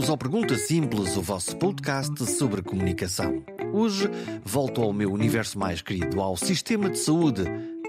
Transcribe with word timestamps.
Bem-vindos 0.00 0.10
ao 0.10 0.16
Pergunta 0.16 0.56
Simples, 0.56 1.16
o 1.18 1.20
vosso 1.20 1.54
podcast 1.58 2.26
sobre 2.32 2.62
comunicação. 2.62 3.44
Hoje 3.70 4.08
volto 4.42 4.80
ao 4.80 4.94
meu 4.94 5.12
universo 5.12 5.58
mais 5.58 5.82
querido, 5.82 6.22
ao 6.22 6.38
sistema 6.38 6.88
de 6.88 6.98
saúde 6.98 7.42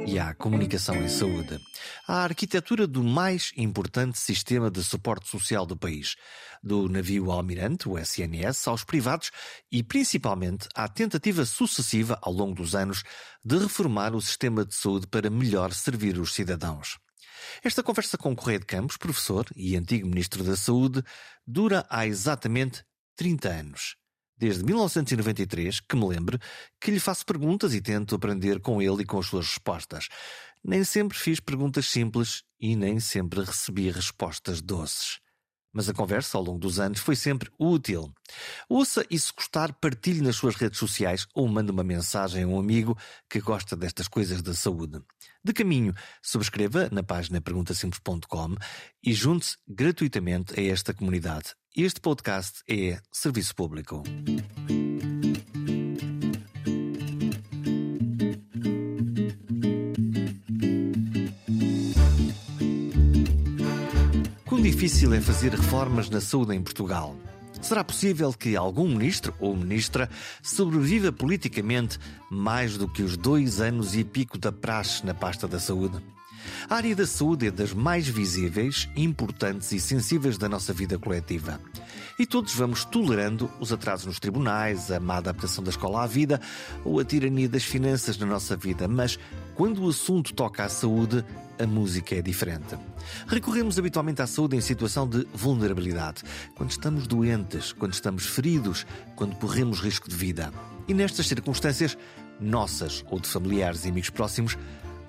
e 0.06 0.20
à 0.20 0.34
comunicação 0.34 0.94
em 0.96 1.08
saúde. 1.08 1.58
À 2.06 2.24
arquitetura 2.24 2.86
do 2.86 3.02
mais 3.02 3.54
importante 3.56 4.20
sistema 4.20 4.70
de 4.70 4.84
suporte 4.84 5.30
social 5.30 5.66
do 5.66 5.78
país, 5.78 6.18
do 6.62 6.90
navio 6.90 7.32
Almirante, 7.32 7.88
o 7.88 7.98
SNS, 7.98 8.68
aos 8.68 8.84
privados 8.84 9.32
e 9.72 9.82
principalmente 9.82 10.68
à 10.76 10.90
tentativa 10.90 11.46
sucessiva 11.46 12.20
ao 12.22 12.34
longo 12.34 12.56
dos 12.56 12.76
anos 12.76 13.04
de 13.42 13.58
reformar 13.58 14.14
o 14.14 14.20
sistema 14.20 14.66
de 14.66 14.76
saúde 14.76 15.08
para 15.08 15.30
melhor 15.30 15.72
servir 15.72 16.20
os 16.20 16.34
cidadãos. 16.34 17.00
Esta 17.64 17.84
conversa 17.84 18.18
com 18.18 18.36
Correia 18.36 18.60
de 18.60 18.66
Campos, 18.66 18.98
professor 18.98 19.46
e 19.56 19.76
antigo 19.76 20.08
Ministro 20.08 20.44
da 20.44 20.56
Saúde, 20.56 21.04
dura 21.46 21.86
há 21.90 22.06
exatamente 22.08 22.84
30 23.16 23.50
anos. 23.50 23.96
Desde 24.38 24.64
1993, 24.64 25.82
que 25.82 25.96
me 25.96 26.08
lembre, 26.08 26.40
que 26.80 26.90
lhe 26.90 27.00
faço 27.00 27.26
perguntas 27.26 27.76
e 27.76 27.82
tento 27.82 28.16
aprender 28.16 28.60
com 28.60 28.82
ele 28.82 29.04
e 29.04 29.06
com 29.06 29.20
as 29.20 29.28
suas 29.28 29.46
respostas. 29.46 30.08
Nem 30.64 30.84
sempre 30.84 31.18
fiz 31.18 31.40
perguntas 31.40 31.86
simples 31.86 32.44
e 32.60 32.76
nem 32.76 33.00
sempre 33.00 33.44
recebi 33.44 33.92
respostas 33.92 34.62
doces. 34.62 35.20
Mas 35.74 35.88
a 35.88 35.94
conversa 35.94 36.38
ao 36.38 36.44
longo 36.44 36.60
dos 36.60 36.80
anos 36.80 37.00
foi 37.00 37.16
sempre 37.16 37.50
útil. 37.58 38.14
Ouça 38.68 39.06
e 39.10 39.18
se 39.18 39.32
gostar, 39.36 39.74
partilhe 39.74 40.22
nas 40.22 40.36
suas 40.36 40.56
redes 40.56 40.80
sociais 40.80 41.28
ou 41.34 41.48
mande 41.48 41.72
uma 41.72 41.84
mensagem 41.84 42.44
a 42.44 42.48
um 42.48 42.60
amigo 42.60 42.98
que 43.30 43.40
gosta 43.40 43.76
destas 43.76 44.08
coisas 44.08 44.42
da 44.42 44.54
saúde. 44.54 45.02
De 45.44 45.54
caminho, 45.54 45.94
subscreva 46.22 46.90
na 46.92 47.04
página 47.04 47.40
perguntasimples.com 47.40 48.56
e 49.04 49.14
junte-se 49.14 49.58
gratuitamente 49.68 50.60
a 50.60 50.64
esta 50.64 50.94
comunidade. 50.94 51.56
Este 51.76 52.02
podcast 52.02 52.62
é 52.68 53.00
serviço 53.12 53.56
público. 53.56 54.04
Difícil 64.82 65.14
é 65.14 65.22
fazer 65.22 65.52
reformas 65.52 66.10
na 66.10 66.20
saúde 66.20 66.56
em 66.56 66.64
Portugal? 66.64 67.16
Será 67.62 67.84
possível 67.84 68.34
que 68.34 68.56
algum 68.56 68.88
ministro 68.88 69.32
ou 69.40 69.56
ministra 69.56 70.10
sobreviva 70.42 71.12
politicamente 71.12 72.00
mais 72.32 72.78
do 72.78 72.88
que 72.88 73.04
os 73.04 73.16
dois 73.16 73.62
anos 73.62 73.96
e 73.96 74.04
pico 74.04 74.40
da 74.40 74.52
praxe 74.52 75.06
na 75.06 75.14
pasta 75.14 75.48
da 75.48 75.60
saúde? 75.60 76.02
A 76.68 76.78
área 76.78 76.96
da 76.96 77.06
saúde 77.06 77.46
é 77.46 77.52
das 77.52 77.74
mais 77.74 78.08
visíveis, 78.08 78.90
importantes 78.96 79.72
e 79.72 79.80
sensíveis 79.80 80.36
da 80.36 80.50
nossa 80.50 80.74
vida 80.74 80.98
coletiva. 80.98 81.62
E 82.18 82.26
todos 82.26 82.56
vamos 82.56 82.84
tolerando 82.84 83.52
os 83.60 83.72
atrasos 83.72 84.08
nos 84.08 84.20
tribunais, 84.20 84.90
a 84.90 85.00
má 85.00 85.18
adaptação 85.18 85.64
da 85.64 85.70
escola 85.70 86.02
à 86.02 86.08
vida 86.08 86.42
ou 86.84 87.00
a 87.00 87.06
tirania 87.06 87.48
das 87.48 87.64
finanças 87.64 88.18
na 88.18 88.26
nossa 88.26 88.58
vida, 88.58 88.88
mas 88.88 89.20
quando 89.54 89.84
o 89.84 89.90
assunto 89.90 90.34
toca 90.34 90.64
à 90.64 90.70
saúde, 90.70 91.24
a 91.62 91.68
música 91.68 92.16
é 92.16 92.22
diferente. 92.22 92.76
Recorremos 93.28 93.78
habitualmente 93.78 94.22
à 94.22 94.28
saúde 94.28 94.56
em 94.56 94.62
situação 94.62 95.08
de 95.08 95.28
vulnerabilidade, 95.34 96.24
quando 96.56 96.72
estamos 96.72 97.06
doentes, 97.06 97.72
quando 97.72 97.94
estamos 97.94 98.26
feridos, 98.26 98.86
quando 99.16 99.36
corremos 99.36 99.80
risco 99.80 100.10
de 100.10 100.16
vida. 100.16 100.52
E 100.88 100.94
nestas 100.94 101.28
circunstâncias, 101.28 101.98
nossas 102.40 103.06
ou 103.10 103.20
de 103.20 103.28
familiares 103.28 103.86
e 103.86 103.90
amigos 103.90 104.10
próximos, 104.10 104.58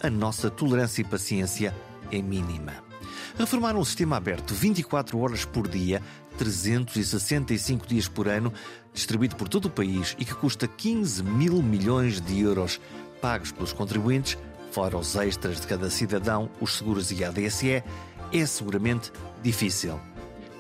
a 0.03 0.11
nossa 0.11 0.51
tolerância 0.51 1.01
e 1.01 1.05
paciência 1.05 1.75
é 2.11 2.21
mínima. 2.21 2.75
Reformar 3.39 3.75
um 3.77 3.85
sistema 3.85 4.17
aberto 4.17 4.53
24 4.53 5.19
horas 5.19 5.45
por 5.45 5.67
dia, 5.67 6.03
365 6.37 7.87
dias 7.87 8.09
por 8.09 8.29
ano, 8.29 8.53
distribuído 8.93 9.37
por 9.37 9.49
todo 9.49 9.67
o 9.67 9.71
país 9.71 10.15
e 10.19 10.25
que 10.25 10.35
custa 10.35 10.69
15 10.69 11.23
mil 11.23 11.63
milhões 11.63 12.21
de 12.21 12.41
euros 12.41 12.79
pagos 13.23 13.53
pelos 13.53 13.73
contribuintes, 13.73 14.37
fora 14.73 14.97
os 14.97 15.15
extras 15.17 15.61
de 15.61 15.67
cada 15.67 15.91
cidadão, 15.91 16.49
os 16.59 16.79
seguros 16.79 17.13
e 17.13 17.23
a 17.23 17.29
ADSE, 17.29 17.85
é 18.33 18.47
seguramente 18.47 19.13
difícil. 19.43 20.01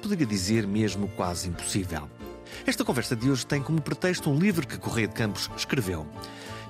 Poderia 0.02 0.26
dizer 0.26 0.66
mesmo 0.66 1.08
quase 1.08 1.48
impossível. 1.48 2.08
Esta 2.66 2.84
conversa 2.84 3.16
de 3.16 3.30
hoje 3.30 3.46
tem 3.46 3.62
como 3.62 3.80
pretexto 3.80 4.28
um 4.28 4.38
livro 4.38 4.66
que 4.66 4.76
Correia 4.76 5.08
de 5.08 5.14
Campos 5.14 5.50
escreveu. 5.56 6.06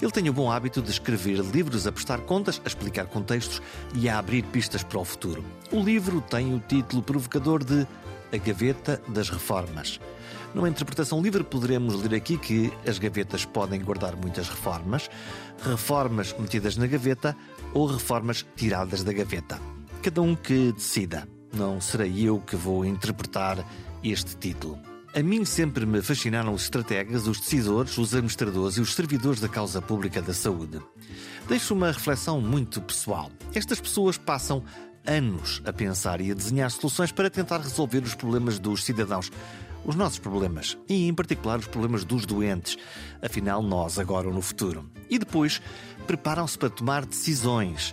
Ele 0.00 0.12
tem 0.12 0.28
o 0.28 0.32
bom 0.32 0.52
hábito 0.52 0.80
de 0.80 0.92
escrever 0.92 1.38
livros 1.40 1.84
a 1.84 1.90
prestar 1.90 2.20
contas, 2.20 2.62
a 2.64 2.68
explicar 2.68 3.06
contextos 3.06 3.60
e 3.94 4.08
a 4.08 4.18
abrir 4.18 4.44
pistas 4.44 4.84
para 4.84 5.00
o 5.00 5.04
futuro. 5.04 5.44
O 5.72 5.80
livro 5.82 6.20
tem 6.20 6.54
o 6.54 6.60
título 6.60 7.02
provocador 7.02 7.64
de 7.64 7.86
A 8.32 8.36
Gaveta 8.36 9.02
das 9.08 9.28
Reformas. 9.30 9.98
Numa 10.54 10.68
interpretação 10.68 11.22
livre, 11.22 11.42
poderemos 11.42 11.94
ler 12.02 12.14
aqui 12.14 12.36
que 12.36 12.70
as 12.86 12.98
gavetas 12.98 13.44
podem 13.44 13.80
guardar 13.80 14.14
muitas 14.14 14.50
reformas, 14.50 15.08
reformas 15.62 16.34
metidas 16.38 16.76
na 16.76 16.86
gaveta 16.86 17.36
ou 17.72 17.86
reformas 17.86 18.44
tiradas 18.56 19.02
da 19.02 19.12
gaveta. 19.12 19.60
Cada 20.02 20.20
um 20.20 20.34
que 20.34 20.72
decida. 20.72 21.28
Não 21.52 21.80
serei 21.80 22.28
eu 22.28 22.40
que 22.40 22.56
vou 22.56 22.84
interpretar 22.84 23.64
este 24.02 24.36
título. 24.36 24.78
A 25.14 25.22
mim 25.22 25.44
sempre 25.44 25.84
me 25.84 26.00
fascinaram 26.00 26.54
os 26.54 26.62
estrategas, 26.62 27.26
os 27.26 27.38
decisores, 27.38 27.98
os 27.98 28.14
administradores 28.14 28.78
e 28.78 28.80
os 28.80 28.94
servidores 28.94 29.40
da 29.40 29.48
causa 29.48 29.82
pública 29.82 30.22
da 30.22 30.32
saúde. 30.32 30.80
Deixo 31.46 31.74
uma 31.74 31.88
reflexão 31.88 32.40
muito 32.40 32.80
pessoal. 32.80 33.30
Estas 33.54 33.78
pessoas 33.78 34.16
passam 34.16 34.64
anos 35.06 35.60
a 35.66 35.72
pensar 35.72 36.20
e 36.20 36.30
a 36.30 36.34
desenhar 36.34 36.70
soluções 36.70 37.12
para 37.12 37.28
tentar 37.28 37.58
resolver 37.58 37.98
os 37.98 38.14
problemas 38.14 38.58
dos 38.58 38.84
cidadãos. 38.84 39.30
Os 39.84 39.96
nossos 39.96 40.20
problemas, 40.20 40.78
e 40.88 41.08
em 41.08 41.14
particular 41.14 41.58
os 41.58 41.66
problemas 41.66 42.04
dos 42.04 42.24
doentes, 42.24 42.76
afinal, 43.20 43.60
nós 43.60 43.98
agora 43.98 44.28
ou 44.28 44.34
no 44.34 44.40
futuro. 44.40 44.88
E 45.10 45.18
depois 45.18 45.60
preparam-se 46.06 46.56
para 46.56 46.70
tomar 46.70 47.04
decisões. 47.04 47.92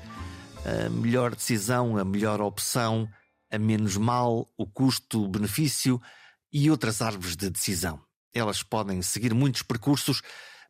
A 0.64 0.90
melhor 0.90 1.34
decisão, 1.34 1.98
a 1.98 2.06
melhor 2.06 2.42
opção, 2.42 3.10
a 3.52 3.58
menos 3.58 3.98
mal, 3.98 4.48
o 4.56 4.68
custo-benefício 4.68 6.00
e 6.54 6.70
outras 6.70 7.02
árvores 7.02 7.36
de 7.36 7.50
decisão. 7.50 8.00
Elas 8.34 8.62
podem 8.62 9.02
seguir 9.02 9.34
muitos 9.34 9.64
percursos, 9.64 10.22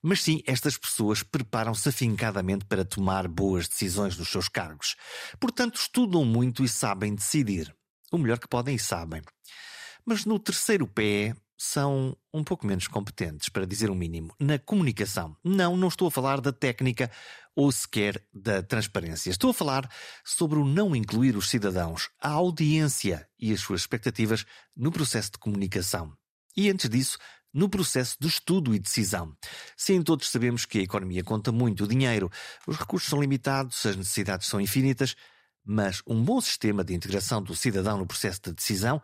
mas 0.01 0.21
sim, 0.21 0.41
estas 0.47 0.77
pessoas 0.77 1.21
preparam-se 1.21 1.89
afincadamente 1.89 2.63
para 2.63 2.85
tomar 2.85 3.27
boas 3.27 3.67
decisões 3.67 4.17
nos 4.17 4.29
seus 4.29 4.47
cargos. 4.47 4.95
Portanto, 5.37 5.75
estudam 5.75 6.23
muito 6.23 6.63
e 6.63 6.69
sabem 6.69 7.13
decidir. 7.13 7.75
O 8.09 8.17
melhor 8.17 8.39
que 8.39 8.47
podem 8.47 8.75
e 8.75 8.79
sabem. 8.79 9.21
Mas 10.09 10.25
no 10.25 10.39
terceiro 10.39 10.87
pé 10.87 11.35
são 11.55 12.17
um 12.33 12.43
pouco 12.43 12.65
menos 12.65 12.87
competentes, 12.87 13.47
para 13.47 13.63
dizer 13.63 13.91
o 13.91 13.93
um 13.93 13.95
mínimo, 13.95 14.33
na 14.39 14.57
comunicação. 14.57 15.37
Não, 15.43 15.77
não 15.77 15.87
estou 15.87 16.07
a 16.07 16.11
falar 16.11 16.41
da 16.41 16.51
técnica 16.51 17.11
ou 17.55 17.71
sequer 17.71 18.19
da 18.33 18.63
transparência. 18.63 19.29
Estou 19.29 19.51
a 19.51 19.53
falar 19.53 19.87
sobre 20.25 20.57
o 20.57 20.65
não 20.65 20.95
incluir 20.95 21.35
os 21.35 21.47
cidadãos, 21.47 22.09
a 22.19 22.29
audiência 22.31 23.29
e 23.37 23.53
as 23.53 23.59
suas 23.59 23.81
expectativas 23.81 24.47
no 24.75 24.91
processo 24.91 25.33
de 25.33 25.37
comunicação. 25.37 26.11
E 26.57 26.71
antes 26.71 26.89
disso, 26.89 27.19
no 27.53 27.69
processo 27.69 28.17
de 28.19 28.29
estudo 28.29 28.73
e 28.73 28.79
decisão. 28.79 29.37
Sim, 29.77 30.01
todos 30.01 30.31
sabemos 30.31 30.65
que 30.65 30.79
a 30.79 30.83
economia 30.83 31.23
conta 31.23 31.51
muito 31.51 31.83
o 31.83 31.87
dinheiro, 31.87 32.31
os 32.65 32.77
recursos 32.77 33.07
são 33.07 33.21
limitados, 33.21 33.85
as 33.85 33.95
necessidades 33.95 34.47
são 34.47 34.59
infinitas, 34.59 35.15
mas 35.63 36.01
um 36.07 36.23
bom 36.23 36.41
sistema 36.41 36.83
de 36.83 36.95
integração 36.95 37.43
do 37.43 37.55
cidadão 37.55 37.99
no 37.99 38.07
processo 38.07 38.41
de 38.45 38.53
decisão 38.53 38.99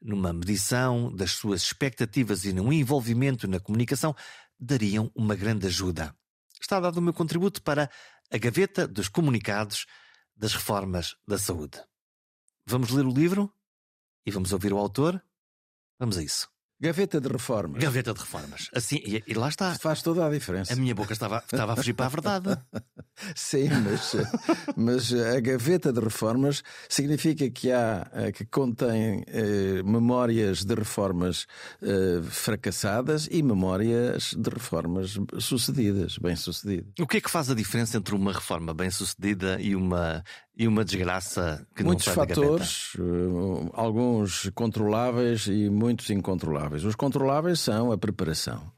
numa 0.00 0.32
medição 0.32 1.14
das 1.14 1.32
suas 1.32 1.62
expectativas 1.62 2.44
e 2.44 2.52
num 2.52 2.72
envolvimento 2.72 3.46
na 3.46 3.60
comunicação, 3.60 4.14
dariam 4.58 5.10
uma 5.14 5.34
grande 5.34 5.66
ajuda. 5.66 6.14
Está 6.60 6.80
dado 6.80 6.98
o 6.98 7.02
meu 7.02 7.12
contributo 7.12 7.62
para 7.62 7.90
a 8.30 8.38
gaveta 8.38 8.86
dos 8.86 9.08
comunicados 9.08 9.86
das 10.34 10.54
reformas 10.54 11.16
da 11.26 11.38
saúde. 11.38 11.82
Vamos 12.66 12.90
ler 12.90 13.04
o 13.04 13.12
livro 13.12 13.52
e 14.24 14.30
vamos 14.30 14.52
ouvir 14.52 14.72
o 14.72 14.78
autor? 14.78 15.22
Vamos 15.98 16.16
a 16.16 16.22
isso. 16.22 16.49
Gaveta 16.80 17.20
de 17.20 17.28
reformas. 17.28 17.82
Gaveta 17.82 18.14
de 18.14 18.20
reformas. 18.20 18.70
Assim, 18.74 18.96
e, 19.04 19.22
e, 19.26 19.34
lá 19.34 19.50
está. 19.50 19.74
Faz 19.74 20.00
toda 20.00 20.26
a 20.26 20.30
diferença. 20.30 20.72
A 20.72 20.76
minha 20.76 20.94
boca 20.94 21.12
estava, 21.12 21.38
estava 21.38 21.74
a 21.74 21.76
fugir 21.76 21.92
para 21.92 22.06
a 22.06 22.08
verdade. 22.08 22.58
Sim, 23.36 23.68
mas, 23.84 24.16
mas 24.74 25.12
a 25.12 25.38
gaveta 25.40 25.92
de 25.92 26.00
reformas 26.00 26.62
significa 26.88 27.50
que 27.50 27.70
há 27.70 28.10
eh, 28.14 28.32
que 28.32 28.46
contém 28.46 29.22
eh, 29.26 29.82
memórias 29.84 30.64
de 30.64 30.74
reformas 30.74 31.46
eh, 31.82 32.22
fracassadas 32.22 33.28
e 33.30 33.42
memórias 33.42 34.34
de 34.34 34.48
reformas 34.48 35.18
sucedidas, 35.38 36.16
bem-sucedidas. 36.16 36.94
O 36.98 37.06
que 37.06 37.18
é 37.18 37.20
que 37.20 37.30
faz 37.30 37.50
a 37.50 37.54
diferença 37.54 37.98
entre 37.98 38.14
uma 38.14 38.32
reforma 38.32 38.72
bem-sucedida 38.72 39.60
e 39.60 39.76
uma 39.76 40.24
e 40.60 40.68
uma 40.68 40.84
desgraça 40.84 41.66
que 41.74 41.82
muitos 41.82 42.06
não 42.06 42.14
sai 42.14 42.26
fatores, 42.26 42.92
uh, 42.96 43.70
alguns 43.72 44.50
controláveis 44.54 45.46
e 45.46 45.70
muitos 45.70 46.10
incontroláveis. 46.10 46.84
Os 46.84 46.94
controláveis 46.94 47.60
são 47.60 47.90
a 47.90 47.96
preparação. 47.96 48.70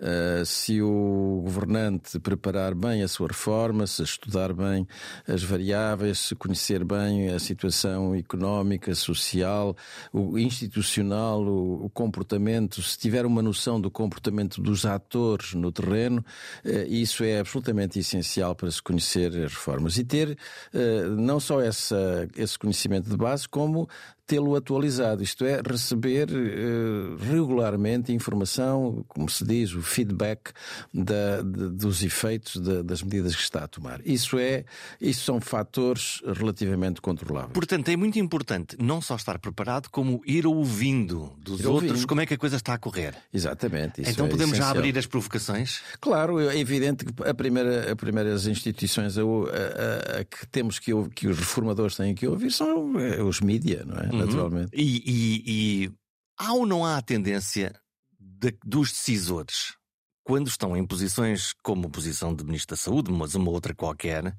Uh, 0.00 0.46
se 0.46 0.80
o 0.80 1.42
governante 1.44 2.18
preparar 2.18 2.74
bem 2.74 3.02
a 3.02 3.08
sua 3.08 3.28
reforma, 3.28 3.86
se 3.86 4.02
estudar 4.02 4.54
bem 4.54 4.88
as 5.28 5.42
variáveis, 5.42 6.18
se 6.20 6.34
conhecer 6.34 6.82
bem 6.84 7.28
a 7.28 7.38
situação 7.38 8.14
económica, 8.14 8.94
social, 8.94 9.76
o 10.10 10.38
institucional, 10.38 11.42
o, 11.42 11.84
o 11.84 11.90
comportamento, 11.90 12.82
se 12.82 12.98
tiver 12.98 13.26
uma 13.26 13.42
noção 13.42 13.78
do 13.78 13.90
comportamento 13.90 14.62
dos 14.62 14.86
atores 14.86 15.52
no 15.52 15.70
terreno, 15.70 16.24
uh, 16.64 16.70
isso 16.88 17.22
é 17.22 17.38
absolutamente 17.38 17.98
essencial 17.98 18.54
para 18.54 18.70
se 18.70 18.82
conhecer 18.82 19.28
as 19.36 19.52
reformas. 19.52 19.98
E 19.98 20.04
ter 20.04 20.30
uh, 20.72 21.10
não 21.10 21.38
só 21.38 21.60
essa, 21.60 22.26
esse 22.34 22.58
conhecimento 22.58 23.10
de 23.10 23.16
base, 23.18 23.46
como 23.46 23.86
tê-lo 24.30 24.54
atualizado, 24.54 25.24
isto 25.24 25.44
é, 25.44 25.60
receber 25.60 26.28
uh, 26.30 27.16
regularmente 27.16 28.12
informação, 28.12 29.04
como 29.08 29.28
se 29.28 29.44
diz, 29.44 29.74
o 29.74 29.82
feedback 29.82 30.52
da, 30.94 31.42
de, 31.42 31.68
dos 31.70 32.04
efeitos 32.04 32.62
de, 32.62 32.80
das 32.84 33.02
medidas 33.02 33.34
que 33.34 33.42
está 33.42 33.64
a 33.64 33.66
tomar. 33.66 34.00
Isso 34.06 34.38
é, 34.38 34.64
isso 35.00 35.24
são 35.24 35.40
fatores 35.40 36.22
relativamente 36.24 37.00
controláveis. 37.00 37.52
Portanto, 37.52 37.88
é 37.88 37.96
muito 37.96 38.20
importante 38.20 38.76
não 38.80 39.02
só 39.02 39.16
estar 39.16 39.36
preparado, 39.40 39.88
como 39.90 40.22
ir 40.24 40.46
ouvindo 40.46 41.32
dos 41.42 41.58
ir 41.58 41.66
outros 41.66 41.90
ouvindo. 41.90 42.06
como 42.06 42.20
é 42.20 42.26
que 42.26 42.34
a 42.34 42.38
coisa 42.38 42.54
está 42.54 42.74
a 42.74 42.78
correr. 42.78 43.16
Exatamente. 43.34 44.02
então 44.02 44.26
é 44.26 44.28
podemos 44.28 44.52
essencial. 44.52 44.74
já 44.74 44.78
abrir 44.78 44.96
as 44.96 45.06
provocações? 45.06 45.80
Claro, 46.00 46.38
é 46.38 46.56
evidente 46.56 47.04
que 47.04 47.28
a 47.28 47.34
primeira, 47.34 47.90
a 47.90 47.96
primeiras 47.96 48.46
instituições 48.46 49.18
a, 49.18 49.22
a, 49.22 50.20
a, 50.20 50.24
que 50.24 50.46
temos 50.52 50.78
que, 50.78 50.92
que 51.16 51.26
os 51.26 51.36
reformadores 51.36 51.96
têm 51.96 52.14
que 52.14 52.28
ouvir 52.28 52.52
são 52.52 52.96
é, 53.00 53.20
os 53.20 53.40
mídia, 53.40 53.84
não 53.84 53.98
é? 53.98 54.19
Naturalmente. 54.26 54.70
E, 54.74 55.02
e, 55.04 55.42
e 55.84 55.92
há 56.38 56.52
ou 56.52 56.66
não 56.66 56.84
há 56.84 56.96
a 56.96 57.02
tendência 57.02 57.74
de, 58.18 58.56
dos 58.64 58.90
decisores, 58.90 59.74
quando 60.22 60.48
estão 60.48 60.76
em 60.76 60.86
posições 60.86 61.52
como 61.62 61.86
a 61.86 61.90
posição 61.90 62.34
de 62.34 62.44
Ministro 62.44 62.76
da 62.76 62.80
Saúde, 62.80 63.10
mas 63.10 63.34
uma 63.34 63.50
outra 63.50 63.74
qualquer, 63.74 64.36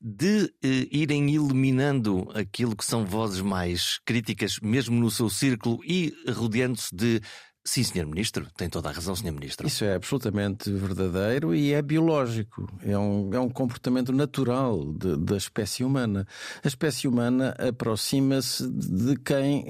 de 0.00 0.52
eh, 0.62 0.88
irem 0.90 1.34
eliminando 1.34 2.28
aquilo 2.34 2.76
que 2.76 2.84
são 2.84 3.06
vozes 3.06 3.40
mais 3.40 3.98
críticas, 4.04 4.58
mesmo 4.60 5.00
no 5.00 5.10
seu 5.10 5.30
círculo, 5.30 5.82
e 5.84 6.12
rodeando-se 6.28 6.94
de 6.94 7.20
Sim, 7.64 7.84
Sr. 7.84 8.06
Ministro, 8.06 8.44
tem 8.56 8.68
toda 8.68 8.88
a 8.88 8.92
razão, 8.92 9.14
Sr. 9.14 9.30
Ministro. 9.30 9.68
Isso 9.68 9.84
é 9.84 9.94
absolutamente 9.94 10.68
verdadeiro 10.68 11.54
e 11.54 11.72
é 11.72 11.80
biológico. 11.80 12.68
É 12.82 12.98
um, 12.98 13.32
é 13.32 13.38
um 13.38 13.48
comportamento 13.48 14.12
natural 14.12 14.84
de, 14.92 15.16
da 15.16 15.36
espécie 15.36 15.84
humana. 15.84 16.26
A 16.64 16.66
espécie 16.66 17.06
humana 17.06 17.54
aproxima-se 17.56 18.68
de 18.68 19.16
quem, 19.16 19.66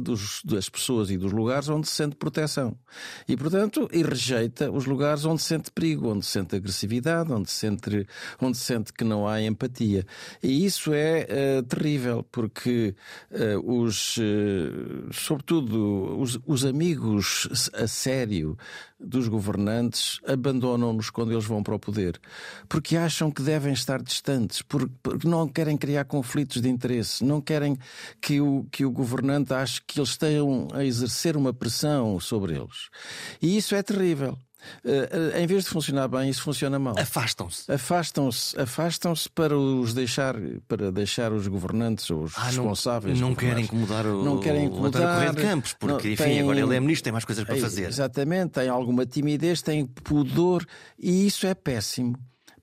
dos, 0.00 0.42
das 0.44 0.68
pessoas 0.68 1.10
e 1.10 1.16
dos 1.16 1.30
lugares 1.30 1.68
onde 1.68 1.86
sente 1.86 2.16
proteção. 2.16 2.76
E, 3.28 3.36
portanto, 3.36 3.88
e 3.92 4.02
rejeita 4.02 4.68
os 4.68 4.84
lugares 4.84 5.24
onde 5.24 5.40
sente 5.40 5.70
perigo, 5.70 6.08
onde 6.08 6.26
sente 6.26 6.56
agressividade, 6.56 7.32
onde 7.32 7.52
sente, 7.52 8.04
onde 8.42 8.58
sente 8.58 8.92
que 8.92 9.04
não 9.04 9.28
há 9.28 9.40
empatia. 9.40 10.04
E 10.42 10.64
isso 10.64 10.92
é 10.92 11.60
uh, 11.60 11.62
terrível, 11.62 12.26
porque 12.32 12.96
uh, 13.30 13.80
os, 13.80 14.16
uh, 14.16 15.12
sobretudo, 15.12 16.18
os, 16.18 16.36
os 16.44 16.64
amigos 16.64 17.27
a 17.74 17.86
sério 17.86 18.56
dos 18.98 19.28
governantes 19.28 20.20
abandonam-nos 20.26 21.10
quando 21.10 21.32
eles 21.32 21.44
vão 21.44 21.62
para 21.62 21.74
o 21.74 21.78
poder. 21.78 22.20
Porque 22.68 22.96
acham 22.96 23.30
que 23.30 23.42
devem 23.42 23.72
estar 23.72 24.02
distantes, 24.02 24.62
porque 24.62 25.26
não 25.26 25.48
querem 25.48 25.76
criar 25.76 26.04
conflitos 26.04 26.60
de 26.60 26.68
interesse, 26.68 27.24
não 27.24 27.40
querem 27.40 27.78
que 28.20 28.40
o, 28.40 28.66
que 28.70 28.84
o 28.84 28.90
governante 28.90 29.54
ache 29.54 29.80
que 29.86 30.00
eles 30.00 30.10
estejam 30.10 30.68
a 30.72 30.84
exercer 30.84 31.36
uma 31.36 31.52
pressão 31.52 32.18
sobre 32.18 32.54
eles. 32.54 32.88
E 33.40 33.56
isso 33.56 33.74
é 33.74 33.82
terrível. 33.82 34.36
Uh, 34.84 35.36
uh, 35.36 35.38
em 35.38 35.46
vez 35.46 35.64
de 35.64 35.70
funcionar 35.70 36.08
bem, 36.08 36.28
isso 36.28 36.42
funciona 36.42 36.78
mal. 36.78 36.94
Afastam-se. 36.98 37.70
Afastam-se, 37.70 38.60
afastam-se 38.60 39.28
para 39.28 39.56
os 39.56 39.94
deixar, 39.94 40.34
para 40.66 40.90
deixar 40.90 41.32
os 41.32 41.46
governantes 41.46 42.10
ou 42.10 42.24
os 42.24 42.36
ah, 42.36 42.44
responsáveis. 42.44 43.20
Não, 43.20 43.30
não 43.30 43.34
querem 43.34 43.64
incomodar 43.64 44.06
o, 44.06 44.24
não 44.24 44.40
querem 44.40 44.64
incomodar, 44.66 45.30
o 45.30 45.34
de 45.34 45.42
Campos, 45.42 45.74
porque 45.74 46.08
não, 46.08 46.14
enfim, 46.14 46.24
tem, 46.24 46.40
agora 46.40 46.60
ele 46.60 46.76
é 46.76 46.80
ministro, 46.80 47.04
tem 47.04 47.12
mais 47.12 47.24
coisas 47.24 47.44
para 47.44 47.56
é, 47.56 47.60
fazer. 47.60 47.86
Exatamente, 47.86 48.52
tem 48.52 48.68
alguma 48.68 49.06
timidez, 49.06 49.62
tem 49.62 49.86
pudor 49.86 50.64
e 50.98 51.26
isso 51.26 51.46
é 51.46 51.54
péssimo 51.54 52.16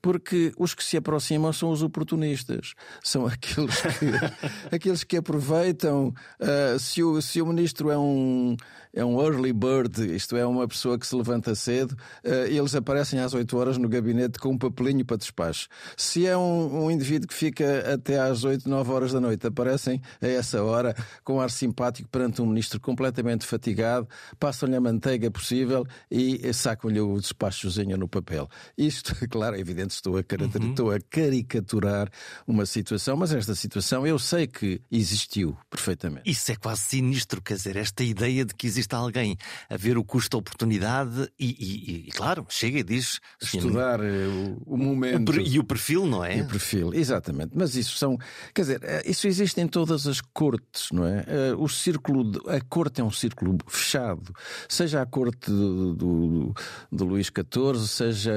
porque 0.05 0.53
os 0.55 0.75
que 0.75 0.83
se 0.83 0.97
aproximam 0.97 1.51
são 1.51 1.71
os 1.71 1.81
oportunistas, 1.81 2.75
são 3.03 3.25
aqueles 3.25 3.81
que, 3.81 4.11
aqueles 4.75 5.03
que 5.03 5.17
aproveitam. 5.17 6.13
Uh, 6.39 6.77
se, 6.77 7.01
o, 7.01 7.19
se 7.23 7.41
o 7.41 7.47
ministro 7.47 7.89
é 7.89 7.97
um, 7.97 8.55
é 8.95 9.03
um 9.03 9.21
early 9.21 9.51
bird, 9.51 10.15
isto 10.15 10.37
é, 10.37 10.45
uma 10.45 10.67
pessoa 10.67 10.97
que 10.97 11.05
se 11.05 11.15
levanta 11.15 11.53
cedo, 11.53 11.91
uh, 12.23 12.47
eles 12.47 12.73
aparecem 12.73 13.19
às 13.19 13.33
8 13.33 13.57
horas 13.57 13.77
no 13.77 13.89
gabinete 13.89 14.39
com 14.39 14.49
um 14.49 14.57
papelinho 14.57 15.03
para 15.05 15.17
despacho. 15.17 15.67
Se 15.97 16.25
é 16.25 16.35
um, 16.37 16.85
um 16.85 16.89
indivíduo 16.89 17.27
que 17.27 17.33
fica 17.33 17.93
até 17.93 18.17
às 18.17 18.45
8, 18.45 18.67
9 18.69 18.91
horas 18.91 19.11
da 19.11 19.19
noite, 19.19 19.45
aparecem 19.45 20.01
a 20.21 20.27
essa 20.27 20.63
hora 20.63 20.95
com 21.23 21.41
ar 21.41 21.51
simpático 21.51 22.07
perante 22.07 22.41
um 22.41 22.45
ministro 22.45 22.79
completamente 22.79 23.45
fatigado, 23.45 24.07
passam-lhe 24.39 24.75
a 24.75 24.81
manteiga 24.81 25.29
possível 25.29 25.85
e 26.09 26.53
sacam-lhe 26.53 27.01
o 27.01 27.19
despachozinho 27.19 27.97
no 27.97 28.07
papel. 28.07 28.47
Isto, 28.77 29.13
claro, 29.29 29.57
é 29.57 29.59
evidente 29.59 29.93
estou 29.93 30.17
a, 30.17 30.19
uhum. 30.19 30.69
estou 30.69 30.91
a 30.91 30.99
caricaturar 31.09 32.09
uma 32.47 32.65
situação, 32.65 33.17
mas 33.17 33.33
esta 33.33 33.53
situação 33.55 34.07
eu 34.07 34.17
sei 34.17 34.47
que 34.47 34.79
existiu 34.89 35.57
perfeitamente. 35.69 36.29
Isso 36.29 36.49
é 36.51 36.55
quase 36.55 36.81
sinistro, 36.81 37.41
quer 37.41 37.55
dizer, 37.55 37.75
esta 37.75 38.03
ideia 38.03 38.45
de 38.45 38.53
que 38.53 38.65
existe 38.65 38.84
alguém 38.93 39.37
a 39.69 39.77
ver 39.77 39.97
o 39.97 40.03
custo-oportunidade 40.03 41.29
e, 41.39 41.45
e, 41.45 42.07
e, 42.07 42.11
claro, 42.11 42.45
chega 42.49 42.79
e 42.79 42.83
diz. 42.83 43.19
Estudar 43.41 43.99
eh, 44.01 44.27
o, 44.65 44.75
o 44.75 44.77
momento. 44.77 45.31
O, 45.31 45.41
e 45.41 45.57
o 45.57 45.63
perfil, 45.63 46.05
não 46.05 46.23
é? 46.23 46.37
E 46.37 46.41
o 46.41 46.47
perfil, 46.47 46.93
exatamente. 46.93 47.53
Mas 47.55 47.75
isso 47.75 47.97
são. 47.97 48.17
Quer 48.53 48.61
dizer, 48.61 48.79
eh, 48.83 49.03
isso 49.05 49.27
existe 49.27 49.59
em 49.61 49.67
todas 49.67 50.05
as 50.05 50.21
cortes, 50.21 50.89
não 50.91 51.05
é? 51.05 51.25
Eh, 51.27 51.55
o 51.57 51.67
círculo. 51.67 52.23
De, 52.23 52.39
a 52.49 52.61
corte 52.61 53.01
é 53.01 53.03
um 53.03 53.11
círculo 53.11 53.57
fechado. 53.67 54.33
Seja 54.67 55.01
a 55.01 55.05
corte 55.05 55.49
do, 55.49 55.95
do, 55.95 56.53
do 56.91 57.05
Luís 57.05 57.27
XIV, 57.27 57.87
seja 57.87 58.33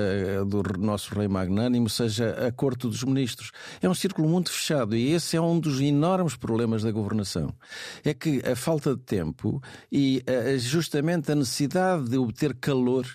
do 0.46 0.62
nosso 0.78 1.14
rei 1.14 1.28
magnânimo 1.28 1.88
seja 1.88 2.46
a 2.46 2.52
Corte 2.52 2.86
dos 2.86 3.02
Ministros. 3.02 3.50
É 3.82 3.88
um 3.88 3.94
círculo 3.94 4.28
muito 4.28 4.50
fechado 4.50 4.96
e 4.96 5.12
esse 5.12 5.36
é 5.36 5.40
um 5.40 5.58
dos 5.58 5.80
enormes 5.80 6.36
problemas 6.36 6.82
da 6.82 6.90
governação. 6.90 7.52
É 8.04 8.14
que 8.14 8.42
a 8.46 8.54
falta 8.54 8.94
de 8.94 9.02
tempo 9.02 9.60
e 9.90 10.22
eh, 10.38 10.58
justamente 10.58 11.32
a 11.32 11.34
necessidade 11.34 12.08
de 12.08 12.18
obter 12.18 12.54
calor 12.54 13.06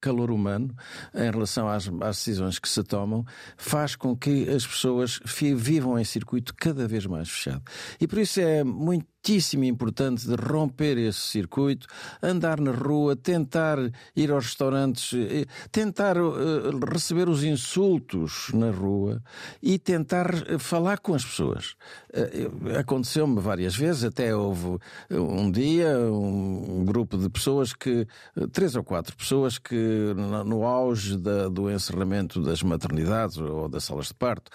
calor 0.00 0.30
humano 0.30 0.74
em 1.14 1.30
relação 1.30 1.68
às, 1.68 1.88
às, 2.00 2.16
decisões 2.16 2.58
que 2.58 2.68
se 2.68 2.82
tomam 2.84 3.24
faz 3.56 3.96
com 3.96 4.16
que 4.16 4.48
as 4.48 4.66
pessoas 4.66 5.20
vivam 5.56 5.98
em 5.98 6.04
circuito 6.04 6.54
cada 6.54 6.86
vez 6.86 7.04
mais 7.06 7.28
fechado. 7.28 7.62
E 8.00 8.06
por 8.06 8.18
isso 8.18 8.40
é 8.40 8.62
muito 8.62 9.06
muitíssimo 9.28 9.64
importante 9.64 10.26
de 10.26 10.34
romper 10.34 10.96
esse 10.96 11.20
circuito, 11.20 11.86
andar 12.22 12.58
na 12.58 12.70
rua, 12.70 13.14
tentar 13.14 13.78
ir 14.16 14.30
aos 14.30 14.46
restaurantes, 14.46 15.12
eh, 15.12 15.44
tentar 15.70 16.16
uh, 16.16 16.78
receber 16.90 17.28
os 17.28 17.44
insultos 17.44 18.50
na 18.54 18.70
rua 18.70 19.22
e 19.62 19.78
tentar 19.78 20.34
eh, 20.48 20.58
falar 20.58 21.00
com 21.00 21.14
as 21.14 21.24
pessoas. 21.24 21.76
Aconteceu-me 22.78 23.38
várias 23.38 23.76
vezes, 23.76 24.04
até 24.04 24.34
houve 24.34 24.78
um 25.10 25.50
dia 25.50 25.98
um, 25.98 26.84
grupo 26.84 27.18
de 27.18 27.28
pessoas 27.28 27.74
que, 27.74 28.06
três 28.50 28.74
ou 28.76 28.82
quatro 28.82 29.14
pessoas 29.14 29.58
que 29.58 30.14
no, 30.46 30.64
auge 30.64 31.18
da, 31.18 31.48
do 31.48 31.70
encerramento 31.70 32.40
das 32.40 32.62
maternidades 32.62 33.36
ou 33.36 33.68
das 33.68 33.84
salas 33.84 34.08
de 34.08 34.14
parto, 34.14 34.50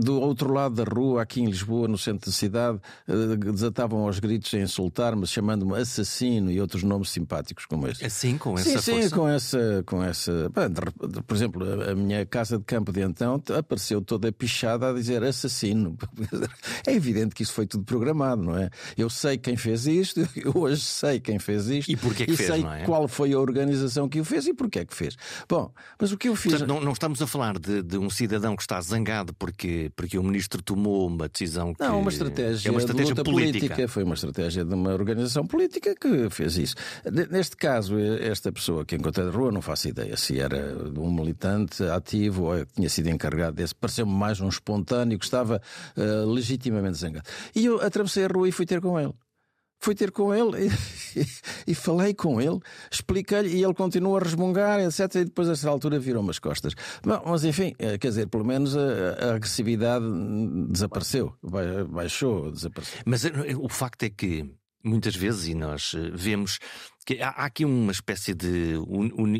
do 0.00 0.20
outro 0.20 0.52
lado 0.52 0.74
da 0.74 0.84
rua, 0.84 1.22
aqui 1.22 1.40
em 1.40 1.46
Lisboa, 1.46 1.86
no 1.86 1.96
centro 1.96 2.30
da 2.30 2.36
cidade, 2.36 2.80
desatavam 3.52 4.00
aos 4.00 4.18
gritos 4.18 4.52
a 4.54 4.58
insultar-me, 4.58 5.26
chamando-me 5.26 5.76
assassino 5.78 6.50
e 6.50 6.60
outros 6.60 6.82
nomes 6.82 7.10
simpáticos 7.10 7.66
como 7.66 7.86
este. 7.86 8.04
Assim, 8.04 8.36
com 8.36 8.54
essa 8.54 8.80
sim, 8.80 8.92
força? 8.92 9.08
Sim, 9.08 9.14
com 9.14 9.28
essa. 9.28 9.82
Com 9.86 10.02
essa 10.02 10.52
por 11.26 11.34
exemplo, 11.34 11.90
a 11.90 11.94
minha 11.94 12.26
casa 12.26 12.58
de 12.58 12.64
campo 12.64 12.92
de 12.92 13.04
então 13.04 13.40
apareceu 13.56 14.00
toda 14.00 14.32
pichada 14.32 14.90
a 14.90 14.92
dizer 14.92 15.22
assassino. 15.22 15.96
É 16.86 16.92
evidente 16.92 17.34
que 17.34 17.42
isso 17.42 17.52
foi 17.52 17.66
tudo 17.66 17.84
programado, 17.84 18.42
não 18.42 18.56
é? 18.56 18.68
Eu 18.96 19.08
sei 19.08 19.38
quem 19.38 19.56
fez 19.56 19.86
isto, 19.86 20.20
eu 20.36 20.52
hoje 20.54 20.82
sei 20.82 21.18
quem 21.18 21.38
fez 21.38 21.68
isto. 21.68 21.90
E 21.90 21.96
porquê 21.96 22.26
que 22.26 22.32
e 22.32 22.36
fez, 22.36 22.50
sei 22.50 22.62
não 22.62 22.72
é? 22.72 22.84
qual 22.84 23.08
foi 23.08 23.32
a 23.32 23.38
organização 23.38 24.08
que 24.08 24.20
o 24.20 24.24
fez 24.24 24.46
e 24.46 24.54
porquê 24.54 24.84
que 24.84 24.94
fez. 24.94 25.16
Bom, 25.48 25.72
mas 25.98 26.12
o 26.12 26.18
que 26.18 26.28
eu 26.28 26.36
fiz. 26.36 26.52
Portanto, 26.52 26.68
não, 26.68 26.80
não 26.80 26.92
estamos 26.92 27.22
a 27.22 27.26
falar 27.26 27.58
de, 27.58 27.82
de, 27.82 27.96
um 27.96 28.10
cidadão 28.10 28.54
que 28.54 28.62
está 28.62 28.80
zangado 28.80 29.32
porque, 29.34 29.90
porque 29.96 30.18
o 30.18 30.22
ministro 30.22 30.62
tomou 30.62 31.06
uma 31.06 31.28
decisão 31.28 31.72
que. 31.74 31.82
Não, 31.82 32.00
uma 32.00 32.10
estratégia, 32.10 32.68
é 32.68 32.70
uma 32.70 32.80
estratégia 32.80 33.14
de 33.14 33.22
política. 33.34 33.74
política. 33.74 33.88
Foi 33.88 34.02
uma 34.04 34.14
estratégia 34.14 34.64
de 34.64 34.74
uma 34.74 34.92
organização 34.92 35.46
política 35.46 35.94
que 35.94 36.30
fez 36.30 36.56
isso. 36.56 36.74
Neste 37.30 37.56
caso, 37.56 37.98
esta 37.98 38.50
pessoa 38.52 38.84
que 38.84 38.96
encontrei 38.96 39.26
na 39.26 39.32
rua, 39.32 39.52
não 39.52 39.62
faço 39.62 39.88
ideia 39.88 40.16
se 40.16 40.40
era 40.40 40.76
um 40.96 41.12
militante 41.12 41.82
ativo 41.84 42.44
ou 42.44 42.66
tinha 42.66 42.88
sido 42.88 43.08
encarregado 43.08 43.56
desse. 43.56 43.74
Pareceu-me 43.74 44.12
mais 44.12 44.40
um 44.40 44.48
espontâneo 44.48 45.18
que 45.18 45.24
estava 45.24 45.60
uh, 45.96 46.30
legitimamente 46.30 46.98
zangado. 46.98 47.28
E 47.54 47.66
eu 47.66 47.80
atravessei 47.80 48.24
a 48.24 48.28
rua 48.28 48.48
e 48.48 48.52
fui 48.52 48.66
ter 48.66 48.80
com 48.80 48.98
ele. 48.98 49.14
Fui 49.80 49.94
ter 49.94 50.10
com 50.10 50.34
ele 50.34 50.66
e, 50.66 51.26
e 51.72 51.74
falei 51.74 52.14
com 52.14 52.40
ele, 52.40 52.58
expliquei-lhe 52.90 53.50
e 53.50 53.62
ele 53.62 53.74
continua 53.74 54.18
a 54.18 54.22
resmungar, 54.22 54.80
etc. 54.80 55.16
E 55.16 55.24
depois, 55.24 55.48
a 55.48 55.52
essa 55.52 55.68
altura, 55.68 55.98
virou-me 55.98 56.30
as 56.30 56.38
costas. 56.38 56.74
Bom, 57.02 57.22
mas 57.26 57.44
enfim, 57.44 57.74
eh, 57.78 57.98
quer 57.98 58.08
dizer, 58.08 58.28
pelo 58.28 58.44
menos 58.44 58.76
a, 58.76 58.80
a 58.80 59.34
agressividade 59.34 60.04
desapareceu, 60.70 61.34
baixou, 61.88 62.50
desapareceu. 62.50 63.00
Mas 63.04 63.24
eh, 63.24 63.30
o 63.58 63.68
facto 63.68 64.04
é 64.04 64.10
que 64.10 64.50
muitas 64.84 65.16
vezes, 65.16 65.48
e 65.48 65.54
nós 65.54 65.92
eh, 65.96 66.10
vemos 66.14 66.58
que 67.06 67.20
há, 67.20 67.30
aqui 67.30 67.64
uma 67.64 67.92
espécie 67.92 68.34
de 68.34 68.76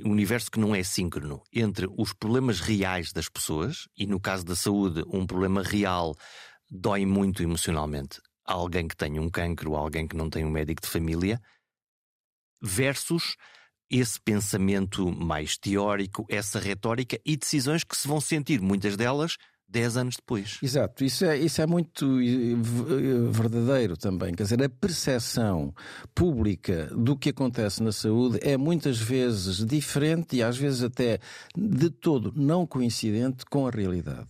universo 0.04 0.50
que 0.50 0.58
não 0.58 0.74
é 0.74 0.82
síncrono 0.82 1.42
entre 1.52 1.86
os 1.96 2.12
problemas 2.12 2.60
reais 2.60 3.12
das 3.12 3.28
pessoas, 3.28 3.86
e 3.96 4.06
no 4.06 4.18
caso 4.18 4.44
da 4.44 4.56
saúde, 4.56 5.04
um 5.06 5.26
problema 5.26 5.62
real 5.62 6.14
dói 6.70 7.04
muito 7.06 7.42
emocionalmente 7.42 8.20
alguém 8.44 8.86
que 8.86 8.96
tenha 8.96 9.20
um 9.20 9.30
cancro 9.30 9.74
alguém 9.74 10.06
que 10.06 10.16
não 10.16 10.28
tem 10.28 10.44
um 10.44 10.50
médico 10.50 10.82
de 10.82 10.88
família, 10.88 11.40
versus 12.62 13.36
esse 13.90 14.20
pensamento 14.20 15.10
mais 15.12 15.56
teórico, 15.56 16.26
essa 16.28 16.58
retórica 16.58 17.20
e 17.24 17.36
decisões 17.36 17.84
que 17.84 17.96
se 17.96 18.08
vão 18.08 18.20
sentir, 18.20 18.60
muitas 18.60 18.96
delas, 18.96 19.36
dez 19.68 19.96
anos 19.96 20.16
depois. 20.16 20.58
Exato, 20.62 21.04
isso 21.04 21.24
é, 21.24 21.36
isso 21.36 21.60
é 21.60 21.66
muito 21.66 22.20
eh, 22.20 22.52
eh, 22.52 23.30
verdadeiro 23.30 23.96
também. 23.96 24.32
Quer 24.32 24.44
dizer, 24.44 24.62
a 24.62 24.68
percepção 24.68 25.74
pública 26.14 26.88
do 26.96 27.16
que 27.16 27.30
acontece 27.30 27.82
na 27.82 27.90
saúde 27.90 28.38
é 28.42 28.56
muitas 28.56 28.98
vezes 28.98 29.64
diferente 29.64 30.36
e 30.36 30.42
às 30.42 30.56
vezes 30.56 30.82
até 30.82 31.18
de 31.56 31.90
todo 31.90 32.32
não 32.36 32.66
coincidente 32.66 33.44
com 33.46 33.66
a 33.66 33.70
realidade. 33.70 34.26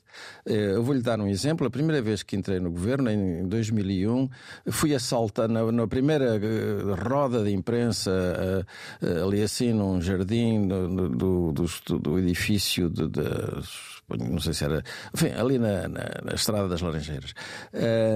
Eh, 0.47 0.77
eu 0.77 0.83
vou-lhe 0.83 1.03
dar 1.03 1.21
um 1.21 1.29
exemplo. 1.29 1.67
A 1.67 1.71
primeira 1.71 2.01
vez 2.01 2.23
que 2.23 2.37
entrei 2.37 2.59
no 2.59 2.71
governo, 2.71 3.11
em 3.11 3.47
2001, 3.47 4.29
fui 4.71 4.95
assaltado 4.95 5.53
na, 5.53 5.71
na 5.71 5.87
primeira 5.87 6.41
roda 7.07 7.45
de 7.45 7.53
imprensa, 7.53 8.67
ali 9.23 9.43
assim, 9.43 9.73
num 9.73 10.01
jardim 10.01 10.67
do, 10.67 11.09
do, 11.09 11.53
do, 11.53 11.99
do 11.99 12.19
edifício 12.19 12.89
de, 12.89 13.09
de 13.09 13.23
não 14.09 14.39
sei 14.39 14.53
se 14.53 14.65
era, 14.65 14.83
enfim, 15.15 15.31
ali 15.31 15.59
na, 15.59 15.89
na, 15.89 16.05
na 16.25 16.35
Estrada 16.35 16.69
das 16.69 16.81
Laranjeiras, 16.81 17.33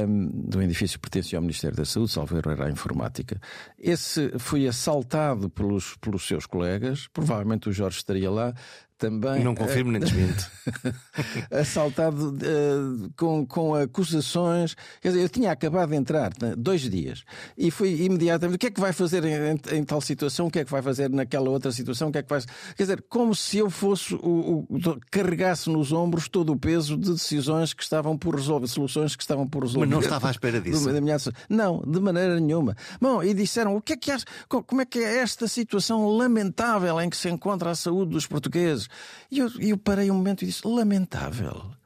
um, 0.07 0.28
do 0.49 0.62
edifício 0.62 0.99
que 0.99 1.09
pertencia 1.09 1.38
ao 1.38 1.42
Ministério 1.42 1.76
da 1.76 1.85
Saúde, 1.85 2.12
salvo 2.12 2.37
era 2.37 2.66
a 2.66 2.71
informática. 2.71 3.40
Esse 3.78 4.33
foi 4.38 4.66
assaltado 4.66 5.49
pelos, 5.49 5.97
pelos 5.97 6.26
seus 6.26 6.47
colegas, 6.47 7.09
provavelmente 7.12 7.68
o 7.68 7.73
Jorge 7.73 7.99
estaria 7.99 8.30
lá, 8.30 8.54
também. 8.98 9.42
Não 9.44 9.54
confirmo 9.54 9.92
nem 9.92 10.00
desminto. 10.00 10.50
assaltado 11.50 12.34
uh, 12.34 13.10
com, 13.16 13.46
com 13.46 13.74
acusações. 13.74 14.74
Quer 15.00 15.08
dizer, 15.08 15.22
eu 15.22 15.28
tinha 15.28 15.52
acabado 15.52 15.90
de 15.90 15.96
entrar, 15.96 16.32
né, 16.40 16.54
dois 16.56 16.82
dias, 16.82 17.24
e 17.56 17.70
fui 17.70 18.02
imediatamente. 18.02 18.56
O 18.56 18.58
que 18.58 18.66
é 18.66 18.70
que 18.70 18.80
vai 18.80 18.92
fazer 18.92 19.24
em, 19.24 19.32
em, 19.32 19.78
em, 19.78 19.84
tal 19.84 20.00
situação? 20.00 20.48
O 20.48 20.50
que 20.50 20.58
é 20.58 20.64
que 20.64 20.70
vai 20.70 20.82
fazer 20.82 21.08
naquela 21.08 21.48
outra 21.48 21.70
situação? 21.70 22.08
O 22.08 22.12
que 22.12 22.18
é 22.18 22.22
que 22.22 22.28
vai. 22.28 22.40
Quer 22.76 22.82
dizer, 22.82 23.04
como 23.08 23.34
se 23.34 23.58
eu 23.58 23.70
fosse 23.70 24.14
o, 24.14 24.66
o, 24.68 25.00
carregasse 25.10 25.70
nos 25.70 25.92
ombros 25.92 26.28
todo 26.28 26.52
o 26.52 26.58
peso 26.58 26.96
de 26.96 27.12
decisões 27.12 27.72
que 27.72 27.82
estavam 27.82 28.18
por 28.18 28.34
resolver, 28.34 28.66
soluções 28.66 29.14
que 29.14 29.22
estavam 29.22 29.46
por 29.46 29.62
resolver. 29.62 29.86
Mas 29.86 29.90
não 29.90 30.00
estava 30.00 30.28
à 30.28 30.30
espera 30.30 30.60
disso. 30.60 30.92
Da 30.92 31.00
minha... 31.00 31.16
Não, 31.48 31.82
de 31.86 32.00
maneira 32.00 32.40
nenhuma. 32.40 32.76
Bom, 33.00 33.22
e 33.22 33.32
disseram: 33.32 33.76
o 33.76 33.80
que 33.80 33.92
é 33.92 33.96
que 33.96 34.08
como 34.48 34.80
é 34.80 34.84
que 34.84 34.98
é 34.98 35.18
esta 35.18 35.46
situação 35.46 36.08
lamentável 36.08 37.00
em 37.00 37.08
que 37.08 37.16
se 37.16 37.28
encontra 37.28 37.70
a 37.70 37.74
saúde 37.74 38.12
dos 38.12 38.26
portugueses? 38.26 38.88
E 39.30 39.38
eu, 39.38 39.50
eu 39.61 39.78
parei 39.78 40.11
um 40.11 40.14
momento 40.14 40.42
e 40.42 40.47
disse: 40.47 40.66
lamentável. 40.66 41.77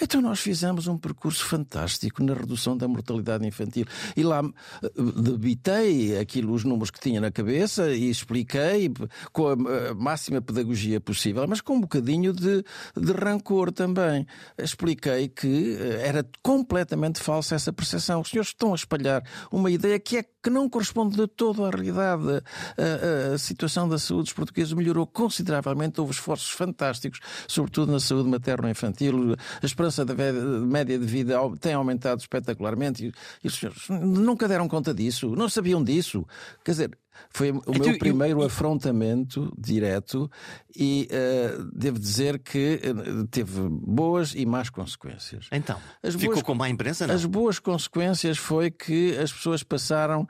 Então 0.00 0.20
nós 0.20 0.40
fizemos 0.40 0.86
um 0.86 0.96
percurso 0.96 1.44
fantástico 1.44 2.22
na 2.22 2.34
redução 2.34 2.76
da 2.76 2.86
mortalidade 2.86 3.46
infantil. 3.46 3.84
E 4.16 4.22
lá 4.22 4.42
eh, 4.82 4.90
debitei 5.16 6.18
aquilo, 6.18 6.52
os 6.52 6.64
números 6.64 6.90
que 6.90 7.00
tinha 7.00 7.20
na 7.20 7.30
cabeça 7.30 7.90
e 7.90 8.08
expliquei 8.08 8.92
com 9.32 9.48
a 9.48 9.94
máxima 9.94 10.40
pedagogia 10.40 11.00
possível, 11.00 11.46
mas 11.48 11.60
com 11.60 11.74
um 11.74 11.80
bocadinho 11.80 12.32
de, 12.32 12.64
de 12.96 13.12
rancor 13.12 13.72
também. 13.72 14.26
Expliquei 14.56 15.28
que 15.28 15.76
eh, 15.78 16.06
era 16.06 16.24
completamente 16.42 17.20
falsa 17.20 17.54
essa 17.54 17.72
percepção. 17.72 18.20
Os 18.20 18.30
senhores 18.30 18.50
estão 18.50 18.72
a 18.72 18.76
espalhar 18.76 19.22
uma 19.50 19.70
ideia 19.70 19.98
que 19.98 20.18
é 20.18 20.24
que 20.42 20.50
não 20.50 20.68
corresponde 20.68 21.16
de 21.16 21.26
todo 21.26 21.64
à 21.64 21.70
realidade. 21.70 22.42
A, 22.76 23.34
a, 23.34 23.38
situação 23.38 23.88
da 23.88 23.98
saúde 23.98 24.24
dos 24.24 24.32
portugueses 24.32 24.72
melhorou 24.72 25.06
consideravelmente, 25.06 26.00
houve 26.00 26.12
esforços 26.12 26.50
fantásticos, 26.50 27.20
sobretudo 27.46 27.92
na 27.92 28.00
saúde 28.00 28.28
materno-infantil. 28.28 29.36
A 29.62 29.66
esperança 29.88 30.04
da 30.04 30.14
média 30.14 30.98
de 30.98 31.06
vida 31.06 31.36
tem 31.60 31.72
aumentado 31.72 32.20
espetacularmente. 32.20 33.06
E, 33.06 33.12
e 33.44 33.48
os 33.48 33.54
senhores 33.54 33.88
nunca 33.88 34.46
deram 34.46 34.68
conta 34.68 34.94
disso, 34.94 35.34
não 35.34 35.48
sabiam 35.48 35.82
disso. 35.82 36.26
Quer 36.64 36.70
dizer, 36.72 36.98
foi 37.30 37.50
o 37.50 37.62
é 37.72 37.78
meu 37.78 37.98
primeiro 37.98 38.40
eu... 38.40 38.46
afrontamento 38.46 39.52
direto 39.58 40.30
e 40.74 41.08
uh, 41.10 41.64
devo 41.72 41.98
dizer 41.98 42.38
que 42.38 42.80
uh, 42.84 43.26
teve 43.26 43.60
boas 43.68 44.34
e 44.34 44.46
más 44.46 44.70
consequências. 44.70 45.48
Então, 45.52 45.78
as 46.02 46.14
ficou 46.14 46.34
boas, 46.34 46.42
com 46.42 46.54
má 46.54 46.68
imprensa, 46.68 47.06
não? 47.06 47.14
As 47.14 47.24
boas 47.24 47.58
consequências 47.58 48.38
foi 48.38 48.70
que 48.70 49.16
as 49.16 49.32
pessoas 49.32 49.62
passaram 49.62 50.26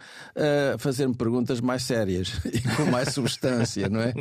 a 0.75 0.78
fazer-me 0.78 1.14
perguntas 1.14 1.61
mais 1.61 1.83
sérias 1.83 2.40
e 2.47 2.61
com 2.76 2.87
mais 2.90 3.12
substância, 3.12 3.88
não 3.88 4.00
é? 4.00 4.12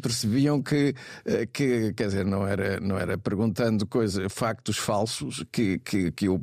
Percebiam 0.00 0.62
que, 0.62 0.94
uh, 1.26 1.46
que, 1.52 1.92
quer 1.94 2.06
dizer, 2.06 2.24
não 2.24 2.46
era, 2.46 2.80
não 2.80 2.98
era 2.98 3.16
perguntando 3.16 3.86
coisas, 3.86 4.32
factos 4.32 4.76
falsos 4.76 5.44
que, 5.50 5.78
que, 5.78 6.12
que 6.12 6.26
eu 6.26 6.40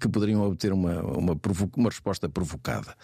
que 0.00 0.08
poderiam 0.08 0.42
obter 0.42 0.72
uma, 0.72 1.00
uma, 1.02 1.38
uma 1.76 1.88
resposta 1.88 2.28
provocada. 2.28 2.94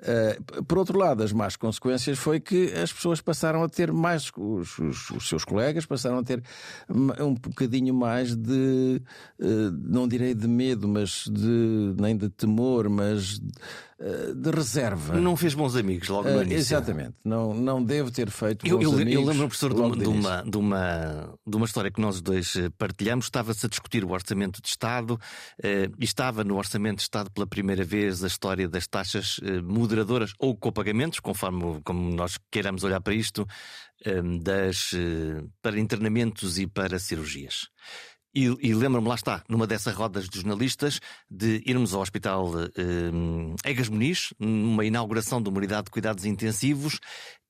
Uh, 0.00 0.64
por 0.64 0.78
outro 0.78 0.98
lado, 0.98 1.22
as 1.22 1.32
más 1.32 1.56
consequências 1.56 2.18
foi 2.18 2.40
que 2.40 2.72
as 2.74 2.92
pessoas 2.92 3.20
passaram 3.20 3.62
a 3.62 3.68
ter 3.68 3.92
mais, 3.92 4.30
os, 4.36 4.78
os, 4.78 5.10
os 5.10 5.28
seus 5.28 5.44
colegas 5.44 5.86
passaram 5.86 6.18
a 6.18 6.22
ter 6.22 6.42
um 6.88 7.34
bocadinho 7.34 7.94
mais 7.94 8.34
de, 8.34 9.00
uh, 9.40 9.70
não 9.82 10.06
direi 10.06 10.34
de 10.34 10.46
medo, 10.46 10.86
mas 10.86 11.24
de, 11.30 11.94
nem 11.98 12.16
de 12.16 12.28
temor, 12.28 12.88
mas 12.88 13.40
de 13.98 14.50
reserva. 14.50 15.14
Não 15.18 15.36
fez 15.36 15.54
bons 15.54 15.74
amigos 15.74 16.08
logo 16.08 16.28
no 16.28 16.38
uh, 16.38 16.42
início. 16.42 16.58
Exatamente. 16.58 17.14
Não, 17.24 17.54
não 17.54 17.82
devo 17.82 18.10
ter 18.10 18.30
feito 18.30 18.66
eu, 18.66 18.76
bons 18.76 18.84
eu, 18.84 18.92
amigos. 18.92 19.14
Eu 19.14 19.20
lembro, 19.20 19.48
professor, 19.48 19.72
de 19.72 19.80
uma, 19.80 19.96
de, 19.96 20.06
uma, 20.06 20.42
de, 20.42 20.56
uma, 20.58 21.38
de 21.46 21.56
uma 21.56 21.64
história 21.64 21.90
que 21.90 22.00
nós 22.00 22.20
dois 22.20 22.56
eh, 22.56 22.68
partilhamos. 22.76 23.24
Estava-se 23.24 23.64
a 23.64 23.68
discutir 23.68 24.04
o 24.04 24.10
Orçamento 24.10 24.60
de 24.60 24.68
Estado 24.68 25.18
e 25.64 26.04
estava 26.04 26.44
no 26.44 26.56
Orçamento 26.56 26.96
de 26.96 27.02
Estado 27.02 27.30
pela 27.30 27.46
primeira 27.46 27.84
vez 27.84 28.22
a 28.22 28.26
história 28.26 28.68
das 28.68 28.86
taxas 28.86 29.40
moderadoras 29.64 30.32
ou 30.38 30.54
copagamentos, 30.54 31.18
conforme 31.18 31.80
como 31.82 32.14
nós 32.14 32.38
queiramos 32.50 32.84
olhar 32.84 33.00
para 33.00 33.14
isto, 33.14 33.46
das, 34.42 34.90
para 35.62 35.78
internamentos 35.80 36.58
e 36.58 36.66
para 36.66 36.98
cirurgias. 36.98 37.68
E, 38.36 38.54
e 38.60 38.74
lembro-me, 38.74 39.08
lá 39.08 39.14
está, 39.14 39.42
numa 39.48 39.66
dessas 39.66 39.94
rodas 39.94 40.28
de 40.28 40.40
jornalistas, 40.40 41.00
de 41.30 41.62
irmos 41.64 41.94
ao 41.94 42.02
Hospital 42.02 42.52
um, 42.76 43.56
Egas 43.64 43.88
Muniz, 43.88 44.34
numa 44.38 44.84
inauguração 44.84 45.40
de 45.40 45.48
uma 45.48 45.56
unidade 45.56 45.86
de 45.86 45.90
cuidados 45.90 46.26
intensivos, 46.26 47.00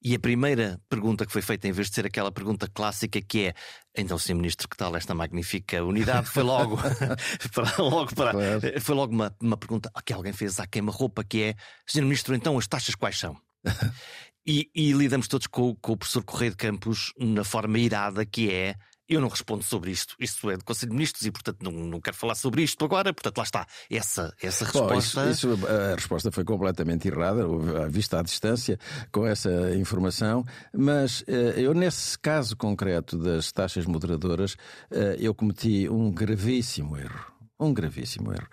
e 0.01 0.15
a 0.15 0.21
primeira 0.21 0.81
pergunta 0.89 1.27
que 1.27 1.33
foi 1.33 1.43
feita, 1.43 1.67
em 1.67 1.73
vez 1.73 1.89
de 1.89 1.97
ser 1.97 2.07
aquela 2.07 2.31
pergunta 2.31 2.69
clássica 2.73 3.21
que 3.21 3.47
é 3.47 3.55
então, 3.99 4.17
Sr. 4.17 4.37
Ministro, 4.37 4.69
que 4.69 4.77
tal 4.77 4.95
esta 4.95 5.13
magnífica 5.13 5.83
unidade? 5.83 6.29
Foi 6.29 6.45
logo, 6.45 6.77
para, 7.53 7.83
logo 7.83 8.15
para, 8.15 8.31
claro. 8.31 8.81
foi 8.81 8.95
logo 8.95 9.13
uma, 9.13 9.35
uma 9.43 9.57
pergunta 9.57 9.91
que 10.05 10.13
alguém 10.13 10.33
fez 10.33 10.61
à 10.61 10.69
queima-roupa, 10.69 11.25
que 11.25 11.43
é 11.43 11.55
Sr. 11.85 12.03
Ministro, 12.03 12.33
então 12.33 12.57
as 12.57 12.69
taxas 12.69 12.95
quais 12.95 13.19
são? 13.19 13.37
e, 14.47 14.71
e, 14.73 14.93
lidamos 14.93 15.27
todos 15.27 15.49
com, 15.49 15.75
com 15.75 15.95
o 15.95 15.97
professor 15.97 16.23
Correio 16.23 16.53
de 16.53 16.59
Campos 16.59 17.13
na 17.19 17.43
forma 17.43 17.77
irada 17.77 18.25
que 18.25 18.53
é 18.53 18.77
eu 19.09 19.21
não 19.21 19.29
respondo 19.29 19.63
sobre 19.63 19.91
isto. 19.91 20.15
Isto 20.19 20.51
é 20.51 20.57
do 20.57 20.65
Conselho 20.65 20.91
de 20.91 20.97
Ministros 20.97 21.25
e, 21.25 21.31
portanto, 21.31 21.63
não, 21.63 21.73
não 21.73 22.01
quero 22.01 22.17
falar 22.17 22.35
sobre 22.35 22.63
isto 22.63 22.85
agora. 22.85 23.13
Portanto, 23.13 23.39
lá 23.39 23.45
está. 23.45 23.67
Essa, 23.91 24.35
essa 24.43 24.65
resposta. 24.65 25.25
Bom, 25.25 25.31
isso, 25.31 25.49
isso, 25.55 25.67
a 25.67 25.95
resposta 25.95 26.33
foi 26.33 26.45
completamente 26.45 27.09
errada, 27.09 27.45
vista 27.89 28.19
à 28.19 28.23
distância, 28.23 28.79
com 29.13 29.27
essa 29.27 29.51
informação. 29.77 30.45
Mas 30.73 31.25
eh, 31.27 31.55
eu, 31.57 31.75
nesse 31.75 32.19
caso 32.19 32.57
concreto 32.57 33.19
das 33.19 33.53
taxas 33.53 33.87
moderadoras, 33.87 34.57
eh, 34.91 35.17
eu 35.19 35.35
cometi 35.35 35.89
um 35.89 36.11
gravíssimo 36.11 36.97
erro 36.97 37.37
um 37.59 37.73
gravíssimo 37.73 38.33
erro. 38.33 38.47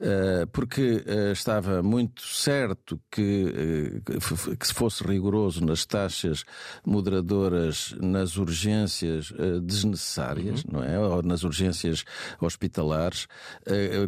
Eh, 0.00 0.46
porque 0.52 1.02
eh, 1.06 1.32
estava 1.32 1.82
muito 1.82 2.22
certo 2.22 3.00
que, 3.10 4.02
eh, 4.06 4.56
que 4.56 4.66
se 4.66 4.74
fosse 4.74 5.02
rigoroso 5.04 5.64
nas 5.64 5.84
taxas 5.84 6.44
moderadoras 6.84 7.94
nas 8.00 8.36
urgências 8.36 9.32
desnecessárias, 9.62 10.64
uhum. 10.64 10.72
não 10.72 10.84
é? 10.84 10.98
Ou 10.98 11.22
nas 11.22 11.42
urgências 11.42 12.04
hospitalares, 12.40 13.26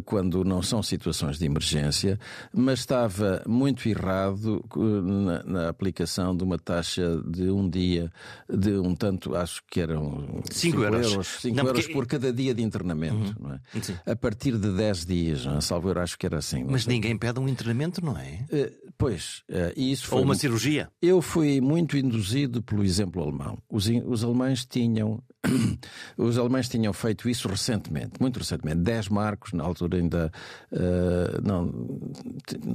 quando 0.05 0.43
não 0.43 0.61
são 0.61 0.81
situações 0.81 1.37
de 1.37 1.45
emergência, 1.45 2.19
mas 2.53 2.79
estava 2.79 3.41
muito 3.47 3.87
errado 3.87 4.63
na, 4.75 5.43
na 5.43 5.69
aplicação 5.69 6.35
de 6.35 6.43
uma 6.43 6.57
taxa 6.57 7.21
de 7.25 7.49
um 7.49 7.69
dia, 7.69 8.11
de 8.49 8.77
um 8.77 8.95
tanto, 8.95 9.35
acho 9.35 9.61
que 9.69 9.79
eram 9.79 10.41
5 10.49 10.83
euros, 10.83 11.27
5 11.41 11.57
euros, 11.57 11.67
euros 11.67 11.81
porque... 11.81 11.93
por 11.93 12.07
cada 12.07 12.33
dia 12.33 12.53
de 12.53 12.61
internamento, 12.61 13.35
uhum. 13.39 13.49
não 13.49 13.53
é? 13.53 13.59
Sim. 13.81 13.95
A 14.05 14.15
partir 14.15 14.41
partir 14.41 14.57
de 14.57 14.71
10 14.75 15.05
dias, 15.05 15.45
não? 15.45 15.57
É? 15.57 15.61
Salvo 15.81 15.89
eu 15.89 16.01
acho 16.01 16.17
que 16.17 16.25
era 16.25 16.37
assim. 16.37 16.63
Mas 16.63 16.85
ninguém 16.85 17.17
pede 17.17 17.39
um 17.39 17.47
internamento, 17.47 18.03
não 18.03 18.17
é? 18.17 18.45
Uh, 18.51 18.93
pois, 18.97 19.43
uh, 19.49 19.73
isso 19.75 20.07
foi. 20.07 20.19
Ou 20.19 20.25
uma 20.25 20.35
cirurgia? 20.35 20.89
Eu 21.01 21.21
fui 21.21 21.59
muito 21.59 21.97
induzido 21.97 22.61
pelo 22.61 22.83
exemplo 22.83 23.21
alemão. 23.21 23.57
Os, 23.69 23.87
os 24.05 24.23
alemães 24.23 24.65
tinham. 24.65 25.21
os 26.17 26.37
alemães 26.37 26.69
tinham 26.69 26.93
feito 26.93 27.27
isso 27.27 27.47
recentemente, 27.47 28.13
muito 28.19 28.37
recentemente. 28.37 28.77
10 28.77 29.09
marcos, 29.09 29.53
na 29.53 29.63
altura 29.63 29.97
ainda. 29.97 30.31
Uh, 30.71 31.41
não, 31.43 31.99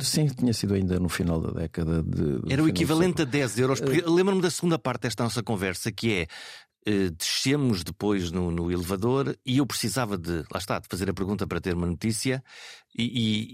sim, 0.01 0.27
tinha 0.27 0.53
sido 0.53 0.75
ainda 0.75 0.99
no 0.99 1.09
final 1.09 1.41
da 1.41 1.61
década 1.61 2.03
de. 2.03 2.53
Era 2.53 2.63
o 2.63 2.69
equivalente 2.69 3.23
a 3.23 3.25
10 3.25 3.59
euros. 3.59 3.81
Porque 3.81 4.03
lembro-me 4.03 4.43
da 4.43 4.51
segunda 4.51 4.79
parte 4.79 5.03
desta 5.03 5.23
nossa 5.23 5.43
conversa, 5.43 5.93
que 5.93 6.13
é 6.13 6.27
descemos 7.17 7.83
depois 7.83 8.31
no, 8.31 8.51
no, 8.51 8.71
elevador 8.71 9.37
e 9.45 9.59
eu 9.59 9.67
precisava 9.67 10.17
de, 10.17 10.45
lá 10.53 10.59
está, 10.59 10.79
de 10.79 10.87
fazer 10.89 11.11
a 11.11 11.15
pergunta 11.15 11.47
para 11.47 11.61
ter 11.61 11.75
uma 11.75 11.87
notícia 11.87 12.43
e, 12.97 13.05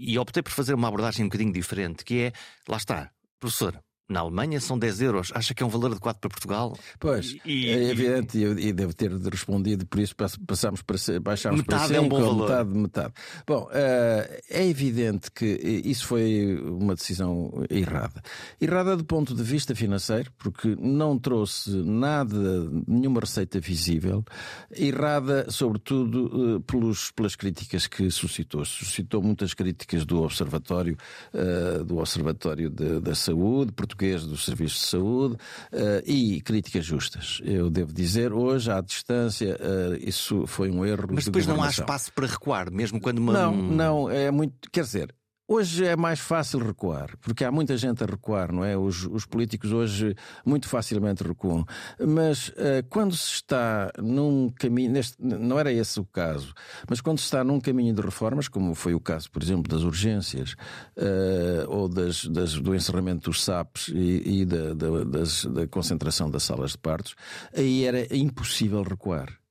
e, 0.07 0.13
e 0.13 0.19
optei 0.19 0.43
por 0.43 0.51
fazer 0.51 0.75
uma 0.75 0.87
abordagem 0.87 1.25
um 1.25 1.29
bocadinho 1.29 1.51
diferente, 1.51 2.05
que 2.05 2.21
é, 2.21 2.33
lá 2.67 2.77
está, 2.77 3.11
professor, 3.39 3.81
na 4.07 4.19
Alemanha 4.19 4.59
são 4.59 4.77
10 4.77 5.01
euros. 5.01 5.31
Acha 5.33 5.53
que 5.53 5.63
é 5.63 5.65
um 5.65 5.69
valor 5.69 5.91
adequado 5.91 6.17
para 6.17 6.29
Portugal? 6.29 6.77
Pois, 6.99 7.35
e, 7.45 7.69
é 7.69 7.89
evidente, 7.89 8.37
e, 8.37 8.67
e 8.67 8.73
devo 8.73 8.93
ter 8.93 9.11
respondido, 9.11 9.85
por 9.85 9.99
isso 9.99 10.15
passámos 10.15 10.81
para 10.81 10.97
baixámos 11.21 11.61
metade 11.61 11.87
para 11.87 11.87
5, 11.87 11.97
é 11.97 12.01
um 12.01 12.09
bom 12.09 12.21
valor. 12.21 12.49
metade, 12.49 12.69
metade. 12.77 13.13
Bom, 13.47 13.63
uh, 13.63 14.41
é 14.49 14.67
evidente 14.67 15.31
que 15.31 15.45
isso 15.45 16.05
foi 16.05 16.61
uma 16.63 16.95
decisão 16.95 17.51
errada. 17.69 18.21
Errada 18.59 18.97
do 18.97 19.05
ponto 19.05 19.33
de 19.33 19.43
vista 19.43 19.73
financeiro, 19.73 20.31
porque 20.37 20.75
não 20.79 21.17
trouxe 21.17 21.71
nada, 21.71 22.69
nenhuma 22.87 23.21
receita 23.21 23.59
visível. 23.59 24.23
Errada, 24.71 25.49
sobretudo, 25.49 26.57
uh, 26.57 26.61
pelos, 26.61 27.11
pelas 27.11 27.35
críticas 27.35 27.87
que 27.87 28.11
suscitou. 28.11 28.65
Suscitou 28.65 29.21
muitas 29.21 29.53
críticas 29.53 30.05
do 30.05 30.21
Observatório, 30.21 30.97
uh, 31.33 31.83
do 31.85 31.97
Observatório 31.97 32.69
de, 32.69 32.99
da 32.99 33.15
Saúde, 33.15 33.71
português 33.71 33.92
dos 34.27 34.45
serviços 34.45 34.79
de 34.79 34.87
saúde 34.87 35.35
uh, 35.35 36.03
e 36.05 36.41
críticas 36.41 36.85
justas. 36.85 37.39
Eu 37.43 37.69
devo 37.69 37.93
dizer, 37.93 38.33
hoje, 38.33 38.71
à 38.71 38.81
distância, 38.81 39.57
uh, 39.59 39.95
isso 40.07 40.45
foi 40.47 40.69
um 40.69 40.85
erro. 40.85 41.07
Mas 41.11 41.25
depois 41.25 41.45
de 41.45 41.51
não 41.51 41.63
há 41.63 41.69
espaço 41.69 42.11
para 42.13 42.27
recuar, 42.27 42.71
mesmo 42.71 42.99
quando 42.99 43.19
uma. 43.19 43.33
Não, 43.33 43.55
não, 43.55 44.09
é 44.09 44.31
muito. 44.31 44.69
Quer 44.71 44.81
dizer, 44.81 45.15
Hoje 45.45 45.85
é 45.85 45.95
mais 45.97 46.21
fácil 46.21 46.59
recuar, 46.59 47.17
porque 47.19 47.43
há 47.43 47.51
muita 47.51 47.75
gente 47.75 48.01
a 48.01 48.07
recuar, 48.07 48.49
não 48.53 48.63
é? 48.63 48.77
Os, 48.77 49.05
os 49.05 49.25
políticos 49.25 49.73
hoje 49.73 50.15
muito 50.45 50.69
facilmente 50.69 51.21
recuam. 51.21 51.65
Mas 51.99 52.47
uh, 52.47 52.81
quando 52.89 53.13
se 53.13 53.33
está 53.33 53.91
num 54.01 54.49
caminho, 54.49 54.89
neste, 54.91 55.17
não 55.19 55.59
era 55.59 55.69
esse 55.69 55.99
o 55.99 56.05
caso, 56.05 56.53
mas 56.89 57.01
quando 57.01 57.19
se 57.19 57.25
está 57.25 57.43
num 57.43 57.59
caminho 57.59 57.93
de 57.93 58.01
reformas, 58.01 58.47
como 58.47 58.73
foi 58.73 58.93
o 58.93 59.01
caso, 59.01 59.29
por 59.29 59.43
exemplo, 59.43 59.69
das 59.69 59.83
urgências 59.83 60.53
uh, 60.97 61.67
ou 61.67 61.89
das, 61.89 62.23
das, 62.23 62.53
do 62.53 62.73
encerramento 62.73 63.29
dos 63.29 63.43
SAPs 63.43 63.89
e, 63.89 64.41
e 64.41 64.45
da, 64.45 64.73
da, 64.73 65.03
das, 65.03 65.43
da 65.43 65.67
concentração 65.67 66.31
das 66.31 66.43
salas 66.43 66.71
de 66.71 66.77
partos, 66.77 67.15
aí 67.53 67.83
era 67.83 68.15
impossível 68.15 68.81
recuar. 68.81 69.42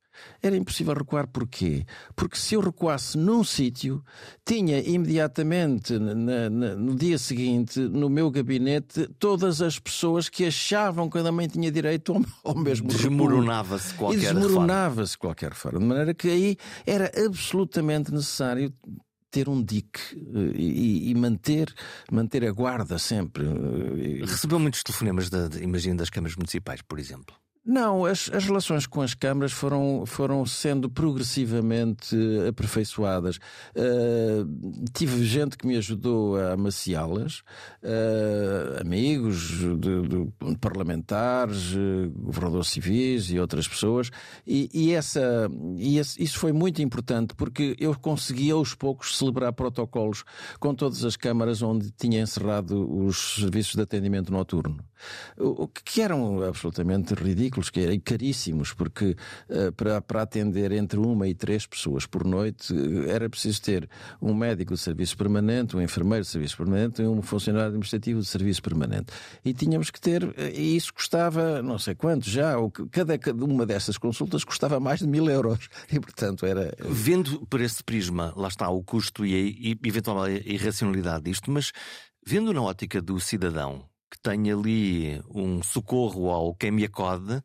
Era 0.43 0.57
impossível 0.57 0.95
recuar 0.95 1.29
porquê? 1.29 1.87
Porque 2.17 2.37
se 2.37 2.55
eu 2.55 2.61
recuasse 2.61 3.17
num 3.17 3.45
sítio, 3.45 4.05
tinha 4.45 4.81
imediatamente, 4.81 5.97
na, 5.99 6.51
na, 6.51 6.75
no 6.75 6.97
dia 6.97 7.17
seguinte, 7.17 7.79
no 7.79 8.11
meu 8.11 8.29
gabinete, 8.29 9.09
todas 9.21 9.63
as 9.63 9.79
pessoas 9.79 10.29
que 10.29 10.45
achavam 10.45 11.09
que 11.09 11.19
a 11.19 11.33
mãe 11.33 11.47
tinha 11.47 11.71
direito 11.71 12.13
ao, 12.13 12.23
ao 12.53 12.59
mesmo 12.59 12.89
Desmoronava-se 12.89 13.95
qualquer 13.95 14.35
desmoronava-se 14.35 15.17
qualquer 15.17 15.55
forma. 15.55 15.79
De 15.79 15.85
maneira 15.85 16.13
que 16.13 16.29
aí 16.29 16.57
era 16.85 17.11
absolutamente 17.25 18.13
necessário 18.13 18.73
ter 19.31 19.49
um 19.49 19.63
dique 19.63 20.01
eh, 20.13 20.53
e, 20.57 21.11
e, 21.11 21.15
manter, 21.15 21.73
manter 22.11 22.45
a 22.45 22.53
guarda 22.53 22.99
sempre. 22.99 23.45
Eh, 23.45 24.25
Recebeu 24.25 24.59
muitos 24.59 24.83
telefonemas, 24.83 25.31
de, 25.31 25.63
imagino, 25.63 25.97
das 25.97 26.11
câmaras 26.11 26.37
municipais, 26.37 26.83
por 26.83 26.99
exemplo. 26.99 27.35
Não, 27.65 28.05
as, 28.05 28.29
as 28.33 28.45
relações 28.45 28.89
com 28.89 29.01
as 29.03 29.15
câmaras 29.15 29.53
foram, 29.53 30.05
foram 30.05 30.45
sendo 30.45 30.91
progressivamente 30.91 32.17
aperfeiçoadas. 32.49 33.37
Uh, 33.77 34.85
tive 34.93 35.25
gente 35.25 35.57
que 35.57 35.65
me 35.65 35.77
ajudou 35.77 36.37
a 36.37 36.55
amaciá-las, 36.55 37.45
uh, 37.85 38.81
amigos 38.81 39.61
de, 39.79 39.79
de 39.79 40.57
parlamentares, 40.61 41.73
uh, 41.75 42.11
governadores 42.17 42.67
civis 42.67 43.31
e 43.31 43.39
outras 43.39 43.69
pessoas, 43.69 44.11
e, 44.45 44.69
e 44.75 44.93
essa, 44.93 45.49
e 45.77 45.99
esse, 45.99 46.21
isso 46.21 46.41
foi 46.41 46.53
muito 46.53 46.83
importante 46.83 47.33
porque 47.33 47.77
eu 47.79 47.97
consegui 47.97 48.51
aos 48.51 48.75
poucos 48.75 49.17
celebrar 49.17 49.53
protocolos 49.53 50.25
com 50.59 50.75
todas 50.75 51.05
as 51.05 51.17
câmaras 51.17 51.63
onde 51.63 51.93
tinha 51.93 52.23
encerrado 52.23 52.93
os 53.07 53.37
serviços 53.37 53.77
de 53.77 53.83
atendimento 53.83 54.33
noturno, 54.33 54.85
que 55.85 56.03
eram 56.03 56.43
absolutamente 56.43 57.15
ridículos 57.15 57.71
que 57.71 57.81
eram 57.81 57.99
caríssimos, 58.01 58.73
porque 58.73 59.17
uh, 59.49 59.73
para, 59.73 60.01
para 60.01 60.23
atender 60.23 60.73
entre 60.73 60.99
uma 60.99 61.29
e 61.29 61.35
três 61.35 61.67
pessoas 61.67 62.07
por 62.07 62.25
noite 62.25 62.73
uh, 62.73 63.09
era 63.09 63.29
preciso 63.29 63.63
ter 63.63 63.89
um 64.21 64.35
médico 64.35 64.75
de 64.75 64.81
serviço 64.81 65.17
permanente, 65.17 65.77
um 65.77 65.83
enfermeiro 65.83 66.25
de 66.25 66.31
serviço 66.31 66.57
permanente 66.57 67.03
e 67.03 67.07
um 67.07 67.23
funcionário 67.23 67.69
administrativo 67.69 68.21
de 68.21 68.27
serviço 68.27 68.63
permanente. 68.63 69.13
E 69.45 69.53
tínhamos 69.53 69.91
que 69.91 70.01
ter, 70.01 70.25
uh, 70.25 70.35
e 70.55 70.77
isso 70.77 70.93
custava 70.93 71.63
não 71.63 71.79
sei 71.79 71.95
quanto 71.95 72.29
já, 72.29 72.59
ou 72.59 72.71
cada, 72.71 73.19
cada 73.19 73.45
uma 73.45 73.67
dessas 73.67 73.97
consultas 73.99 74.45
custava 74.45 74.79
mais 74.81 75.01
de 75.01 75.07
mil 75.07 75.29
euros. 75.29 75.69
E 75.91 76.01
portanto 76.01 76.47
era. 76.47 76.75
Vendo 76.81 77.47
por 77.47 77.61
esse 77.61 77.83
prisma, 77.83 78.33
lá 78.37 78.49
está 78.49 78.69
o 78.69 78.83
custo 78.83 79.25
e, 79.27 79.79
a, 79.83 79.87
eventual 79.87 80.29
irracionalidade 80.29 81.25
disto, 81.25 81.51
mas 81.51 81.73
vendo 82.27 82.53
na 82.53 82.63
ótica 82.63 83.01
do 83.01 83.19
cidadão, 83.21 83.85
que 84.13 84.21
tem 84.21 84.53
ali 84.53 85.23
um 85.35 85.63
socorro 85.63 86.31
ao 86.31 86.55
quem 86.55 86.71
me 86.71 86.85
acode, 86.85 87.43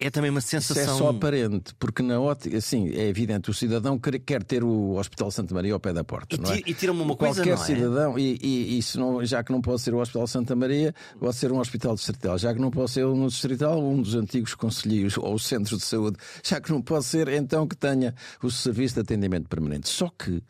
é, 0.00 0.10
também 0.10 0.30
uma 0.30 0.40
sensação. 0.40 0.82
Isso 0.82 0.92
é 0.92 0.96
só 0.96 1.10
aparente, 1.10 1.74
porque 1.78 2.02
na 2.02 2.18
ótica, 2.18 2.56
assim, 2.56 2.88
é 2.90 3.06
evidente, 3.06 3.50
o 3.50 3.54
cidadão 3.54 3.98
quer, 3.98 4.18
quer 4.18 4.42
ter 4.42 4.64
o 4.64 4.96
Hospital 4.96 5.30
Santa 5.30 5.54
Maria 5.54 5.74
ao 5.74 5.80
pé 5.80 5.92
da 5.92 6.02
porta. 6.02 6.36
E, 6.36 6.40
não 6.40 6.50
é? 6.50 6.62
e 6.66 6.72
tira-me 6.72 7.02
uma 7.02 7.14
coisa, 7.14 7.42
Qualquer 7.42 7.56
não 7.56 7.62
é? 7.62 7.66
cidadão, 7.66 8.18
e, 8.18 8.38
e, 8.42 8.78
e 8.78 8.82
se 8.82 8.98
não, 8.98 9.22
já 9.24 9.44
que 9.44 9.52
não 9.52 9.60
pode 9.60 9.82
ser 9.82 9.94
o 9.94 9.98
Hospital 9.98 10.26
Santa 10.26 10.56
Maria, 10.56 10.94
pode 11.18 11.36
ser 11.36 11.52
um 11.52 11.58
hospital 11.58 11.94
distrital. 11.94 12.38
Já 12.38 12.54
que 12.54 12.60
não 12.60 12.70
pode 12.70 12.90
ser 12.90 13.04
um 13.04 13.26
distrital, 13.26 13.78
um 13.82 14.00
dos 14.00 14.14
antigos 14.14 14.54
conselheiros 14.54 15.18
ou 15.18 15.38
centros 15.38 15.78
de 15.78 15.84
saúde. 15.84 16.16
Já 16.42 16.60
que 16.60 16.72
não 16.72 16.80
pode 16.80 17.04
ser, 17.04 17.28
então 17.28 17.66
que 17.66 17.76
tenha 17.76 18.14
o 18.42 18.50
serviço 18.50 18.94
de 18.94 19.00
atendimento 19.00 19.48
permanente. 19.48 19.88
Só 19.88 20.08
que 20.08 20.42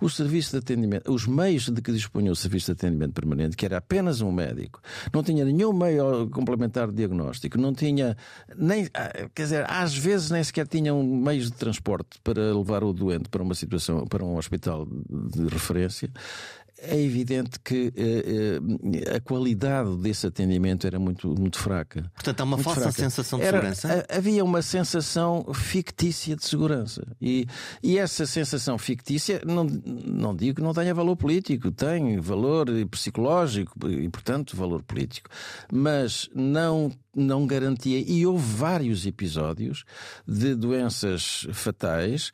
o 0.00 0.08
serviço 0.08 0.50
de 0.50 0.58
atendimento, 0.58 1.12
os 1.12 1.26
meios 1.26 1.68
de 1.68 1.80
que 1.80 1.92
dispunha 1.92 2.32
o 2.32 2.36
serviço 2.36 2.66
de 2.66 2.72
atendimento 2.72 3.12
permanente, 3.12 3.56
que 3.56 3.64
era 3.64 3.78
apenas 3.78 4.20
um 4.20 4.32
médico, 4.32 4.80
não 5.12 5.22
tinha 5.22 5.44
nenhum 5.44 5.72
meio 5.72 6.28
complementar 6.30 6.88
de 6.88 6.94
diagnóstico, 6.94 7.56
não 7.58 7.72
tinha 7.72 8.16
nem, 8.56 8.88
quer 9.34 9.42
dizer, 9.42 9.70
às 9.70 9.96
vezes 9.96 10.30
nem 10.30 10.42
sequer 10.42 10.66
tinham 10.66 11.02
meios 11.02 11.50
de 11.50 11.56
transporte 11.56 12.18
para 12.22 12.40
levar 12.54 12.82
o 12.82 12.92
doente 12.92 13.28
para 13.28 13.42
uma 13.42 13.54
situação, 13.54 14.06
para 14.06 14.24
um 14.24 14.36
hospital 14.36 14.86
de 14.86 15.46
referência 15.48 16.10
é 16.78 17.00
evidente 17.00 17.58
que 17.60 17.88
uh, 17.88 18.62
uh, 18.62 19.16
a 19.16 19.20
qualidade 19.20 19.96
desse 19.96 20.26
atendimento 20.26 20.86
era 20.86 20.98
muito, 20.98 21.28
muito 21.38 21.58
fraca. 21.58 22.10
Portanto, 22.14 22.40
há 22.40 22.44
uma 22.44 22.58
falsa 22.58 22.80
fraca. 22.82 23.00
sensação 23.00 23.38
de 23.38 23.44
era, 23.44 23.58
segurança? 23.58 24.06
A, 24.10 24.16
havia 24.16 24.44
uma 24.44 24.62
sensação 24.62 25.46
fictícia 25.54 26.36
de 26.36 26.44
segurança. 26.44 27.06
E, 27.20 27.46
e 27.82 27.98
essa 27.98 28.26
sensação 28.26 28.76
fictícia, 28.78 29.40
não, 29.46 29.64
não 29.64 30.36
digo 30.36 30.56
que 30.56 30.62
não 30.62 30.74
tenha 30.74 30.94
valor 30.94 31.16
político, 31.16 31.70
tem 31.70 32.20
valor 32.20 32.66
psicológico 32.90 33.88
e, 33.88 34.08
portanto, 34.08 34.56
valor 34.56 34.82
político. 34.82 35.30
Mas 35.72 36.28
não 36.34 36.92
não 37.18 37.46
garantia. 37.46 37.98
E 37.98 38.26
houve 38.26 38.44
vários 38.44 39.06
episódios 39.06 39.84
de 40.28 40.54
doenças 40.54 41.46
fatais 41.50 42.30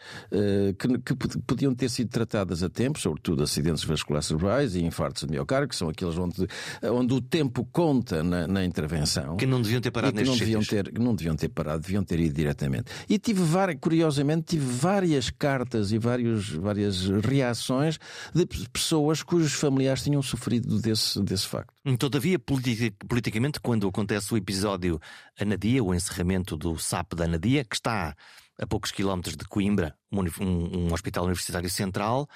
que, 0.77 1.15
que, 1.15 1.15
podiam 1.47 1.73
ter 1.73 1.89
sido 1.89 2.09
tratadas 2.09 2.65
a 2.65 2.69
tempo, 2.69 2.99
sobretudo 2.99 3.45
acidentes 3.45 3.85
vasculares 3.85 4.32
cerebrais 4.33 4.75
e 4.75 4.83
infartos 4.83 5.25
de 5.25 5.31
miocárdio, 5.31 5.69
que 5.69 5.77
são 5.77 5.89
aqueles 5.89 6.17
onde, 6.17 6.47
onde 6.83 7.15
o 7.15 7.21
tempo 7.21 7.67
conta 7.71 8.23
na, 8.23 8.47
na 8.47 8.65
intervenção. 8.65 9.37
Que 9.37 9.47
não 9.47 9.61
deviam 9.61 9.81
ter 9.81 9.91
parado 9.91 10.17
que 10.17 10.25
não 10.25 10.37
deviam 10.37 10.63
ter, 10.63 10.93
não 10.99 11.15
deviam 11.15 11.37
ter 11.37 11.49
parado, 11.49 11.83
deviam 11.83 12.03
ter 12.03 12.21
ido 12.21 12.35
diretamente. 12.35 12.91
E 13.09 13.19
tive 13.19 13.43
curiosamente, 13.81 14.57
tive 14.57 14.65
várias 14.65 15.31
cartas 15.31 15.93
e 15.93 15.99
vários, 15.99 16.51
várias 16.51 17.09
reações 17.21 17.99
de 18.35 18.47
pessoas 18.73 19.23
cujos 19.23 19.53
familiares 19.53 20.03
tinham 20.03 20.23
sofrido 20.23 20.81
desse, 20.81 21.21
desse 21.23 21.47
facto. 21.47 21.73
Todavia, 21.99 22.39
politicamente, 22.39 23.61
quando 23.61 23.87
acontece 23.87 24.33
o 24.33 24.37
episódio 24.37 25.01
Anadia, 25.39 25.83
o 25.83 25.95
encerramento 25.95 26.57
do 26.57 26.79
SAP 26.79 27.15
da 27.15 27.25
Anadia, 27.25 27.65
que 27.65 27.77
está 27.77 28.15
a 28.59 28.67
poucos 28.67 28.93
quilómetros 28.93 29.37
de 29.37 29.45
Coimbra, 29.45 29.95
um, 30.13 30.21
um 30.41 30.93
hospital 30.93 31.25
universitário 31.25 31.69
central, 31.69 32.29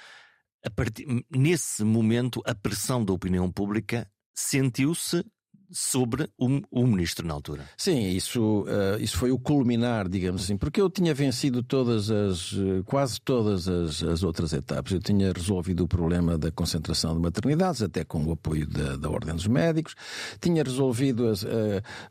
partir, 0.69 1.05
nesse 1.29 1.83
momento 1.83 2.41
a 2.45 2.53
pressão 2.53 3.03
da 3.03 3.13
opinião 3.13 3.51
pública 3.51 4.09
sentiu-se 4.35 5.23
sobre 5.71 6.29
o, 6.37 6.61
o, 6.71 6.87
ministro 6.87 7.27
na 7.27 7.33
altura. 7.33 7.65
Sim, 7.75 8.09
isso, 8.09 8.61
uh, 8.61 9.01
isso 9.01 9.17
foi 9.17 9.31
o 9.31 9.39
culminar, 9.39 10.07
digamos 10.07 10.43
assim, 10.43 10.57
porque 10.57 10.79
eu 10.79 10.89
tinha 10.89 11.13
vencido 11.13 11.61
todas 11.61 12.09
as, 12.09 12.53
quase 12.85 13.19
todas 13.19 13.67
as, 13.67 14.01
as, 14.01 14.23
outras 14.23 14.53
etapas. 14.53 14.93
Eu 14.93 14.99
tinha 14.99 15.31
resolvido 15.31 15.83
o 15.83 15.87
problema 15.87 16.37
da 16.37 16.51
concentração 16.51 17.13
de 17.15 17.21
maternidades, 17.21 17.81
até 17.81 18.03
com 18.03 18.23
o 18.25 18.31
apoio 18.31 18.65
da, 18.67 18.95
da 18.95 19.09
Ordem 19.09 19.35
dos 19.35 19.47
Médicos, 19.47 19.95
tinha 20.39 20.63
resolvido 20.63 21.27
as, 21.27 21.43
uh, 21.43 21.47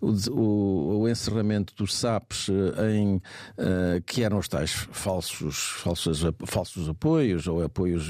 o, 0.01 1.01
o, 1.01 1.09
encerramento 1.09 1.75
dos 1.75 1.95
SAPs 1.95 2.49
em 2.93 3.17
uh, 3.17 4.03
que 4.05 4.23
eram 4.23 4.39
os 4.39 4.49
tais 4.49 4.73
falsos, 4.73 5.57
falsos, 5.83 6.23
falsos 6.45 6.89
apoios 6.89 7.47
ou 7.47 7.63
apoios 7.63 8.07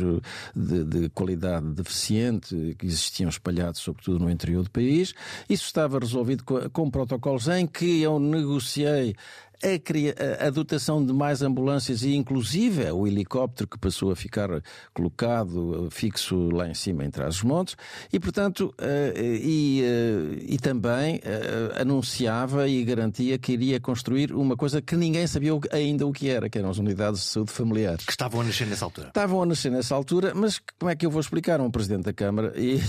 de, 0.55 0.85
de 0.85 1.09
qualidade 1.11 1.67
deficiente 1.73 2.75
que 2.79 2.87
existiam 2.87 3.29
espalhados, 3.29 3.81
sobretudo 3.81 4.19
no 4.19 4.31
interior 4.31 4.65
do 4.65 4.71
país. 4.71 5.15
Isso 5.49 5.65
estava 5.65 5.99
resolvido 5.99 6.45
com, 6.73 6.91
protocolos 6.91 7.49
em 7.49 7.67
que 7.67 8.03
eu 8.03 8.19
negociei 8.19 9.15
a, 9.63 10.47
a, 10.47 10.51
dotação 10.51 11.05
de 11.05 11.13
mais 11.13 11.43
ambulâncias 11.43 12.03
e 12.03 12.15
inclusive 12.15 12.91
o 12.91 13.07
helicóptero 13.07 13.69
que 13.69 13.79
passou 13.79 14.11
a 14.11 14.17
ficar 14.17 14.49
colocado 14.93 15.89
fixo 15.91 16.49
lá 16.51 16.69
em 16.69 16.75
cima 16.75 17.05
em 17.05 17.11
Trás-os-Montes 17.11 17.77
e 18.13 18.19
portanto 18.21 18.75
uh, 18.81 19.19
e, 19.19 19.83
uh, 19.83 20.45
e 20.47 20.59
também 20.59 21.17
uh, 21.17 21.81
anunciava 21.81 22.69
e 22.69 22.85
garantia 22.85 23.39
que 23.39 23.53
iria 23.53 23.81
construir 23.81 24.33
uma 24.33 24.57
coisa 24.57 24.83
que 24.83 24.97
ninguém 24.97 25.27
sabia 25.27 25.53
ainda 25.71 26.07
o 26.07 26.13
que 26.13 26.29
era, 26.29 26.49
que 26.49 26.59
eram 26.59 26.71
as 26.71 26.79
unidades 26.79 27.21
de 27.21 27.27
saúde 27.27 27.53
familiares. 27.53 28.05
Que 28.05 28.13
estavam 28.13 28.41
a 28.41 28.45
nascer 28.45 28.67
nessa 28.67 28.85
altura. 28.85 29.09
Estavam 29.09 29.43
a 29.43 29.47
nascer 29.47 29.71
nessa 29.71 29.95
altura, 29.95 30.33
mas 30.35 30.61
como 30.79 30.91
é 30.91 30.97
que 30.97 31.07
eu 31.07 31.11
vou 31.11 31.21
explicar 31.21 31.61
a 31.61 31.63
um 31.63 31.71
Presidente 31.71 32.05
da 32.05 32.13
Câmara? 32.13 32.53
E, 32.57 32.81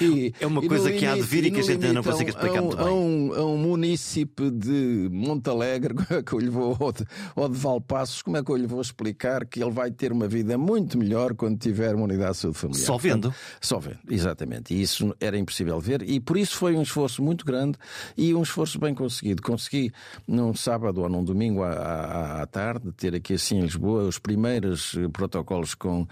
e, 0.00 0.34
é 0.40 0.46
uma 0.46 0.62
coisa 0.62 0.92
que 0.92 1.04
há 1.06 1.14
de 1.14 1.22
vir 1.22 1.44
e 1.44 1.50
que 1.50 1.60
a 1.60 1.62
gente 1.62 1.84
ainda 1.84 1.92
não 1.92 2.02
consegue 2.02 2.30
explicar 2.30 2.58
a 2.58 2.62
um, 2.62 2.64
muito 2.64 2.76
bem. 2.76 2.86
A 2.86 2.92
um, 2.92 3.32
a 3.34 3.44
um 3.44 3.56
município 3.58 4.50
de 4.50 5.08
Montalegre 5.12 5.83
como 5.92 6.18
é 6.18 6.22
que 6.22 6.32
eu 6.32 6.38
lhe 6.38 6.48
vou, 6.48 6.76
ou 7.36 7.48
de 7.48 7.58
Valpassos, 7.58 8.22
como 8.22 8.36
é 8.36 8.42
que 8.42 8.50
eu 8.50 8.56
lhe 8.56 8.66
vou 8.66 8.80
explicar 8.80 9.44
que 9.44 9.62
ele 9.62 9.72
vai 9.72 9.90
ter 9.90 10.12
uma 10.12 10.28
vida 10.28 10.56
muito 10.56 10.96
melhor 10.96 11.34
quando 11.34 11.58
tiver 11.58 11.94
uma 11.94 12.04
unidade 12.04 12.32
de 12.32 12.38
saúde 12.38 12.58
familiar? 12.58 12.86
Só 12.86 12.96
vendo. 12.96 13.22
Portanto, 13.22 13.58
só 13.60 13.78
vendo, 13.78 13.98
exatamente. 14.08 14.74
E 14.74 14.80
isso 14.80 15.14
era 15.20 15.36
impossível 15.36 15.80
ver, 15.80 16.02
e 16.02 16.20
por 16.20 16.36
isso 16.36 16.56
foi 16.56 16.74
um 16.76 16.82
esforço 16.82 17.22
muito 17.22 17.44
grande 17.44 17.76
e 18.16 18.34
um 18.34 18.42
esforço 18.42 18.78
bem 18.78 18.94
conseguido. 18.94 19.42
Consegui, 19.42 19.92
num 20.26 20.54
sábado 20.54 21.02
ou 21.02 21.08
num 21.08 21.24
domingo 21.24 21.62
à, 21.62 21.72
à, 21.72 22.42
à 22.42 22.46
tarde, 22.46 22.92
ter 22.92 23.14
aqui 23.14 23.34
assim 23.34 23.58
em 23.58 23.62
Lisboa 23.62 24.04
os 24.04 24.18
primeiros 24.18 24.94
eh, 24.96 25.08
protocolos 25.08 25.74
com, 25.74 26.02
uh, 26.02 26.06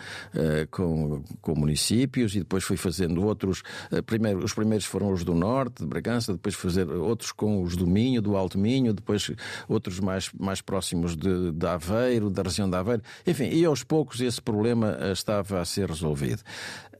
com, 0.70 1.22
com 1.40 1.54
municípios 1.54 2.34
e 2.34 2.40
depois 2.40 2.64
fui 2.64 2.76
fazendo 2.76 3.24
outros. 3.24 3.62
Uh, 3.90 4.02
primeiro, 4.02 4.44
os 4.44 4.52
primeiros 4.52 4.84
foram 4.84 5.12
os 5.12 5.24
do 5.24 5.34
Norte, 5.34 5.82
de 5.82 5.86
Bragança, 5.86 6.32
depois 6.32 6.54
fazer 6.54 6.88
outros 6.88 7.32
com 7.32 7.62
os 7.62 7.76
do 7.76 7.86
Minho, 7.86 8.20
do 8.20 8.36
Alto 8.36 8.58
Minho, 8.58 8.92
depois 8.92 9.30
outros 9.68 10.00
mais, 10.00 10.30
mais 10.38 10.60
próximos 10.60 11.16
de, 11.16 11.52
de 11.52 11.66
Aveiro, 11.66 12.30
da 12.30 12.42
região 12.42 12.68
de 12.68 12.76
Aveiro. 12.76 13.02
Enfim, 13.26 13.48
e 13.50 13.64
aos 13.64 13.82
poucos 13.82 14.20
esse 14.20 14.40
problema 14.40 14.96
eh, 15.00 15.12
estava 15.12 15.60
a 15.60 15.64
ser 15.64 15.88
resolvido. 15.88 16.42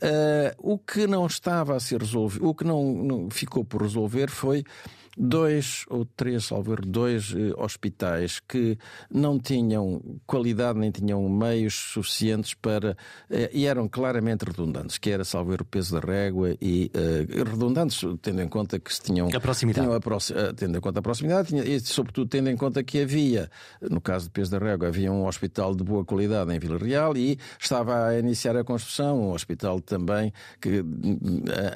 Uh, 0.03 0.51
o 0.59 0.79
que 0.79 1.07
não 1.07 1.27
estava 1.27 1.77
a 1.77 1.81
ser 1.81 2.01
resolvido, 2.01 2.49
o 2.49 2.55
que 2.55 2.65
não, 2.65 2.93
não 2.93 3.31
ficou 3.31 3.65
por 3.65 3.83
resolver 3.83 4.29
foi 4.31 4.65
dois 5.17 5.85
ou 5.89 6.05
três, 6.05 6.45
salvo 6.45 6.73
erro, 6.73 6.87
dois 6.87 7.35
eh, 7.37 7.53
hospitais 7.57 8.41
que 8.41 8.79
não 9.11 9.39
tinham 9.39 10.01
qualidade 10.27 10.79
nem 10.79 10.91
tinham 10.91 11.29
meios 11.29 11.75
suficientes 11.75 12.55
para. 12.55 12.97
Eh, 13.31 13.51
e 13.53 13.67
eram 13.67 13.89
claramente 13.89 14.45
redundantes, 14.45 14.99
que 14.99 15.11
era, 15.11 15.25
salvo 15.25 15.53
erro, 15.53 15.63
o 15.63 15.65
peso 15.65 16.01
da 16.01 16.07
régua 16.07 16.57
e 16.61 16.91
eh, 16.95 17.27
redundantes, 17.45 18.01
tendo 18.23 18.41
em 18.41 18.49
conta 18.49 18.79
que 18.79 18.93
se 18.93 19.03
tinham. 19.03 19.29
A 19.33 19.41
proximidade. 19.41 19.87
Tinham 19.87 19.97
a, 19.97 20.53
tendo 20.55 20.79
em 20.79 20.81
conta 20.81 20.99
a 21.01 21.03
proximidade 21.03 21.49
tinha, 21.49 21.65
e, 21.65 21.81
sobretudo, 21.81 22.29
tendo 22.29 22.49
em 22.49 22.57
conta 22.57 22.83
que 22.83 23.01
havia, 23.01 23.51
no 23.81 24.01
caso 24.01 24.29
do 24.29 24.33
peso 24.33 24.51
da 24.51 24.59
régua, 24.59 24.89
havia 24.89 25.13
um 25.13 25.27
hospital 25.27 25.75
de 25.75 25.85
boa 25.85 26.05
qualidade 26.05 26.53
em 26.55 26.59
Vila 26.59 26.79
Real 26.79 27.17
e 27.17 27.39
estava 27.59 28.07
a 28.07 28.19
iniciar 28.19 28.57
a 28.57 28.65
construção, 28.65 29.21
um 29.21 29.33
hospital 29.33 29.81
também 29.81 30.33
que, 30.61 30.85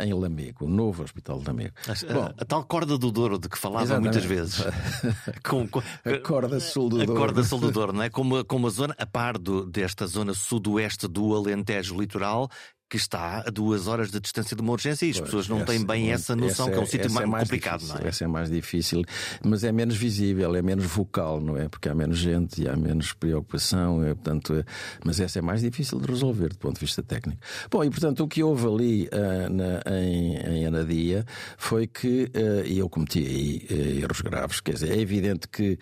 em 0.01 0.12
Lamego, 0.14 0.64
o 0.64 0.68
novo 0.68 1.03
hospital 1.03 1.38
de 1.40 1.46
Lamego. 1.46 1.75
A, 1.87 2.12
Bom, 2.12 2.22
a, 2.22 2.35
a 2.38 2.44
tal 2.44 2.64
corda 2.64 2.96
do 2.96 3.11
Douro 3.26 3.38
de 3.40 3.48
que 3.48 3.58
falava 3.58 3.84
Exatamente. 3.84 4.14
muitas 4.14 4.24
vezes. 4.24 4.64
com, 5.44 5.66
com, 5.66 5.80
a 5.80 6.18
corda 6.18 6.60
sul 6.60 6.88
do 6.88 6.98
Douro. 6.98 7.12
A 7.12 7.16
corda 7.16 7.42
sul 7.42 7.58
do 7.58 7.72
Douro, 7.72 7.92
não 7.92 8.02
é? 8.02 8.08
Como, 8.08 8.44
como 8.44 8.68
a 8.68 8.70
zona, 8.70 8.94
a 8.96 9.04
par 9.06 9.36
do, 9.36 9.66
desta 9.66 10.06
zona 10.06 10.32
sudoeste 10.32 11.08
do 11.08 11.34
Alentejo 11.34 11.98
litoral, 11.98 12.48
que 12.88 12.96
está 12.96 13.42
a 13.44 13.51
duas 13.51 13.88
horas 13.88 14.11
de 14.12 14.20
distância 14.20 14.55
de 14.55 14.62
uma 14.62 14.70
urgência 14.70 15.07
e 15.07 15.11
as 15.11 15.16
pois, 15.16 15.27
pessoas 15.27 15.49
não 15.49 15.57
essa, 15.59 15.66
têm 15.66 15.85
bem 15.85 16.12
essa 16.12 16.37
noção, 16.37 16.66
essa 16.66 16.72
que 16.72 16.79
é 16.79 16.83
um 16.83 16.87
sítio 16.87 17.12
mais, 17.12 17.27
é 17.27 17.31
mais 17.31 17.44
complicado, 17.44 17.81
difícil, 17.81 17.99
não 17.99 18.07
é? 18.07 18.09
Essa 18.09 18.25
é 18.25 18.27
mais 18.29 18.51
difícil, 18.51 19.03
mas 19.44 19.64
é 19.64 19.72
menos 19.72 19.96
visível, 19.96 20.55
é 20.55 20.62
menos 20.62 20.85
vocal, 20.85 21.40
não 21.40 21.57
é? 21.57 21.68
Porque 21.68 21.88
há 21.88 21.94
menos 21.94 22.18
gente 22.18 22.62
e 22.62 22.68
há 22.68 22.77
menos 22.77 23.12
preocupação, 23.12 24.05
é, 24.05 24.14
portanto, 24.14 24.55
é, 24.55 24.64
mas 25.05 25.18
essa 25.18 25.40
é 25.40 25.42
mais 25.42 25.62
difícil 25.62 25.99
de 26.01 26.07
resolver 26.07 26.51
do 26.51 26.59
ponto 26.59 26.75
de 26.75 26.81
vista 26.81 27.03
técnico. 27.03 27.40
Bom, 27.70 27.83
e 27.83 27.90
portanto 27.90 28.22
o 28.22 28.29
que 28.29 28.42
houve 28.42 28.66
ali 28.66 29.09
uh, 29.09 29.53
na, 29.53 29.99
em, 29.99 30.37
em 30.37 30.66
Anadia 30.66 31.25
foi 31.59 31.88
que, 31.88 32.31
uh, 32.37 32.64
e 32.64 32.79
eu 32.79 32.88
cometi 32.88 33.18
aí 33.18 33.66
uh, 33.68 34.05
erros 34.05 34.20
graves, 34.20 34.61
quer 34.61 34.75
dizer, 34.75 34.92
é 34.92 35.01
evidente 35.01 35.49
que 35.49 35.79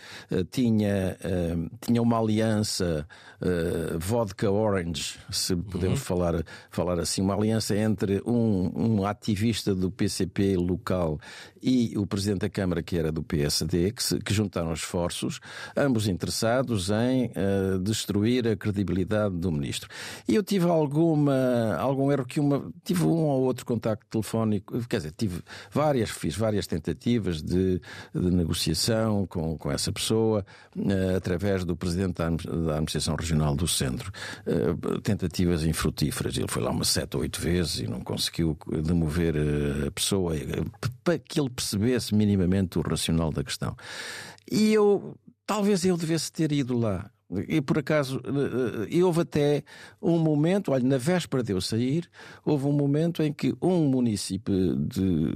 tinha, 0.50 1.16
tinha 1.80 2.00
uma 2.00 2.18
aliança 2.18 3.06
vodka-orange, 3.98 5.16
se 5.30 5.54
podemos 5.56 6.00
uhum. 6.00 6.04
falar, 6.04 6.44
falar 6.70 6.93
assim, 7.02 7.22
uma 7.22 7.34
aliança 7.34 7.76
entre 7.76 8.22
um, 8.26 8.70
um 8.74 9.06
ativista 9.06 9.74
do 9.74 9.90
PCP 9.90 10.56
local 10.56 11.18
e 11.62 11.96
o 11.96 12.06
presidente 12.06 12.40
da 12.40 12.50
Câmara, 12.50 12.82
que 12.82 12.96
era 12.96 13.10
do 13.10 13.22
PSD, 13.22 13.92
que, 13.92 14.02
se, 14.02 14.18
que 14.18 14.34
juntaram 14.34 14.72
esforços, 14.72 15.40
ambos 15.74 16.06
interessados 16.06 16.90
em 16.90 17.26
uh, 17.26 17.78
destruir 17.78 18.46
a 18.46 18.54
credibilidade 18.54 19.34
do 19.34 19.50
ministro. 19.50 19.88
E 20.28 20.34
eu 20.34 20.42
tive 20.42 20.66
alguma, 20.66 21.74
algum 21.76 22.12
erro 22.12 22.26
que 22.26 22.38
uma. 22.38 22.70
Tive 22.84 23.04
um 23.04 23.24
ou 23.24 23.42
outro 23.44 23.64
contacto 23.64 24.06
telefónico, 24.10 24.78
quer 24.86 24.98
dizer, 24.98 25.12
tive 25.16 25.42
várias, 25.70 26.10
fiz 26.10 26.36
várias 26.36 26.66
tentativas 26.66 27.42
de, 27.42 27.80
de 28.14 28.30
negociação 28.30 29.26
com, 29.26 29.56
com 29.56 29.72
essa 29.72 29.90
pessoa, 29.90 30.44
uh, 30.76 31.16
através 31.16 31.64
do 31.64 31.74
presidente 31.74 32.16
da, 32.16 32.28
da 32.28 32.72
Administração 32.72 33.16
Regional 33.16 33.56
do 33.56 33.66
Centro. 33.66 34.12
Uh, 34.46 35.00
tentativas 35.00 35.64
infrutíferas. 35.64 36.36
Ele 36.36 36.48
foi 36.48 36.62
lá 36.62 36.70
uma 36.70 36.83
sete 36.84 37.16
ou 37.16 37.22
oito 37.22 37.40
vezes 37.40 37.80
e 37.80 37.86
não 37.86 38.00
conseguiu 38.00 38.56
demover 38.82 39.34
a 39.86 39.90
pessoa 39.90 40.34
para 41.02 41.18
que 41.18 41.40
ele 41.40 41.50
percebesse 41.50 42.14
minimamente 42.14 42.78
o 42.78 42.82
racional 42.82 43.30
da 43.32 43.42
questão. 43.44 43.76
E 44.50 44.72
eu, 44.72 45.16
talvez 45.46 45.84
eu 45.84 45.96
devesse 45.96 46.30
ter 46.30 46.52
ido 46.52 46.76
lá. 46.78 47.10
E 47.48 47.60
por 47.60 47.78
acaso, 47.78 48.20
eh, 48.24 48.86
e 48.90 49.02
houve 49.02 49.22
até 49.22 49.64
um 50.00 50.18
momento, 50.18 50.72
olha, 50.72 50.84
na 50.84 50.98
véspera 50.98 51.42
de 51.42 51.52
eu 51.52 51.60
sair, 51.60 52.08
houve 52.44 52.66
um 52.66 52.72
momento 52.72 53.22
em 53.22 53.32
que 53.32 53.54
um 53.60 53.88
município 53.88 54.76
de, 54.76 55.32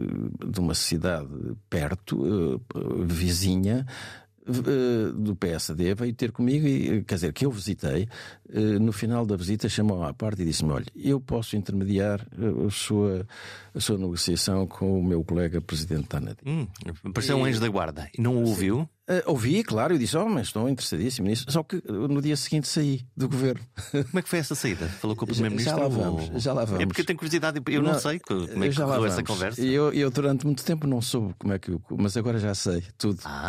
de 0.51 0.61
uma 0.61 0.75
cidade 0.75 1.29
perto, 1.69 2.23
eh, 2.25 3.05
vizinha, 3.05 3.87
eh, 3.89 4.28
do 5.15 5.37
PSD 5.37 5.95
veio 5.95 6.15
ter 6.15 6.33
comigo 6.33 6.67
e, 6.67 7.03
quer 7.05 7.17
dizer, 7.17 7.33
que 7.33 7.45
eu 7.45 7.51
visitei, 7.51 8.09
eh, 8.51 8.79
no 8.79 8.93
final 8.93 9.27
da 9.27 9.37
visita 9.37 9.69
chamou-me 9.69 10.07
à 10.07 10.13
parte 10.13 10.43
e 10.43 10.45
disse-me: 10.45 10.73
Olha, 10.73 10.87
eu 10.97 11.21
posso 11.21 11.57
intermediar 11.57 12.27
eh, 12.39 12.67
a 12.67 12.71
sua, 12.71 13.27
a 13.75 13.81
sua 13.81 13.99
negociação 13.99 14.67
com 14.67 14.99
o 14.99 15.05
meu 15.05 15.23
colega 15.23 15.61
presidente 15.61 16.09
da 16.09 16.19
ANAD. 16.19 16.39
Hum, 16.47 16.67
pareceu 17.13 17.37
um 17.37 17.45
anjo 17.45 17.61
da 17.61 17.69
guarda 17.69 18.09
e 18.17 18.21
não 18.21 18.37
o 18.37 18.47
ouviu? 18.47 18.89
Uh, 19.09 19.23
ouvi, 19.25 19.65
claro, 19.65 19.95
e 19.95 19.99
disse: 19.99 20.19
Oh, 20.19 20.29
mas 20.29 20.49
estou 20.49 20.69
interessadíssimo 20.69 21.27
nisso. 21.27 21.47
Só 21.49 21.63
que 21.63 21.83
no 21.89 22.21
dia 22.21 22.37
seguinte 22.37 22.69
saí 22.69 23.01
do 23.17 23.27
governo. 23.27 23.65
Como 23.91 24.19
é 24.19 24.23
que 24.23 24.29
foi 24.29 24.39
essa 24.39 24.55
saída? 24.55 24.87
Falou 24.87 25.17
com 25.17 25.25
o 25.25 25.29
Primeiro-Ministro? 25.29 25.75
Já, 25.75 25.83
já, 25.83 25.83
lá 25.83 25.89
vamos, 25.89 26.31
ou... 26.31 26.39
já 26.39 26.53
lá 26.53 26.65
vamos. 26.67 26.83
É 26.83 26.87
porque 26.87 27.01
eu 27.01 27.07
tenho 27.07 27.19
curiosidade, 27.19 27.59
eu 27.67 27.83
não, 27.83 27.93
não 27.93 27.99
sei 27.99 28.19
como 28.19 28.65
é 28.65 28.69
que 28.69 28.77
correu 28.77 29.07
essa 29.07 29.23
conversa. 29.23 29.63
Eu, 29.63 29.95
eu, 29.95 30.11
durante 30.11 30.45
muito 30.45 30.63
tempo, 30.63 30.87
não 30.87 31.01
soube 31.01 31.35
como 31.39 31.55
é 31.55 31.59
que. 31.59 31.71
Eu, 31.71 31.83
mas 31.97 32.19
agora 32.19 32.39
já 32.39 32.55
sei 32.55 32.85
tudo. 32.99 33.21
Ah. 33.25 33.49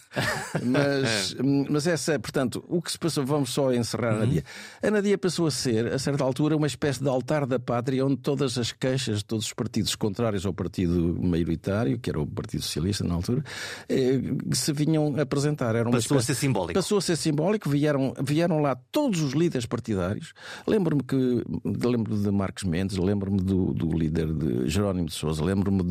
mas, 0.64 1.36
mas 1.68 1.86
essa, 1.86 2.18
portanto, 2.18 2.64
o 2.66 2.80
que 2.80 2.90
se 2.90 2.98
passou, 2.98 3.22
vamos 3.26 3.50
só 3.50 3.74
encerrar 3.74 4.12
uhum. 4.12 4.16
a 4.16 4.20
Nadia. 4.20 4.44
A 4.82 4.90
Nadia 4.90 5.18
passou 5.18 5.46
a 5.46 5.50
ser, 5.50 5.92
a 5.92 5.98
certa 5.98 6.24
altura, 6.24 6.56
uma 6.56 6.66
espécie 6.66 7.02
de 7.02 7.08
altar 7.10 7.44
da 7.44 7.58
pátria 7.58 8.06
onde 8.06 8.16
todas 8.16 8.56
as 8.56 8.72
queixas 8.72 9.18
de 9.18 9.26
todos 9.26 9.44
os 9.44 9.52
partidos 9.52 9.94
contrários 9.94 10.46
ao 10.46 10.54
partido 10.54 11.18
maioritário, 11.20 11.98
que 11.98 12.08
era 12.08 12.18
o 12.18 12.26
Partido 12.26 12.62
Socialista 12.62 13.04
na 13.04 13.14
altura, 13.14 13.44
eh, 13.90 14.20
se 14.52 14.72
vinham 14.72 14.85
vinham 14.86 15.14
apresentar. 15.20 15.74
Era 15.74 15.88
uma 15.88 15.96
passou 15.96 16.16
espécie... 16.16 16.32
a 16.32 16.34
ser 16.34 16.40
simbólico. 16.40 16.74
Passou 16.74 16.98
a 16.98 17.00
ser 17.00 17.16
simbólico, 17.16 17.68
vieram, 17.68 18.14
vieram 18.22 18.60
lá 18.60 18.76
todos 18.90 19.20
os 19.20 19.32
líderes 19.32 19.66
partidários. 19.66 20.32
Lembro-me 20.66 21.02
que 21.02 21.44
lembro 21.64 22.16
de 22.16 22.30
Marcos 22.30 22.64
Mendes, 22.64 22.96
lembro-me 22.96 23.38
do, 23.38 23.72
do 23.72 23.90
líder 23.92 24.32
de 24.32 24.68
Jerónimo 24.68 25.08
de 25.08 25.14
Souza, 25.14 25.44
lembro-me 25.44 25.82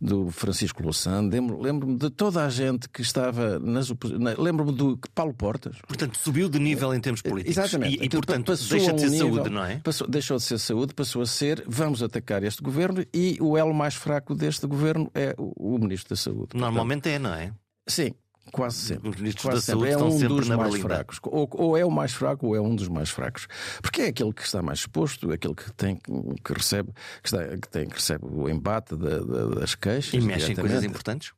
do 0.00 0.30
Francisco 0.30 0.82
Louçã, 0.82 1.20
lembro-me 1.20 1.96
de 1.96 2.10
toda 2.10 2.44
a 2.44 2.48
gente 2.48 2.88
que 2.88 3.02
estava 3.02 3.58
nas 3.58 3.90
oposições. 3.90 4.38
Lembro-me 4.38 4.72
do 4.72 4.98
Paulo 5.14 5.34
Portas. 5.34 5.76
Portanto, 5.86 6.18
subiu 6.18 6.48
de 6.48 6.58
nível 6.58 6.94
em 6.94 7.00
termos 7.00 7.22
políticos. 7.22 7.56
Exatamente. 7.56 8.02
E, 8.02 8.06
e 8.06 8.08
portanto, 8.08 8.54
deixa 8.54 8.92
de 8.92 9.00
ser 9.00 9.06
um 9.06 9.10
nível, 9.10 9.34
saúde, 9.34 9.50
não 9.50 9.64
é? 9.64 9.76
Passou, 9.78 10.06
deixou 10.06 10.36
de 10.36 10.42
ser 10.42 10.58
saúde, 10.58 10.94
passou 10.94 11.22
a 11.22 11.26
ser 11.26 11.64
vamos 11.66 12.02
atacar 12.02 12.42
este 12.42 12.62
governo 12.62 13.04
e 13.12 13.38
o 13.40 13.56
elo 13.56 13.74
mais 13.74 13.94
fraco 13.94 14.34
deste 14.34 14.66
governo 14.66 15.10
é 15.14 15.34
o, 15.38 15.74
o 15.74 15.78
Ministro 15.78 16.10
da 16.10 16.16
Saúde. 16.16 16.50
Normalmente 16.54 17.02
portanto, 17.02 17.14
é, 17.14 17.18
não 17.18 17.34
é? 17.34 17.52
Sim, 17.86 18.14
Quase 18.52 18.76
sempre. 18.76 19.10
Os 19.10 19.16
ministros 19.16 19.44
Quase 19.44 19.66
da 19.66 19.72
saúde 19.72 19.90
sempre. 19.90 20.02
É 20.02 20.04
um 20.04 20.16
estão 20.16 20.36
dos 20.36 20.48
na 20.48 20.56
mais 20.56 20.70
berlinda. 20.70 20.94
fracos. 20.94 21.18
Ou, 21.22 21.48
ou, 21.52 21.76
é 21.76 21.84
o 21.84 21.90
mais 21.90 22.12
fraco 22.12 22.46
ou 22.46 22.56
é 22.56 22.60
um 22.60 22.74
dos 22.74 22.88
mais 22.88 23.10
fracos. 23.10 23.46
Porque 23.82 24.02
é 24.02 24.06
aquele 24.08 24.32
que 24.32 24.42
está 24.42 24.62
mais 24.62 24.80
exposto, 24.80 25.30
aquele 25.32 25.54
que 25.54 25.72
tem 25.72 25.96
que 25.96 26.52
recebe, 26.52 26.92
que, 27.22 27.28
está, 27.28 27.44
que 27.56 27.68
tem, 27.68 27.88
que 27.88 27.94
recebe 27.94 28.24
o 28.26 28.48
embate 28.48 28.96
da, 28.96 29.18
da, 29.18 29.46
das 29.60 29.74
queixas. 29.74 30.14
E 30.14 30.20
mexe 30.20 30.52
em 30.52 30.56
coisas 30.56 30.84
importantes? 30.84 31.32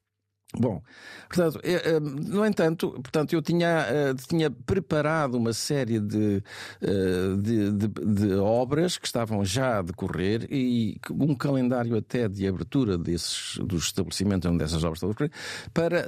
Bom, 0.59 0.83
portanto, 1.29 1.61
eu, 1.63 2.01
no 2.01 2.47
entanto, 2.47 2.91
portanto, 2.93 3.35
eu 3.35 3.43
tinha, 3.43 4.15
tinha 4.29 4.51
preparado 4.51 5.35
uma 5.35 5.53
série 5.53 6.01
de, 6.01 6.43
de, 7.43 7.73
de, 7.73 7.89
de, 7.89 8.35
obras 8.35 8.97
que 8.97 9.07
estavam 9.07 9.45
já 9.45 9.79
a 9.79 9.83
decorrer 9.83 10.47
e 10.51 10.99
um 11.11 11.35
calendário 11.35 11.97
até 11.97 12.27
de 12.29 12.47
abertura 12.47 12.97
desses, 12.97 13.59
dos 13.59 13.85
estabelecimentos 13.85 14.51
onde 14.51 14.65
essas 14.65 14.83
obras 14.83 14.97
estão 14.97 15.11
a 15.11 15.13
decorrer 15.13 15.33
para 15.75 16.07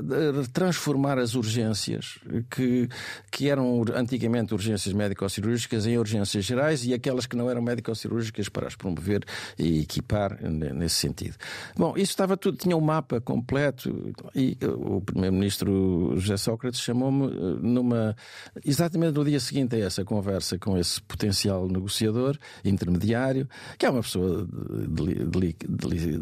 transformar 0.53 1.19
as 1.19 1.35
urgências 1.35 2.19
que, 2.51 2.89
que 3.31 3.51
eram 3.51 3.85
antigamente 3.95 4.55
urgências 4.55 4.95
médico-cirúrgicas 4.95 5.87
em 5.87 5.99
urgências 5.99 6.45
gerais 6.45 6.87
e 6.87 6.95
aquelas 6.95 7.27
que 7.27 7.37
não 7.37 7.51
eram 7.51 7.61
médico-cirúrgicas 7.61 8.49
para 8.49 8.67
as 8.67 8.77
promover 8.77 9.25
e 9.59 9.81
equipar 9.81 10.39
nesse 10.43 10.95
sentido. 10.95 11.37
Bom, 11.77 11.93
isso 11.97 12.13
estava 12.13 12.37
tudo, 12.37 12.57
tinha 12.57 12.77
um 12.77 12.81
mapa 12.81 13.21
completo 13.21 14.15
e 14.38 14.57
o 14.64 15.01
primeiro-ministro 15.01 16.14
José 16.16 16.37
Sócrates 16.37 16.81
chamou-me 16.81 17.27
eh, 17.27 17.59
numa 17.61 18.16
exatamente 18.64 19.14
no 19.14 19.24
dia 19.24 19.40
seguinte 19.40 19.77
a 19.77 19.81
essa 19.81 20.05
conversa 20.05 20.59
com 20.59 20.79
esse 20.79 21.03
potencial 21.03 21.68
negociador 21.68 22.38
intermediário, 22.64 23.48
que 23.77 23.85
é 23.85 23.90
uma 23.90 24.03
pessoa 24.03 24.46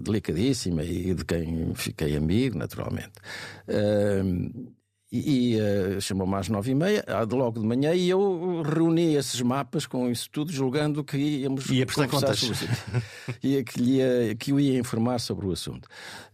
delicadíssima 0.02 0.82
e 0.82 1.14
de 1.14 1.24
quem 1.24 1.74
fiquei 1.74 2.16
amigo, 2.16 2.58
naturalmente. 2.58 3.12
E, 5.10 5.54
e 5.54 5.60
uh, 5.60 6.00
chamou-me 6.00 6.34
às 6.34 6.48
nove 6.48 6.72
e 6.72 6.74
meia, 6.74 7.04
logo 7.30 7.60
de 7.60 7.66
manhã, 7.66 7.94
e 7.94 8.10
eu 8.10 8.62
reuni 8.62 9.14
esses 9.14 9.40
mapas 9.40 9.86
com 9.86 10.10
isso 10.10 10.28
tudo, 10.30 10.50
julgando 10.50 11.04
que 11.04 11.16
íamos 11.16 11.70
ia 11.70 11.86
conversar 11.86 12.34
sobre 12.34 12.68
e 13.42 13.62
que, 13.62 13.82
ia, 13.82 14.34
que 14.34 14.50
eu 14.50 14.58
ia 14.58 14.78
informar 14.78 15.20
sobre 15.20 15.46
o 15.46 15.52
assunto. 15.52 15.86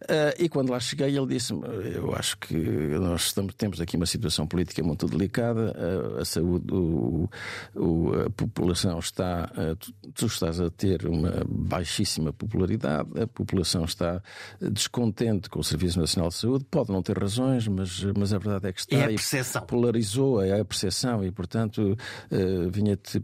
Uh, 0.03 0.33
e 0.39 0.49
quando 0.49 0.71
lá 0.71 0.81
cheguei, 0.81 1.17
ele 1.17 1.27
disse-me: 1.27 1.61
Eu 1.95 2.15
acho 2.15 2.39
que 2.39 2.57
nós 2.57 3.27
estamos, 3.27 3.55
temos 3.55 3.79
aqui 3.79 3.97
uma 3.97 4.07
situação 4.07 4.47
política 4.47 4.83
muito 4.83 5.07
delicada, 5.07 5.77
uh, 5.77 6.21
a 6.21 6.25
saúde, 6.25 6.73
o, 6.73 7.29
o, 7.75 8.13
a 8.27 8.31
população 8.31 8.99
está. 8.99 9.51
Tu, 9.79 9.93
tu, 10.15 10.27
estás 10.27 10.61
a 10.61 10.71
ter 10.71 11.07
uma 11.07 11.45
baixíssima 11.47 12.33
popularidade, 12.33 13.09
a 13.21 13.27
população 13.27 13.85
está 13.85 14.23
descontente 14.61 15.51
com 15.51 15.61
o 15.61 15.65
Serviço 15.65 16.01
Nacional 16.01 16.31
de 16.31 16.37
Saúde, 16.37 16.65
pode 16.71 16.91
não 16.91 17.03
ter 17.03 17.19
razões, 17.19 17.69
mas, 17.69 18.03
mas 18.17 18.33
a 18.33 18.39
verdade 18.39 18.62
é 18.65 18.73
que 18.73 18.81
está 18.81 18.97
é 18.97 19.05
a 19.05 19.09
percepção. 19.09 19.63
polarizou 19.67 20.43
é 20.43 20.61
a 20.61 20.65
percepção 20.65 21.25
e, 21.25 21.31
portanto, 21.31 21.97
uh, 22.31 22.71
vinha-te 22.71 23.23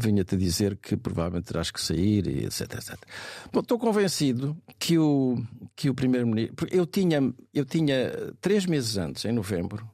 vinha 0.00 0.24
dizer 0.24 0.76
que 0.76 0.96
provavelmente 0.96 1.46
terás 1.46 1.70
que 1.70 1.80
sair 1.80 2.26
e 2.26 2.44
etc, 2.44 2.74
etc. 2.74 2.96
Bom, 3.52 3.60
estou 3.60 3.78
convencido 3.78 4.56
que 4.78 4.98
o, 4.98 5.36
que 5.74 5.90
o 5.90 5.94
Primeiro-Ministro. 5.94 6.68
Eu 6.70 6.86
tinha, 6.86 7.32
eu 7.52 7.64
tinha 7.64 8.12
três 8.40 8.66
meses 8.66 8.96
antes, 8.96 9.24
em 9.24 9.32
novembro, 9.32 9.88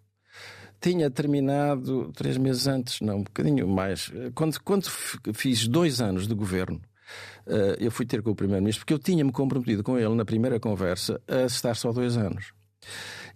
tinha 0.80 1.10
terminado 1.10 2.12
três 2.12 2.36
meses 2.36 2.66
antes, 2.66 3.00
não, 3.00 3.16
um 3.18 3.22
bocadinho 3.22 3.66
mais. 3.66 4.12
Quando, 4.34 4.60
quando 4.60 4.90
fiz 5.32 5.66
dois 5.66 6.00
anos 6.00 6.28
de 6.28 6.34
governo, 6.34 6.80
uh, 7.46 7.74
eu 7.78 7.90
fui 7.90 8.04
ter 8.04 8.22
com 8.22 8.30
o 8.30 8.34
Primeiro-Ministro, 8.34 8.84
porque 8.84 8.92
eu 8.92 8.98
tinha-me 8.98 9.32
comprometido 9.32 9.82
com 9.82 9.98
ele 9.98 10.14
na 10.14 10.24
primeira 10.24 10.60
conversa 10.60 11.20
a 11.26 11.46
estar 11.46 11.74
só 11.74 11.92
dois 11.92 12.16
anos. 12.16 12.52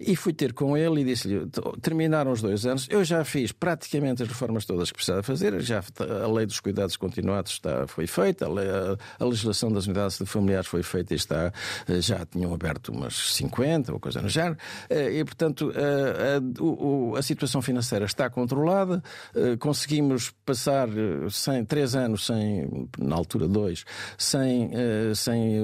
E 0.01 0.15
fui 0.15 0.33
ter 0.33 0.53
com 0.53 0.77
ele 0.77 1.01
e 1.01 1.05
disse-lhe: 1.05 1.49
terminaram 1.81 2.31
os 2.31 2.41
dois 2.41 2.65
anos, 2.67 2.87
eu 2.91 3.05
já 3.05 3.25
fiz 3.25 3.53
praticamente 3.53 4.23
as 4.23 4.29
reformas 4.29 4.65
todas 4.65 4.91
que 4.91 4.97
precisava 4.97 5.23
fazer, 5.23 5.61
já 5.61 5.83
a 6.23 6.27
lei 6.29 6.47
dos 6.47 6.61
cuidados 6.61 6.97
continuados 6.97 7.53
está, 7.53 7.87
foi 7.87 8.07
feita, 8.07 8.47
a, 8.47 8.49
lei, 8.49 8.69
a, 8.69 8.97
a 9.19 9.25
legislação 9.25 9.73
das 9.73 9.87
unidades 9.87 10.19
de 10.19 10.27
familiares 10.27 10.69
foi 10.69 10.83
feita 10.83 11.15
e 11.15 11.17
está, 11.17 11.53
eh, 11.89 12.01
já 12.01 12.25
tinham 12.27 12.53
aberto 12.55 12.91
umas 12.91 13.35
50 13.35 13.93
ou 13.93 14.01
coisa 14.01 14.21
no 14.23 14.29
género, 14.29 14.57
eh, 14.89 15.19
e 15.19 15.25
portanto 15.25 15.73
a, 15.75 17.17
a, 17.17 17.19
a 17.19 17.23
situação 17.23 17.61
financeira 17.61 18.05
está 18.05 18.31
controlada, 18.31 19.03
eh, 19.35 19.57
conseguimos 19.57 20.31
passar 20.45 20.89
sem, 21.31 21.65
três 21.65 21.95
anos 21.95 22.27
sem, 22.27 22.89
na 22.99 23.17
altura 23.17 23.49
dois, 23.49 23.85
sem, 24.17 24.71
sem 25.15 25.63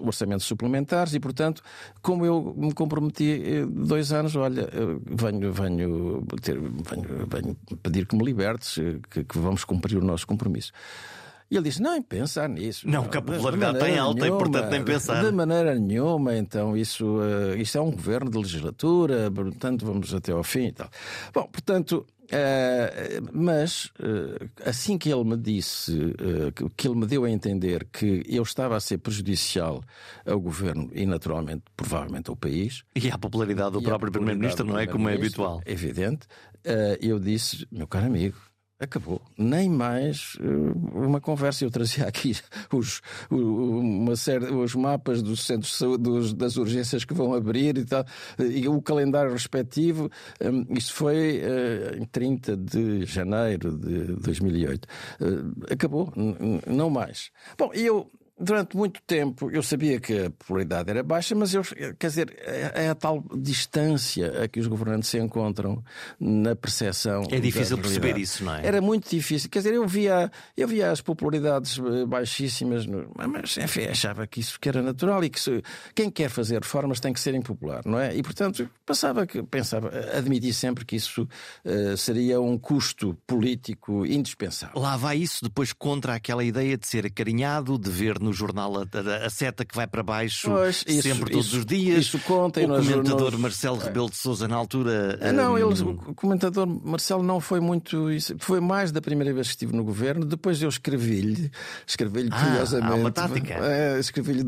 orçamentos 0.00 0.46
suplementares 0.46 1.14
e 1.14 1.20
portanto, 1.20 1.62
como 2.00 2.24
eu 2.24 2.54
me 2.56 2.72
comprometi 2.72 3.65
dois 3.66 4.12
anos, 4.12 4.36
olha, 4.36 4.68
venho, 5.04 5.52
venho, 5.52 6.26
ter, 6.42 6.58
venho, 6.58 7.26
venho 7.28 7.56
pedir 7.82 8.06
que 8.06 8.16
me 8.16 8.24
libertes, 8.24 8.78
que, 9.10 9.24
que 9.24 9.38
vamos 9.38 9.64
cumprir 9.64 9.98
o 9.98 10.04
nosso 10.04 10.26
compromisso. 10.26 10.72
E 11.50 11.56
ele 11.56 11.64
disse: 11.68 11.80
Não, 11.80 12.02
pensar 12.02 12.48
nisso. 12.48 12.88
Não, 12.88 13.04
que 13.06 13.16
a 13.16 13.22
popularidade 13.22 13.74
está 13.74 13.88
em 13.88 13.98
alta 13.98 14.20
nenhuma, 14.20 14.36
e, 14.36 14.42
portanto, 14.42 14.70
nem 14.70 14.84
pensar. 14.84 15.24
De 15.24 15.30
maneira 15.30 15.74
nenhuma, 15.78 16.36
então, 16.36 16.76
isso, 16.76 17.06
uh, 17.18 17.56
isto 17.56 17.78
é 17.78 17.80
um 17.80 17.92
governo 17.92 18.30
de 18.30 18.38
legislatura, 18.38 19.30
portanto, 19.30 19.86
vamos 19.86 20.12
até 20.12 20.32
ao 20.32 20.42
fim 20.42 20.66
e 20.66 20.72
tal. 20.72 20.88
Bom, 21.32 21.46
portanto, 21.46 22.04
Uh, 22.26 23.28
mas 23.32 23.86
uh, 24.00 24.50
assim 24.64 24.98
que 24.98 25.10
ele 25.10 25.22
me 25.22 25.36
disse, 25.36 25.92
uh, 25.92 26.52
que, 26.52 26.68
que, 26.76 26.88
ele 26.88 26.96
me 26.96 27.06
deu 27.06 27.24
a 27.24 27.30
entender 27.30 27.86
que 27.92 28.24
eu 28.28 28.42
estava 28.42 28.76
a 28.76 28.80
ser 28.80 28.98
prejudicial 28.98 29.82
ao 30.26 30.40
governo 30.40 30.90
e, 30.92 31.06
naturalmente, 31.06 31.62
provavelmente 31.76 32.28
ao 32.28 32.36
país. 32.36 32.82
E 32.94 33.10
à 33.10 33.18
popularidade 33.18 33.72
do 33.72 33.82
próprio 33.82 34.10
Primeiro-Ministro, 34.10 34.66
não 34.66 34.78
é? 34.78 34.86
Como 34.86 35.08
é 35.08 35.14
habitual. 35.14 35.62
Evidente. 35.64 36.26
eu 37.00 37.20
disse, 37.20 37.66
meu 37.70 37.86
caro 37.86 38.06
amigo, 38.06 38.36
Acabou. 38.78 39.22
Nem 39.38 39.70
mais 39.70 40.34
uh, 40.34 40.98
uma 40.98 41.18
conversa. 41.18 41.64
Eu 41.64 41.70
trazia 41.70 42.06
aqui 42.06 42.36
os, 42.70 43.00
uma 43.30 44.14
série, 44.16 44.44
os 44.46 44.74
mapas 44.74 45.22
dos 45.22 45.46
centros 45.46 45.80
dos, 45.98 46.34
das 46.34 46.58
urgências 46.58 47.02
que 47.02 47.14
vão 47.14 47.32
abrir 47.32 47.78
e 47.78 47.86
tal, 47.86 48.04
e 48.38 48.68
o 48.68 48.82
calendário 48.82 49.32
respectivo. 49.32 50.10
Um, 50.42 50.76
isso 50.76 50.92
foi 50.92 51.40
uh, 51.40 52.02
em 52.02 52.04
30 52.04 52.54
de 52.54 53.06
janeiro 53.06 53.78
de 53.78 54.14
2008. 54.16 54.86
Uh, 55.20 55.72
acabou. 55.72 56.12
Não 56.66 56.90
mais. 56.90 57.30
Bom, 57.56 57.70
eu 57.72 58.10
durante 58.38 58.76
muito 58.76 59.00
tempo 59.06 59.50
eu 59.50 59.62
sabia 59.62 59.98
que 59.98 60.26
a 60.26 60.30
popularidade 60.30 60.90
era 60.90 61.02
baixa, 61.02 61.34
mas 61.34 61.54
eu, 61.54 61.62
quer 61.98 62.08
dizer, 62.08 62.36
é, 62.40 62.84
é 62.84 62.88
a 62.88 62.94
tal 62.94 63.24
distância 63.34 64.44
a 64.44 64.48
que 64.48 64.60
os 64.60 64.66
governantes 64.66 65.08
se 65.08 65.18
encontram 65.18 65.82
na 66.20 66.54
percepção. 66.54 67.22
É 67.30 67.40
difícil 67.40 67.78
perceber 67.78 68.18
isso, 68.18 68.44
não 68.44 68.54
é? 68.54 68.66
Era 68.66 68.80
muito 68.80 69.08
difícil. 69.08 69.48
Quer 69.48 69.60
dizer, 69.60 69.74
eu 69.74 69.86
via, 69.86 70.30
eu 70.56 70.68
via 70.68 70.90
as 70.90 71.00
popularidades 71.00 71.78
eh, 71.78 72.04
baixíssimas, 72.04 72.86
mas 72.86 73.56
enfim, 73.56 73.84
achava 73.84 74.26
que 74.26 74.40
isso 74.40 74.60
que 74.60 74.68
era 74.68 74.82
natural 74.82 75.24
e 75.24 75.30
que 75.30 75.40
se, 75.40 75.62
quem 75.94 76.10
quer 76.10 76.28
fazer 76.28 76.60
reformas 76.60 77.00
tem 77.00 77.12
que 77.12 77.20
ser 77.20 77.34
impopular, 77.34 77.82
não 77.84 77.98
é? 77.98 78.14
E 78.14 78.22
portanto 78.22 78.68
passava 78.84 79.26
que 79.26 79.42
pensava, 79.42 79.90
admiti 80.14 80.52
sempre 80.52 80.84
que 80.84 80.96
isso 80.96 81.28
uh, 81.64 81.96
seria 81.96 82.40
um 82.40 82.58
custo 82.58 83.16
político 83.26 84.04
indispensável. 84.04 84.80
Lá 84.80 84.96
vai 84.96 85.16
isso 85.18 85.42
depois 85.42 85.72
contra 85.72 86.14
aquela 86.14 86.44
ideia 86.44 86.76
de 86.76 86.86
ser 86.86 87.06
acarinhado, 87.06 87.78
de 87.78 87.90
ver 87.90 88.18
no 88.26 88.32
jornal 88.32 88.72
a, 88.76 89.26
a, 89.26 89.30
seta 89.30 89.64
que 89.64 89.74
vai 89.74 89.86
para 89.86 90.02
baixo 90.02 90.50
pois, 90.50 90.84
isso, 90.86 91.02
sempre 91.02 91.30
todos 91.30 91.46
isso, 91.46 91.58
os 91.58 91.66
dias. 91.66 92.00
Isso 92.00 92.18
conta 92.18 92.60
o 92.60 92.66
comentador 92.66 93.30
nos... 93.32 93.40
Marcelo 93.40 93.78
Rebelo 93.78 94.10
de 94.10 94.16
Souza 94.16 94.48
na 94.48 94.56
altura. 94.56 95.18
Não, 95.32 95.52
um... 95.52 95.58
ele, 95.58 95.82
o 95.82 96.14
comentador 96.14 96.66
Marcelo 96.66 97.22
não 97.22 97.40
foi 97.40 97.60
muito. 97.60 98.08
Foi 98.38 98.60
mais 98.60 98.90
da 98.90 99.00
primeira 99.00 99.32
vez 99.32 99.46
que 99.46 99.52
estive 99.52 99.74
no 99.74 99.84
governo. 99.84 100.24
Depois 100.24 100.60
eu 100.60 100.68
escrevi-lhe, 100.68 101.50
escrevi-lhe 101.86 102.30
ah, 102.32 102.44
curiosamente. 102.44 102.92
Há 102.92 102.94
uma 102.96 103.12
tática. 103.12 103.56
É, 103.76 103.98
escrevi-lhe 103.98 104.44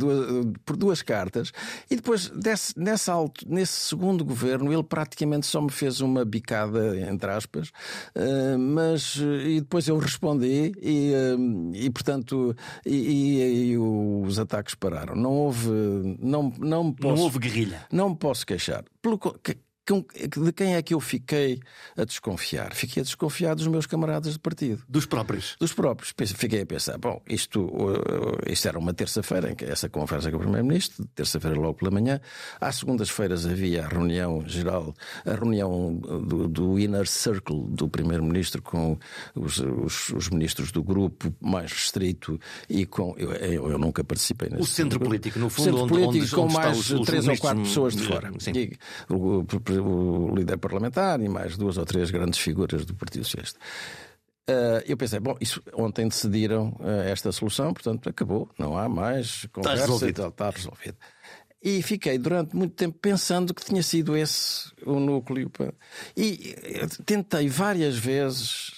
por 0.64 0.76
duas 0.76 1.02
cartas. 1.02 1.52
E 1.90 1.96
depois, 1.96 2.30
desse, 2.30 2.78
nessa 2.78 3.14
nesse 3.46 3.72
segundo 3.72 4.24
governo, 4.24 4.72
ele 4.72 4.82
praticamente 4.82 5.46
só 5.46 5.60
me 5.60 5.70
fez 5.70 6.00
uma 6.00 6.24
bicada, 6.24 6.98
entre 7.00 7.30
aspas. 7.30 7.68
Uh, 8.14 8.58
mas. 8.58 9.16
E 9.16 9.60
depois 9.60 9.86
eu 9.88 9.98
respondi 9.98 10.72
e, 10.80 11.12
uh, 11.12 11.74
e 11.74 11.90
portanto. 11.90 12.54
e, 12.86 13.67
e 13.67 13.67
os 13.76 14.38
ataques 14.38 14.74
pararam. 14.74 15.14
Não 15.14 15.32
houve. 15.32 15.68
Não, 16.20 16.52
não, 16.58 16.92
posso, 16.92 17.14
não 17.16 17.22
houve 17.22 17.38
guerrilha. 17.38 17.86
Não 17.92 18.10
me 18.10 18.16
posso 18.16 18.46
queixar. 18.46 18.84
Pelo, 19.02 19.18
de 19.94 20.52
quem 20.52 20.74
é 20.74 20.82
que 20.82 20.94
eu 20.94 21.00
fiquei 21.00 21.60
a 21.96 22.04
desconfiar? 22.04 22.74
Fiquei 22.74 23.00
a 23.00 23.04
desconfiar 23.04 23.54
dos 23.54 23.66
meus 23.66 23.86
camaradas 23.86 24.32
de 24.34 24.38
partido. 24.38 24.82
Dos 24.88 25.06
próprios? 25.06 25.56
Dos 25.58 25.72
próprios. 25.72 26.14
Fiquei 26.34 26.62
a 26.62 26.66
pensar, 26.66 26.98
bom, 26.98 27.22
isto, 27.28 27.70
isto 28.46 28.68
era 28.68 28.78
uma 28.78 28.92
terça-feira, 28.92 29.54
essa 29.60 29.88
conversa 29.88 30.30
com 30.30 30.36
o 30.36 30.40
Primeiro-Ministro, 30.40 31.06
terça-feira 31.14 31.58
logo 31.58 31.74
pela 31.74 31.90
manhã. 31.90 32.20
Às 32.60 32.76
segundas-feiras 32.76 33.46
havia 33.46 33.84
a 33.84 33.88
reunião 33.88 34.42
geral, 34.46 34.94
a 35.24 35.32
reunião 35.32 35.94
do, 35.94 36.48
do 36.48 36.78
Inner 36.78 37.06
Circle 37.06 37.66
do 37.68 37.88
Primeiro-Ministro 37.88 38.62
com 38.62 38.98
os, 39.34 39.58
os, 39.58 40.10
os, 40.10 40.28
ministros 40.28 40.70
do 40.72 40.82
grupo 40.82 41.34
mais 41.40 41.72
restrito 41.72 42.38
e 42.68 42.86
com. 42.86 43.14
Eu, 43.16 43.70
eu 43.70 43.78
nunca 43.78 44.04
participei 44.04 44.48
nesse. 44.48 44.62
O 44.62 44.66
centro 44.66 44.98
grupo. 44.98 45.06
político, 45.06 45.38
no 45.38 45.48
fundo, 45.48 45.82
onde, 45.82 45.88
político, 45.88 46.14
onde, 46.16 46.30
com 46.30 46.42
onde 46.42 46.54
mais 46.54 46.78
os, 46.78 46.90
os 46.90 47.06
três 47.06 47.26
ou 47.26 47.36
quatro 47.38 47.62
pessoas 47.62 47.96
de 47.96 48.02
fora. 48.06 48.30
Sim. 48.38 48.52
E 48.54 48.78
o, 49.08 49.44
o- 49.78 50.34
líder 50.34 50.58
parlamentar 50.58 51.20
e 51.20 51.28
mais 51.28 51.56
duas 51.56 51.76
ou 51.78 51.84
três 51.84 52.10
grandes 52.10 52.38
figuras 52.38 52.84
do 52.84 52.94
Partido 52.94 53.24
Socialista. 53.24 53.58
Ah, 54.48 54.82
eu 54.86 54.96
pensei, 54.96 55.20
bom, 55.20 55.36
isso, 55.40 55.62
ontem 55.74 56.08
decidiram 56.08 56.74
ah, 56.80 57.04
esta 57.08 57.30
solução, 57.32 57.72
portanto 57.74 58.08
acabou, 58.08 58.48
não 58.58 58.76
há 58.78 58.88
mais 58.88 59.46
conversa 59.52 59.82
resolvido. 59.82 60.08
e 60.08 60.12
tal, 60.12 60.28
está 60.30 60.50
resolvido. 60.50 60.96
E 61.62 61.82
fiquei 61.82 62.16
durante 62.18 62.54
muito 62.54 62.74
tempo 62.76 62.96
pensando 63.00 63.52
que 63.52 63.64
tinha 63.64 63.82
sido 63.82 64.16
esse 64.16 64.70
o 64.86 65.00
núcleo. 65.00 65.50
E 66.16 66.54
eh, 66.62 66.86
tentei 67.04 67.48
várias 67.48 67.96
vezes 67.98 68.77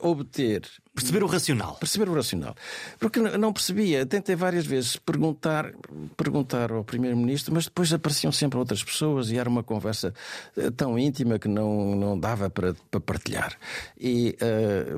obter 0.00 0.62
Perceber 0.94 1.22
o 1.22 1.26
racional. 1.26 1.76
perceber 1.76 2.08
o 2.08 2.14
racional. 2.14 2.54
Porque 2.98 3.20
não 3.20 3.52
percebia. 3.52 4.06
Tentei 4.06 4.34
várias 4.34 4.64
vezes 4.64 4.96
perguntar, 4.96 5.72
perguntar 6.16 6.72
ao 6.72 6.82
Primeiro-Ministro, 6.84 7.52
mas 7.52 7.64
depois 7.64 7.92
apareciam 7.92 8.32
sempre 8.32 8.58
outras 8.58 8.82
pessoas 8.82 9.30
e 9.30 9.36
era 9.38 9.48
uma 9.48 9.62
conversa 9.62 10.14
eh, 10.56 10.70
tão 10.70 10.98
íntima 10.98 11.38
que 11.38 11.48
não, 11.48 11.94
não 11.94 12.18
dava 12.18 12.48
para, 12.48 12.74
para 12.90 13.00
partilhar. 13.00 13.58
E. 14.00 14.36
eh, 14.40 14.96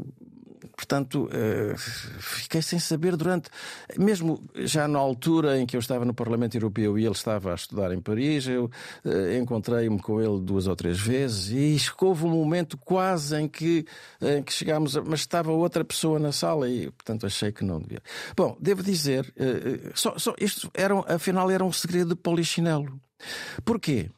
Portanto, 0.79 1.29
eh, 1.33 1.75
fiquei 1.77 2.63
sem 2.63 2.79
saber 2.79 3.17
durante. 3.17 3.51
Mesmo 3.99 4.41
já 4.55 4.87
na 4.87 5.01
altura 5.01 5.59
em 5.59 5.67
que 5.67 5.75
eu 5.75 5.81
estava 5.81 6.05
no 6.05 6.15
Parlamento 6.15 6.57
Europeu 6.57 6.97
e 6.97 7.05
ele 7.05 7.11
estava 7.11 7.51
a 7.51 7.57
estudar 7.57 7.93
em 7.93 8.01
Paris, 8.01 8.47
eu 8.47 8.71
eh, 9.05 9.37
encontrei-me 9.39 10.01
com 10.01 10.23
ele 10.23 10.41
duas 10.41 10.69
ou 10.69 10.77
três 10.77 10.97
vezes 10.97 11.51
e 11.51 11.77
houve 12.01 12.27
um 12.27 12.31
momento 12.31 12.79
quase 12.79 13.35
em 13.35 13.49
que, 13.49 13.85
em 14.23 14.41
que 14.41 14.53
chegámos, 14.53 14.97
a, 14.97 15.03
mas 15.03 15.19
estava 15.19 15.51
outra 15.51 15.85
pessoa 15.85 16.21
na 16.21 16.31
sala 16.31 16.71
e, 16.71 16.93
portanto, 16.93 17.27
achei 17.27 17.51
que 17.51 17.65
não 17.65 17.81
devia. 17.81 18.01
Bom, 18.37 18.57
devo 18.61 18.81
dizer, 18.81 19.35
eh, 19.37 19.91
só, 19.97 20.17
só, 20.17 20.33
isto 20.39 20.71
era, 20.73 20.95
afinal 21.13 21.51
era 21.51 21.65
um 21.65 21.73
segredo 21.73 22.11
de 22.11 22.15
polichinelo. 22.15 23.01
Porquê? 23.65 24.13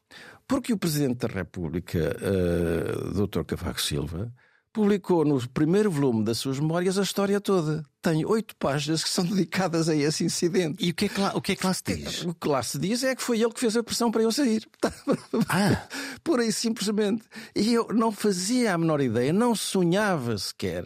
Porque 0.47 0.75
o 0.75 0.79
Presidente 0.79 1.27
da 1.27 1.33
República, 1.33 1.99
eh, 2.21 3.15
Dr. 3.15 3.45
Cavaco 3.47 3.81
Silva, 3.81 4.31
publicou 4.73 5.25
no 5.25 5.49
primeiro 5.49 5.91
volume 5.91 6.25
das 6.25 6.39
suas 6.39 6.59
memórias 6.59 6.99
a 6.99 7.03
história 7.03 7.41
toda. 7.41 7.85
Tem 8.03 8.25
oito 8.25 8.57
páginas 8.57 9.03
que 9.03 9.11
são 9.11 9.25
dedicadas 9.27 9.89
a 9.89 9.95
esse 9.95 10.25
incidente. 10.25 10.85
E 10.85 10.91
o 10.91 10.95
que 10.95 11.07
é 11.07 11.09
que 11.09 11.21
lá, 11.21 11.33
o 11.35 11.41
que 11.41 11.53
é 11.53 11.57
que 11.57 11.67
lá 11.67 11.75
se 11.75 11.83
diz? 11.85 12.25
O 12.25 12.35
que 12.35 12.49
lá 12.49 12.63
se 12.63 12.79
diz 12.79 13.03
é 13.03 13.15
que 13.15 13.23
foi 13.23 13.41
ele 13.41 13.53
que 13.53 13.61
fez 13.61 13.77
a 13.77 13.83
pressão 13.83 14.11
para 14.11 14.23
eu 14.23 14.33
sair. 14.33 14.67
Ah. 15.49 15.89
Pura 16.23 16.45
e 16.45 16.53
simplesmente. 16.53 17.25
E 17.55 17.73
eu 17.73 17.89
não 17.89 18.13
fazia 18.13 18.75
a 18.75 18.79
menor 18.79 19.01
ideia, 19.01 19.33
não 19.33 19.55
sonhava 19.55 20.37
sequer, 20.39 20.85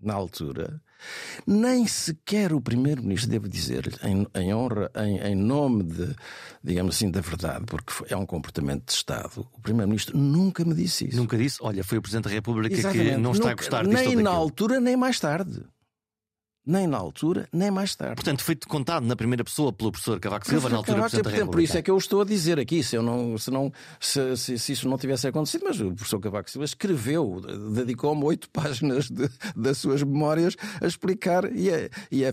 na 0.00 0.14
altura, 0.14 0.82
nem 1.46 1.86
sequer 1.86 2.52
o 2.52 2.60
Primeiro-Ministro, 2.60 3.30
devo 3.30 3.48
dizer, 3.48 3.98
em, 4.02 4.26
em 4.34 4.54
honra, 4.54 4.90
em, 4.96 5.18
em 5.18 5.34
nome 5.34 5.84
de, 5.84 6.14
digamos 6.62 6.96
assim, 6.96 7.10
da 7.10 7.20
verdade, 7.20 7.64
porque 7.66 8.12
é 8.12 8.16
um 8.16 8.26
comportamento 8.26 8.86
de 8.86 8.92
Estado, 8.92 9.46
o 9.52 9.60
Primeiro-Ministro 9.60 10.16
nunca 10.16 10.64
me 10.64 10.74
disse 10.74 11.08
isso. 11.08 11.16
Nunca 11.16 11.36
disse, 11.36 11.58
olha, 11.60 11.84
foi 11.84 11.98
o 11.98 12.02
Presidente 12.02 12.24
da 12.24 12.30
República 12.30 12.74
que 12.74 12.80
Exatamente. 12.80 13.16
não 13.18 13.32
está 13.32 13.50
a 13.50 13.54
gostar 13.54 13.86
disto 13.86 14.08
Nem 14.08 14.16
na 14.16 14.30
altura, 14.30 14.80
nem 14.80 14.96
mais 14.96 15.20
tarde. 15.20 15.62
Nem 16.66 16.86
na 16.86 16.96
altura, 16.98 17.48
nem 17.52 17.70
mais 17.70 17.94
tarde. 17.94 18.16
Portanto, 18.16 18.42
foi 18.42 18.56
contado 18.66 19.06
na 19.06 19.14
primeira 19.14 19.44
pessoa 19.44 19.72
pelo 19.72 19.92
professor 19.92 20.18
Cavaco 20.18 20.46
Silva, 20.48 20.68
na 20.68 20.78
altura 20.78 20.96
Cavaco, 20.96 21.10
Presidente 21.12 21.32
portanto. 21.36 21.52
Por 21.52 21.60
isso 21.62 21.78
é 21.78 21.82
que 21.82 21.90
eu 21.90 21.96
estou 21.96 22.20
a 22.22 22.24
dizer 22.24 22.58
aqui, 22.58 22.82
se, 22.82 22.96
eu 22.96 23.02
não, 23.02 23.38
se, 23.38 23.50
não, 23.50 23.72
se, 24.00 24.36
se- 24.36 24.58
se 24.58 24.72
isso 24.72 24.88
não 24.88 24.98
tivesse 24.98 25.28
acontecido, 25.28 25.64
mas 25.68 25.80
o 25.80 25.92
professor 25.92 26.18
Cavaco 26.18 26.50
Silva 26.50 26.64
escreveu, 26.64 27.40
dedicou-me 27.72 28.24
oito 28.24 28.50
páginas 28.50 29.08
de- 29.08 29.30
das 29.54 29.78
suas 29.78 30.02
memórias 30.02 30.56
a 30.80 30.86
explicar 30.86 31.44
e, 31.54 31.70
a, 31.70 31.88
e 32.10 32.24
a, 32.24 32.30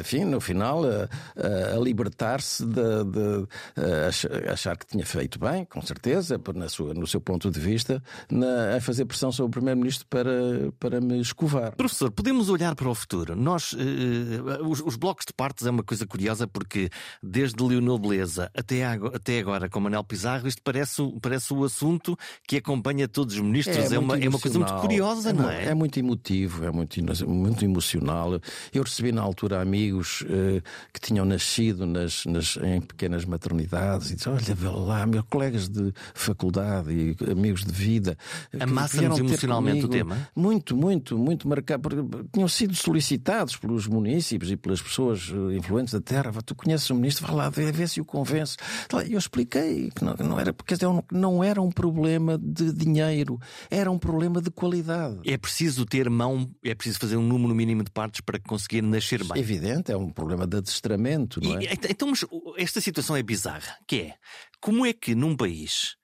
enfim, 0.00 0.24
no 0.24 0.40
final, 0.40 0.82
a, 0.84 1.08
a- 1.36 1.78
libertar-se 1.80 2.64
de, 2.66 2.72
de- 2.74 3.46
a 3.76 4.08
ach- 4.08 4.26
achar 4.52 4.76
que 4.76 4.86
tinha 4.86 5.06
feito 5.06 5.38
bem, 5.38 5.64
com 5.64 5.80
certeza, 5.82 6.40
na 6.54 6.68
sua, 6.68 6.92
no 6.92 7.06
seu 7.06 7.20
ponto 7.20 7.50
de 7.50 7.60
vista, 7.60 8.02
na, 8.30 8.76
a 8.76 8.80
fazer 8.80 9.04
pressão 9.04 9.30
sobre 9.30 9.48
o 9.48 9.52
Primeiro-Ministro 9.52 10.06
para, 10.08 10.32
para 10.80 11.00
me 11.00 11.20
escovar. 11.20 11.76
Professor, 11.76 12.10
podemos 12.10 12.48
olhar 12.50 12.74
para 12.74 12.88
o 12.88 12.94
futuro. 12.94 13.36
Nós, 13.36 13.59
eh, 13.78 14.62
os, 14.62 14.80
os 14.80 14.96
blocos 14.96 15.24
de 15.26 15.32
partes 15.32 15.66
é 15.66 15.70
uma 15.70 15.82
coisa 15.82 16.06
curiosa 16.06 16.46
porque 16.46 16.90
desde 17.22 17.62
Leonel 17.62 17.98
Beleza 17.98 18.50
até, 18.56 18.84
ago- 18.84 19.10
até 19.14 19.38
agora 19.40 19.68
com 19.68 19.80
Manel 19.80 20.02
Pizarro, 20.04 20.46
isto 20.48 20.60
parece, 20.62 21.00
o- 21.02 21.18
parece 21.20 21.52
o 21.52 21.64
assunto 21.64 22.16
que 22.46 22.56
acompanha 22.56 23.06
todos 23.08 23.34
os 23.36 23.40
ministros. 23.40 23.92
É, 23.92 23.98
uma, 23.98 24.14
muito 24.14 24.26
é 24.26 24.28
uma 24.28 24.38
coisa 24.38 24.58
muito 24.58 24.74
curiosa, 24.74 25.32
não 25.32 25.44
mu- 25.44 25.50
é? 25.50 25.64
É 25.66 25.74
muito 25.74 25.98
emotivo, 25.98 26.64
é 26.64 26.70
muito, 26.70 27.00
muito 27.28 27.64
emocional. 27.64 28.40
Eu 28.72 28.82
recebi 28.82 29.12
na 29.12 29.22
altura 29.22 29.60
amigos 29.60 30.24
eh, 30.28 30.60
que 30.92 31.00
tinham 31.00 31.24
nascido 31.24 31.86
nas, 31.86 32.24
nas- 32.26 32.56
em 32.62 32.80
pequenas 32.80 33.24
maternidades 33.24 34.10
e 34.10 34.16
disse: 34.16 34.28
Olha, 34.28 34.54
vê 34.54 34.68
lá, 34.68 35.06
meus 35.06 35.24
colegas 35.28 35.68
de 35.68 35.92
faculdade 36.14 36.90
e 36.92 37.16
amigos 37.30 37.64
de 37.64 37.72
vida. 37.72 38.16
ter 38.50 38.62
emocionalmente 38.62 39.84
o 39.84 39.88
comigo. 39.88 40.08
tema? 40.08 40.28
Muito, 40.34 40.76
muito, 40.76 41.18
muito 41.18 41.48
marcado. 41.48 41.82
porque 41.82 42.28
Tinham 42.32 42.48
sido 42.48 42.74
solicitados 42.74 43.49
pelos 43.56 43.86
munícipes 43.86 44.50
e 44.50 44.56
pelas 44.56 44.80
pessoas 44.82 45.30
eh, 45.32 45.56
influentes 45.56 45.92
da 45.94 46.00
terra. 46.00 46.32
Tu 46.44 46.54
conheces 46.54 46.88
o 46.90 46.94
ministro, 46.94 47.26
vai 47.26 47.34
lá 47.36 47.48
ver, 47.50 47.72
vê 47.72 47.86
se 47.86 48.00
o 48.00 48.04
convence. 48.04 48.56
Tá, 48.88 49.04
Eu 49.04 49.18
expliquei 49.18 49.90
que 49.90 50.04
não, 50.04 50.14
não 50.14 50.40
era, 50.40 50.52
porque 50.52 50.74
não, 50.82 51.04
não 51.10 51.44
era 51.44 51.60
um 51.60 51.70
problema 51.70 52.38
de 52.38 52.72
dinheiro, 52.72 53.38
era 53.70 53.90
um 53.90 53.98
problema 53.98 54.40
de 54.40 54.50
qualidade. 54.50 55.20
É 55.24 55.36
preciso 55.36 55.84
ter 55.86 56.08
mão, 56.10 56.50
é 56.64 56.74
preciso 56.74 56.98
fazer 56.98 57.16
um 57.16 57.22
número 57.26 57.54
mínimo 57.54 57.84
de 57.84 57.90
partes 57.90 58.20
para 58.20 58.38
conseguir 58.40 58.82
nascer 58.82 59.22
bem. 59.24 59.40
Evidente, 59.40 59.90
é 59.92 59.96
um 59.96 60.10
problema 60.10 60.46
de 60.46 60.56
adestramento, 60.58 61.40
não 61.40 61.60
E, 61.60 61.66
é? 61.66 61.72
então, 61.90 62.08
mas 62.08 62.22
o- 62.30 62.54
esta 62.56 62.80
situação 62.80 63.16
é 63.16 63.22
bizarra, 63.22 63.76
que 63.86 63.96
é 63.96 64.14
como 64.60 64.84
é 64.86 64.92
que 64.92 65.14
num 65.14 65.36
país 65.36 65.96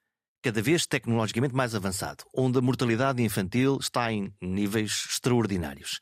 cada 0.43 0.63
vez 0.63 0.87
tecnologicamente 0.87 1.55
mais 1.57 1.75
avançado, 1.75 2.23
onde 2.33 2.57
a 2.59 2.63
mortalidade 2.63 3.21
infantil 3.21 3.79
está 3.81 4.13
em 4.13 4.33
níveis 4.41 5.07
extraordinários, 5.11 5.99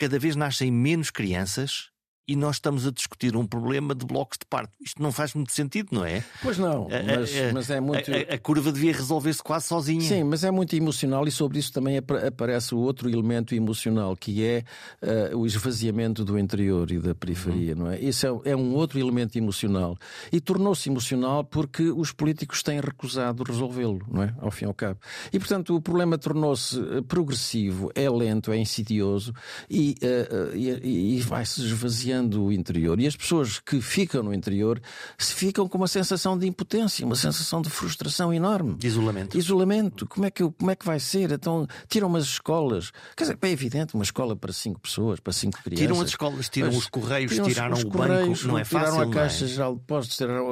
cada 0.00 0.18
vez 0.18 0.34
nascem 0.34 0.72
menos 0.72 1.10
crianças 1.10 1.90
e 2.30 2.36
nós 2.36 2.56
estamos 2.56 2.86
a 2.86 2.90
discutir 2.92 3.36
um 3.36 3.44
problema 3.46 3.94
de 3.94 4.06
blocos 4.06 4.38
de 4.38 4.46
parto. 4.46 4.72
Isto 4.80 5.02
não 5.02 5.10
faz 5.10 5.34
muito 5.34 5.52
sentido, 5.52 5.88
não 5.92 6.04
é? 6.04 6.22
Pois 6.42 6.58
não, 6.58 6.88
mas, 6.88 7.36
a- 7.36 7.52
mas 7.52 7.70
é 7.70 7.80
muito. 7.80 8.10
A, 8.12 8.34
a- 8.34 8.38
curva 8.38 8.70
devia 8.70 8.92
resolver-se 8.92 9.42
quase 9.42 9.66
sozinha. 9.66 10.00
Sim, 10.02 10.24
mas 10.24 10.44
é 10.44 10.50
muito 10.50 10.74
emocional 10.76 11.26
e 11.26 11.30
sobre 11.30 11.58
isso 11.58 11.72
também 11.72 11.98
apa- 11.98 12.26
aparece 12.26 12.74
o 12.74 12.78
outro 12.78 13.08
elemento 13.10 13.54
emocional, 13.54 14.16
que 14.16 14.44
é 14.44 14.62
eh, 15.02 15.32
o 15.34 15.44
esvaziamento 15.46 16.24
do 16.24 16.38
interior 16.38 16.90
e 16.92 16.98
da 17.00 17.14
periferia, 17.14 17.74
não 17.74 17.90
é? 17.90 17.98
Isso 17.98 18.26
é, 18.44 18.50
é 18.52 18.56
um 18.56 18.74
outro 18.74 18.98
elemento 18.98 19.36
emocional. 19.36 19.96
E 20.32 20.40
tornou-se 20.40 20.88
emocional 20.88 21.42
porque 21.42 21.84
os 21.90 22.12
políticos 22.12 22.62
têm 22.62 22.80
recusado 22.80 23.42
resolvê-lo, 23.42 24.00
não 24.10 24.22
é? 24.22 24.34
Ao 24.40 24.50
fim 24.50 24.66
e 24.66 24.68
ao 24.68 24.74
cabo. 24.74 25.00
E, 25.32 25.38
portanto, 25.38 25.74
o 25.74 25.80
problema 25.80 26.16
tornou-se 26.16 26.78
eh, 26.78 27.00
progressivo, 27.08 27.90
é 27.94 28.08
lento, 28.08 28.52
é 28.52 28.56
insidioso 28.58 29.32
e, 29.68 29.94
eh, 30.00 30.28
e, 30.54 31.16
e 31.16 31.20
vai-se 31.22 31.60
esvaziando 31.64 32.19
o 32.28 32.52
interior. 32.52 32.98
E 33.00 33.06
as 33.06 33.16
pessoas 33.16 33.58
que 33.58 33.80
ficam 33.80 34.22
no 34.22 34.34
interior 34.34 34.80
ficam 35.18 35.68
com 35.68 35.78
uma 35.78 35.88
sensação 35.88 36.38
de 36.38 36.46
impotência, 36.46 37.04
uma 37.06 37.16
sensação 37.16 37.62
de 37.62 37.70
frustração 37.70 38.32
enorme. 38.32 38.74
De 38.76 38.86
isolamento. 38.86 39.36
Isolamento, 39.38 40.06
como 40.06 40.26
é 40.26 40.30
que, 40.30 40.42
como 40.50 40.70
é 40.70 40.76
que 40.76 40.84
vai 40.84 40.98
ser? 41.00 41.30
Então, 41.32 41.66
tiram 41.88 42.14
as 42.16 42.24
escolas. 42.24 42.90
Quer 43.16 43.24
dizer, 43.24 43.38
é 43.40 43.48
evidente, 43.50 43.94
uma 43.94 44.04
escola 44.04 44.34
para 44.36 44.52
cinco 44.52 44.80
pessoas, 44.80 45.20
para 45.20 45.32
cinco 45.32 45.62
crianças. 45.62 45.86
Tiram 45.86 46.00
as 46.00 46.08
escolas, 46.08 46.48
tiram 46.48 46.68
Mas 46.68 46.76
os 46.78 46.86
correios, 46.86 47.32
tiram 47.32 47.48
tiraram 47.48 47.74
os 47.74 47.82
o 47.84 47.88
correios, 47.88 48.40
banco, 48.42 48.48
não 48.52 48.58
é 48.58 48.64
tiraram 48.64 48.86
fácil. 48.86 49.00
a 49.02 49.04
não 49.06 49.12
é? 49.12 49.14
Caixa 49.14 49.46
Geral 49.46 49.74
de 49.74 49.80
Depósitos, 49.80 50.16
tiraram 50.16 50.46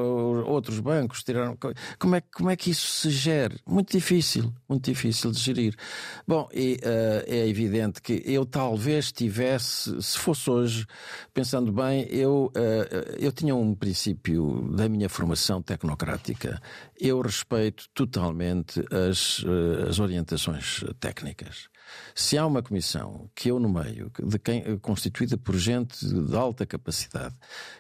outros 0.47 0.81
bancos, 0.81 1.23
tiraram. 1.23 1.57
Como 1.99 2.15
é, 2.15 2.21
que- 2.21 2.29
como 2.33 2.51
é 2.51 2.57
que 2.57 2.71
isso 2.71 2.87
se 2.89 3.11
gere? 3.11 3.59
Muito 3.67 3.93
difícil, 3.93 4.53
muito 4.69 4.85
difícil 4.85 5.31
de 5.31 5.39
gerir. 5.39 5.75
Bom, 6.27 6.49
e, 6.53 6.75
uh, 6.83 7.25
é 7.27 7.47
evidente 7.49 8.01
que 8.03 8.23
eu 8.25 8.45
talvez 8.47 9.11
tivesse, 9.13 10.01
se 10.03 10.19
fosse 10.19 10.49
hoje, 10.51 10.87
pensando 11.49 11.73
bem, 11.73 12.07
eu, 12.11 12.53
uh, 12.55 13.17
eu 13.19 13.33
tinha 13.33 13.57
um 13.57 13.75
princípio 13.75 14.71
da 14.77 14.87
minha 14.87 15.09
formação 15.09 15.63
tecnocrática. 15.63 16.61
Eu 17.01 17.23
respeito 17.23 17.89
totalmente 17.95 18.85
as, 18.93 19.39
uh, 19.45 19.89
as 19.89 19.99
orientações 19.99 20.85
técnicas. 21.01 21.71
Se 22.15 22.37
há 22.37 22.47
uma 22.47 22.63
comissão 22.63 23.31
que 23.35 23.51
eu 23.51 23.59
nomeio, 23.59 24.13
de 24.23 24.39
quem, 24.39 24.77
constituída 24.77 25.39
por 25.39 25.57
gente 25.57 26.07
de 26.07 26.37
alta 26.37 26.67
capacidade, 26.67 27.35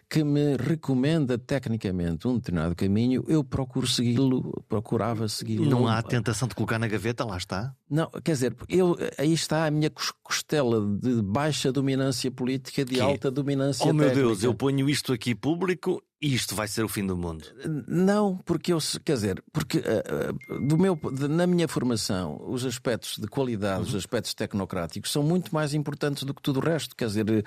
que 0.09 0.24
me 0.24 0.56
recomenda 0.56 1.36
tecnicamente 1.36 2.26
um 2.26 2.36
determinado 2.36 2.74
caminho, 2.74 3.24
eu 3.28 3.44
procuro 3.44 3.86
segui-lo, 3.86 4.64
procurava 4.66 5.28
segui-lo. 5.28 5.68
Não 5.68 5.86
há 5.86 6.02
tentação 6.02 6.48
de 6.48 6.54
colocar 6.54 6.78
na 6.78 6.88
gaveta, 6.88 7.24
lá 7.24 7.36
está? 7.36 7.74
Não, 7.90 8.11
quer 8.24 8.32
dizer, 8.32 8.56
eu, 8.68 8.96
aí 9.18 9.32
está 9.32 9.66
a 9.66 9.70
minha 9.70 9.90
costela 10.22 10.80
de 11.00 11.22
baixa 11.22 11.70
dominância 11.70 12.30
política, 12.30 12.84
de 12.84 12.94
que? 12.94 13.00
alta 13.00 13.30
dominância 13.30 13.84
Oh 13.86 13.92
meu 13.92 14.11
Deus, 14.11 14.42
eu 14.42 14.54
ponho 14.54 14.88
isto 14.88 15.12
aqui 15.12 15.34
público 15.34 16.02
e 16.20 16.34
isto 16.34 16.54
vai 16.54 16.66
ser 16.66 16.84
o 16.84 16.88
fim 16.88 17.06
do 17.06 17.16
mundo. 17.16 17.44
Não, 17.86 18.38
porque 18.44 18.72
eu, 18.72 18.78
quer 19.04 19.14
dizer, 19.14 19.42
porque 19.52 19.78
uh, 19.78 20.66
do 20.66 20.76
meu, 20.76 20.98
de, 21.12 21.28
na 21.28 21.46
minha 21.46 21.68
formação, 21.68 22.44
os 22.48 22.64
aspectos 22.64 23.18
de 23.18 23.28
qualidade, 23.28 23.82
uhum. 23.82 23.88
os 23.88 23.94
aspectos 23.94 24.34
tecnocráticos 24.34 25.12
são 25.12 25.22
muito 25.22 25.54
mais 25.54 25.74
importantes 25.74 26.24
do 26.24 26.34
que 26.34 26.42
tudo 26.42 26.59
o 26.59 26.62
resto. 26.62 26.96
Quer 26.96 27.06
dizer, 27.06 27.44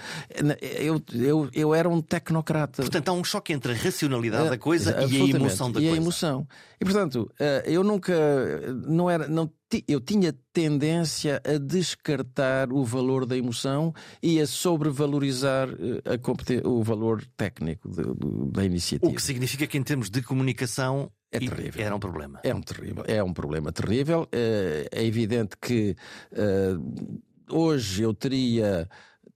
eu, 0.80 1.02
eu, 1.14 1.50
eu 1.54 1.76
era 1.76 1.90
um 1.90 2.02
tecnocrata. 2.02 2.51
Portanto, 2.78 3.10
há 3.10 3.14
um 3.14 3.24
choque 3.24 3.54
entre 3.54 3.74
a 3.74 3.76
racionalidade 3.76 4.48
uh, 4.48 4.50
da 4.50 4.58
coisa 4.58 4.92
e 5.10 5.22
a 5.22 5.36
emoção 5.36 5.72
da 5.72 5.80
e 5.80 5.84
coisa. 5.84 5.96
E 5.96 6.00
a 6.00 6.02
emoção. 6.02 6.48
E 6.80 6.86
portanto, 6.86 7.32
uh, 7.40 7.70
eu 7.70 7.84
nunca, 7.84 8.14
não 8.88 9.10
era, 9.10 9.28
não 9.28 9.52
eu 9.88 10.02
tinha 10.02 10.36
tendência 10.52 11.42
a 11.46 11.58
descartar 11.58 12.74
o 12.74 12.84
valor 12.84 13.26
da 13.26 13.38
emoção 13.38 13.94
e 14.22 14.42
a 14.42 14.46
sobrevalorizar 14.46 15.70
a 16.06 16.68
o 16.68 16.84
valor 16.84 17.24
técnico 17.38 17.90
de, 17.90 18.04
de, 18.04 18.52
da 18.52 18.66
iniciativa. 18.66 19.10
O 19.10 19.16
que 19.16 19.22
significa 19.22 19.66
que, 19.66 19.78
em 19.78 19.84
termos 19.84 20.10
de 20.10 20.22
comunicação, 20.22 21.10
é 21.32 21.40
terrível. 21.40 21.86
Era 21.86 21.96
um 21.96 22.00
problema. 22.00 22.40
É 22.44 22.54
um, 22.54 22.62
terrível, 22.62 23.04
é 23.08 23.24
um 23.24 23.34
problema 23.34 23.72
terrível. 23.72 24.28
É, 24.32 24.88
é 24.92 25.06
evidente 25.06 25.56
que 25.62 25.96
uh, 26.34 27.22
hoje 27.50 28.04
eu 28.04 28.14
teria 28.14 28.90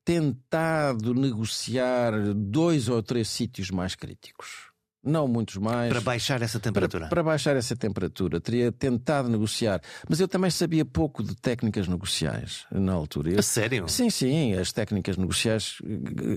tentado 0.06 1.14
negociar 1.14 2.14
dois 2.34 2.88
ou 2.88 3.02
três 3.04 3.28
sítios 3.28 3.72
mais 3.72 3.96
críticos 3.96 4.76
não 5.06 5.28
muitos 5.28 5.58
mais. 5.58 5.92
Para 5.92 6.02
baixar 6.02 6.42
essa 6.42 6.60
temperatura? 6.60 7.06
Para, 7.06 7.10
para, 7.10 7.24
baixar 7.24 7.56
essa 7.56 7.76
temperatura. 7.76 8.42
Teria 8.42 8.72
tentado 8.72 9.30
negociar. 9.30 9.80
Mas 10.10 10.20
eu 10.20 10.28
também 10.28 10.50
sabia 10.50 10.84
pouco 10.84 11.24
de 11.24 11.36
técnicas 11.36 11.88
negociais 11.88 12.66
na 12.72 12.94
altura. 12.94 13.30
Eu, 13.30 13.40
a 13.40 13.44
sério? 13.44 13.88
Sim, 13.88 14.10
sim. 14.10 14.54
As 14.54 14.74
técnicas 14.74 15.16
negociais. 15.16 15.78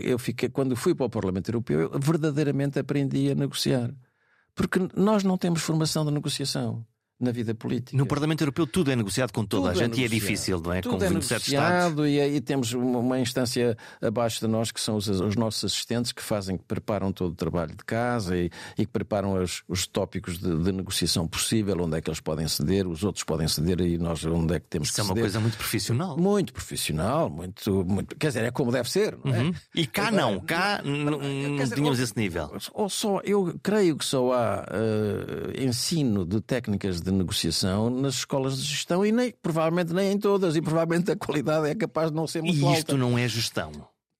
Eu 0.03 0.19
fiquei, 0.19 0.51
quando 0.51 0.77
fui 0.77 0.95
para 0.95 1.07
o 1.07 1.11
Parlamento 1.11 1.49
Europeu, 1.49 1.81
eu 1.81 1.99
verdadeiramente 1.99 2.79
aprendi 2.79 3.31
a 3.31 3.35
negociar. 3.35 3.91
Porque 4.55 4.79
nós 4.95 5.25
não 5.25 5.39
temos 5.39 5.63
formação 5.63 6.05
de 6.05 6.11
negociação 6.11 6.85
na 7.21 7.33
vida 7.33 7.55
política. 7.55 7.97
No 7.97 8.07
Parlamento 8.07 8.43
Europeu 8.43 8.67
tudo 8.67 8.93
é 8.93 8.97
negociado 8.97 9.33
com 9.33 9.45
toda 9.45 9.69
tudo 9.69 9.81
a 9.81 9.83
é 9.83 9.87
gente 9.87 9.99
é 9.99 10.03
e 10.03 10.05
é 10.05 10.09
difícil, 10.09 10.61
não 10.61 10.73
é? 10.73 10.81
Tudo 10.81 10.99
com 10.99 11.05
é 11.05 11.11
negociado 11.11 12.07
e 12.07 12.21
aí 12.21 12.41
temos 12.41 12.73
uma 12.73 13.19
instância 13.19 13.77
abaixo 14.01 14.41
de 14.41 14.47
nós 14.47 14.71
que 14.71 14.81
são 14.81 14.97
os, 14.97 15.09
os, 15.09 15.35
nossos 15.35 15.65
assistentes 15.65 16.13
que 16.13 16.23
fazem, 16.23 16.57
que 16.57 16.65
preparam 16.65 17.13
todo 17.13 17.33
o 17.33 17.35
trabalho 17.35 17.75
de 17.75 17.85
casa 17.85 18.37
e, 18.37 18.51
e 18.77 18.87
que 18.87 18.93
preparam 18.93 19.43
os, 19.43 19.63
os 19.67 19.87
tópicos 19.87 20.39
de, 20.39 20.57
de, 20.63 20.73
negociação 20.73 21.27
possível, 21.27 21.77
onde 21.81 21.97
é 21.97 22.01
que 22.01 22.09
eles 22.09 22.21
podem 22.21 22.47
ceder, 22.47 22.87
os 22.87 23.03
outros 23.03 23.25
podem 23.25 23.49
ceder 23.49 23.81
e 23.81 23.99
nós 23.99 24.25
onde 24.25 24.55
é 24.55 24.61
que 24.61 24.67
temos 24.67 24.89
Isso 24.89 24.95
que 24.95 25.01
é 25.01 25.05
uma 25.05 25.09
ceder. 25.09 25.25
coisa 25.25 25.41
muito 25.41 25.57
profissional. 25.57 26.17
Muito 26.17 26.53
profissional, 26.53 27.29
muito, 27.29 27.85
muito 27.85 28.17
quer 28.17 28.29
dizer, 28.29 28.45
é 28.45 28.51
como 28.53 28.71
deve 28.71 28.89
ser, 28.91 29.19
não 29.25 29.35
é? 29.35 29.43
Uhum. 29.43 29.55
E 29.75 29.87
cá 29.87 30.13
não, 30.13 30.39
cá 30.39 30.81
não, 30.85 31.19
não 31.19 31.69
tínhamos 31.69 31.99
esse 31.99 32.17
nível. 32.17 32.51
Ou 32.73 32.89
só, 32.89 33.21
eu 33.25 33.59
creio 33.61 33.97
que 33.97 34.05
só 34.05 34.33
há 34.33 34.65
uh, 34.65 35.61
ensino 35.61 36.25
de 36.25 36.41
técnicas 36.41 37.01
de 37.01 37.08
negociação 37.13 37.91
nas 37.91 38.15
escolas 38.15 38.59
de 38.59 38.65
gestão 38.65 39.05
e 39.05 39.13
nem, 39.13 39.33
provavelmente 39.43 39.93
nem 39.93 40.13
em 40.13 40.19
todas, 40.19 40.57
e 40.57 40.63
provavelmente 40.63 41.11
a 41.11 41.17
qualidade 41.17 41.69
é 41.69 41.75
capaz 41.75 42.11
de 42.11 42.17
não 42.17 42.27
ser 42.27 42.43
muito 42.43 42.65
alta. 42.65 42.77
E 42.77 42.79
isto 42.79 42.97
não 42.97 43.19
é 43.19 43.27
gestão. 43.29 43.73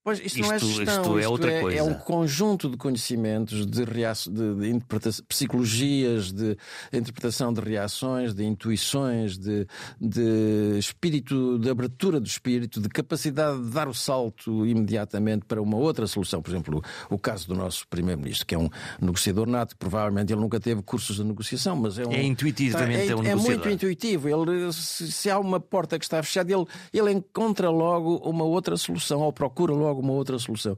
Pois, 0.09 0.21
isto, 0.21 0.39
isto, 0.39 0.41
não 0.41 0.53
é 0.55 0.59
gestão, 0.59 1.03
isto 1.03 1.19
é 1.19 1.29
outra 1.29 1.53
é, 1.53 1.61
coisa. 1.61 1.79
É 1.81 1.83
um 1.83 1.93
conjunto 1.93 2.71
de 2.71 2.79
conhecimentos, 2.79 3.67
de, 3.67 3.85
de, 3.85 4.55
de 4.55 4.71
interpretação, 4.71 5.25
psicologias, 5.29 6.33
de, 6.33 6.57
de, 6.91 6.99
interpretação 6.99 7.53
de 7.53 7.61
reações, 7.61 8.33
de 8.33 8.43
intuições, 8.43 9.37
de, 9.37 9.67
de 10.01 10.79
espírito, 10.79 11.59
de 11.59 11.69
abertura 11.69 12.19
do 12.19 12.27
espírito, 12.27 12.81
de 12.81 12.89
capacidade 12.89 13.63
de 13.63 13.69
dar 13.69 13.87
o 13.87 13.93
salto 13.93 14.65
imediatamente 14.65 15.45
para 15.45 15.61
uma 15.61 15.77
outra 15.77 16.07
solução. 16.07 16.41
Por 16.41 16.53
exemplo, 16.53 16.83
o, 17.11 17.17
o 17.17 17.19
caso 17.19 17.47
do 17.47 17.55
nosso 17.55 17.87
Primeiro-Ministro, 17.87 18.47
que 18.47 18.55
é 18.55 18.59
um 18.59 18.71
negociador 18.99 19.47
nato, 19.47 19.77
provavelmente 19.77 20.33
ele 20.33 20.41
nunca 20.41 20.59
teve 20.59 20.81
cursos 20.81 21.17
de 21.17 21.25
negociação, 21.25 21.77
mas 21.77 21.99
é 21.99 22.07
um. 22.07 22.13
É 22.13 22.23
intuitivamente 22.23 22.97
tá, 22.97 23.03
é, 23.03 23.09
é 23.09 23.15
um 23.15 23.21
É 23.21 23.23
negociador. 23.25 23.59
muito 23.59 23.69
intuitivo. 23.69 24.27
Ele, 24.27 24.73
se, 24.73 25.13
se 25.13 25.31
há 25.31 25.39
uma 25.39 25.61
porta 25.61 25.99
que 25.99 26.07
está 26.07 26.23
fechada, 26.23 26.51
ele, 26.51 26.65
ele 26.95 27.13
encontra 27.13 27.69
logo 27.69 28.17
uma 28.27 28.45
outra 28.45 28.75
solução, 28.79 29.21
ou 29.21 29.31
procura 29.35 29.75
logo 29.75 29.98
uma 30.01 30.13
outra 30.13 30.39
solução. 30.39 30.77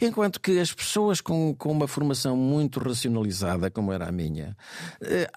Enquanto 0.00 0.40
que 0.40 0.58
as 0.58 0.72
pessoas 0.72 1.20
com, 1.20 1.54
com 1.54 1.70
uma 1.70 1.88
formação 1.88 2.36
muito 2.36 2.80
racionalizada, 2.80 3.70
como 3.70 3.92
era 3.92 4.08
a 4.08 4.12
minha, 4.12 4.56
eh, 5.00 5.28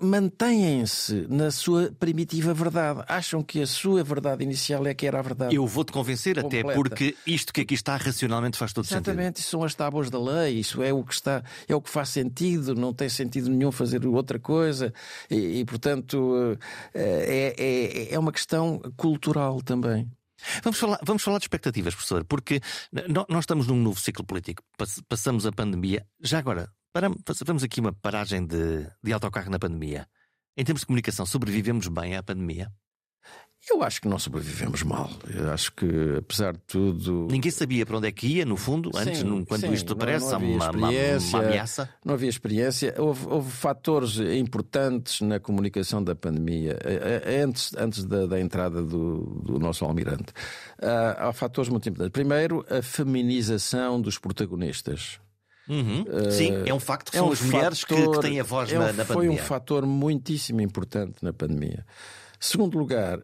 mantêm-se 0.00 1.26
na 1.28 1.50
sua 1.50 1.92
primitiva 1.98 2.52
verdade. 2.52 3.04
Acham 3.08 3.42
que 3.42 3.60
a 3.60 3.66
sua 3.66 4.02
verdade 4.02 4.42
inicial 4.42 4.86
é 4.86 4.94
que 4.94 5.06
era 5.06 5.18
a 5.18 5.22
verdade. 5.22 5.54
Eu 5.54 5.66
vou-te 5.66 5.92
convencer, 5.92 6.40
completa. 6.40 6.68
até 6.68 6.74
porque 6.74 7.16
isto 7.26 7.52
que 7.52 7.62
aqui 7.62 7.74
está 7.74 7.96
racionalmente 7.96 8.56
faz 8.56 8.72
todo 8.72 8.84
Exatamente, 8.84 9.04
sentido. 9.04 9.20
Exatamente, 9.20 9.40
isso 9.40 9.50
são 9.50 9.64
as 9.64 9.74
tábuas 9.74 10.10
da 10.10 10.18
lei, 10.18 10.58
isso 10.58 10.82
é 10.82 10.92
o 10.92 11.02
que 11.02 11.14
está, 11.14 11.42
é 11.68 11.74
o 11.74 11.80
que 11.80 11.90
faz 11.90 12.08
sentido, 12.08 12.74
não 12.74 12.92
tem 12.92 13.08
sentido 13.08 13.50
nenhum 13.50 13.72
fazer 13.72 14.06
outra 14.06 14.38
coisa 14.38 14.92
e, 15.30 15.60
e 15.60 15.64
portanto, 15.64 16.58
eh, 16.94 17.54
é, 17.58 18.10
é, 18.10 18.14
é 18.14 18.18
uma 18.18 18.32
questão 18.32 18.80
cultural 18.96 19.60
também. 19.62 20.10
Vamos 20.62 20.78
falar, 20.78 20.98
vamos 21.04 21.22
falar 21.22 21.38
de 21.38 21.44
expectativas, 21.44 21.94
professor, 21.94 22.24
porque 22.24 22.60
nós 23.28 23.42
estamos 23.44 23.66
num 23.66 23.76
novo 23.76 24.00
ciclo 24.00 24.24
político. 24.24 24.62
Passamos 25.08 25.46
a 25.46 25.52
pandemia. 25.52 26.06
Já 26.20 26.38
agora, 26.38 26.70
fazemos 27.24 27.62
aqui 27.62 27.80
uma 27.80 27.92
paragem 27.92 28.46
de, 28.46 28.86
de 29.02 29.12
autocarro 29.12 29.50
na 29.50 29.58
pandemia. 29.58 30.08
Em 30.56 30.64
termos 30.64 30.80
de 30.80 30.86
comunicação, 30.86 31.24
sobrevivemos 31.24 31.88
bem 31.88 32.16
à 32.16 32.22
pandemia? 32.22 32.72
Eu 33.68 33.82
acho 33.82 34.00
que 34.00 34.08
não 34.08 34.18
sobrevivemos 34.18 34.82
mal. 34.82 35.10
Eu 35.28 35.50
acho 35.50 35.70
que, 35.72 35.86
apesar 36.18 36.54
de 36.54 36.60
tudo. 36.66 37.28
Ninguém 37.30 37.52
sabia 37.52 37.84
para 37.84 37.98
onde 37.98 38.08
é 38.08 38.12
que 38.12 38.26
ia, 38.26 38.44
no 38.44 38.56
fundo, 38.56 38.90
antes, 38.96 39.20
sim, 39.20 39.44
quando 39.44 39.60
sim, 39.60 39.72
isto 39.72 39.88
não, 39.88 39.96
aparece, 39.96 40.32
não 40.32 40.38
uma, 40.38 40.70
uma, 40.70 40.88
uma, 40.88 41.38
ameaça. 41.38 41.88
Não 42.04 42.14
havia 42.14 42.28
experiência. 42.28 42.94
Houve, 42.98 43.28
houve, 43.28 43.50
fatores 43.50 44.16
importantes 44.18 45.20
na 45.20 45.38
comunicação 45.38 46.02
da 46.02 46.14
pandemia, 46.14 46.78
eh, 46.82 47.22
eh, 47.22 47.42
antes, 47.42 47.72
antes 47.76 48.04
da, 48.04 48.26
da 48.26 48.40
entrada 48.40 48.82
do, 48.82 49.40
do, 49.44 49.58
nosso 49.58 49.84
almirante. 49.84 50.32
Uh, 50.82 51.28
há 51.28 51.32
fatores 51.32 51.68
muito 51.68 51.88
importantes. 51.88 52.12
Primeiro, 52.12 52.64
a 52.68 52.80
feminização 52.82 54.00
dos 54.00 54.18
protagonistas. 54.18 55.20
Uhum. 55.68 56.02
Uh, 56.08 56.30
Sim, 56.32 56.62
é 56.66 56.74
um 56.74 56.80
facto 56.80 57.12
que 57.12 57.18
é 57.18 57.20
são 57.20 57.28
um 57.28 57.32
as 57.32 57.40
mulheres 57.42 57.84
que, 57.84 57.94
que, 57.94 58.20
têm 58.20 58.40
a 58.40 58.42
voz 58.42 58.72
é 58.72 58.78
na, 58.78 58.84
um, 58.84 58.86
na 58.86 59.04
pandemia. 59.04 59.14
Foi 59.14 59.28
um 59.28 59.36
fator 59.36 59.86
muitíssimo 59.86 60.60
importante 60.60 61.22
na 61.22 61.32
pandemia. 61.32 61.84
Segundo 62.42 62.78
lugar, 62.78 63.20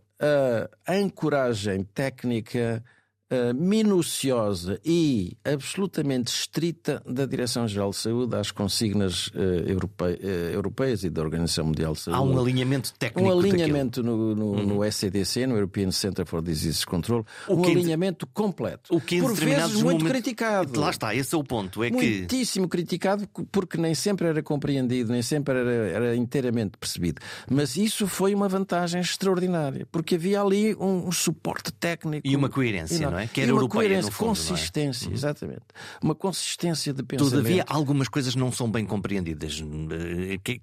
a 0.86 0.92
ancoragem 0.92 1.82
técnica 1.82 2.84
uh, 3.30 3.54
minuciosa 3.54 4.80
e 4.84 5.36
absolutamente 5.44 6.32
estrita 6.32 7.02
da 7.06 7.26
Direção-Geral 7.26 7.90
de 7.90 7.96
Saúde 7.96 8.36
às 8.36 8.50
consignas 8.50 9.28
uh, 9.28 9.40
europe 9.66 10.04
uh, 10.04 10.26
europeias 10.52 11.04
e 11.04 11.10
da 11.10 11.22
Organização 11.22 11.66
Mundial 11.66 11.92
de 11.92 12.00
Saúde. 12.00 12.18
Há 12.18 12.22
um 12.22 12.40
alinhamento 12.40 12.92
técnico. 12.98 13.28
Um 13.28 13.38
alinhamento 13.38 14.02
no, 14.02 14.34
no, 14.34 14.46
uhum. 14.52 14.66
no, 14.66 14.84
SCDC, 14.84 15.46
no 15.46 15.54
European 15.54 15.90
Center 15.90 16.26
for 16.26 16.42
Disease 16.42 16.84
Control, 16.84 17.24
o 17.48 17.54
um 17.54 17.64
alinhamento 17.64 18.26
completo. 18.28 18.94
O 18.94 19.00
que 19.00 19.20
por 19.20 19.34
vezes 19.34 19.74
muito 19.74 20.04
momentos... 20.04 20.08
criticado. 20.08 20.80
Lá 20.80 20.90
está, 20.90 21.14
esse 21.14 21.34
é 21.34 21.38
o 21.38 21.44
ponto. 21.44 21.82
É 21.82 21.90
Muitíssimo 21.90 22.68
que... 22.68 22.76
criticado 22.76 23.28
porque 23.50 23.78
nem 23.78 23.94
sempre 23.94 24.26
era 24.26 24.42
compreendido, 24.42 25.12
nem 25.12 25.22
sempre 25.22 25.58
era, 25.58 25.70
era, 25.70 26.16
inteiramente 26.16 26.76
percebido. 26.78 27.20
Mas 27.50 27.76
isso 27.76 28.06
foi 28.06 28.34
uma 28.34 28.48
vantagem 28.48 29.00
extraordinária, 29.00 29.86
porque 29.90 30.14
havia 30.14 30.40
ali 30.40 30.74
um, 30.76 31.08
um 31.08 31.12
suporte 31.12 31.72
técnico. 31.72 32.26
E 32.26 32.36
uma 32.36 32.48
coerência, 32.48 33.10
não, 33.10 33.15
não 33.16 33.22
é? 33.22 33.26
Que 33.26 33.40
era 33.40 33.50
europeia, 33.50 34.02
no 34.02 34.10
fundo, 34.10 34.28
consistência, 34.28 35.08
é? 35.08 35.12
exatamente. 35.12 35.62
Uma 36.02 36.14
consistência 36.14 36.92
de 36.92 37.02
pensamento. 37.02 37.30
Todavia, 37.30 37.64
algumas 37.66 38.08
coisas 38.08 38.36
não 38.36 38.52
são 38.52 38.70
bem 38.70 38.84
compreendidas. 38.84 39.62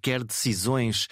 Quer 0.01 0.23
decisões, 0.23 1.07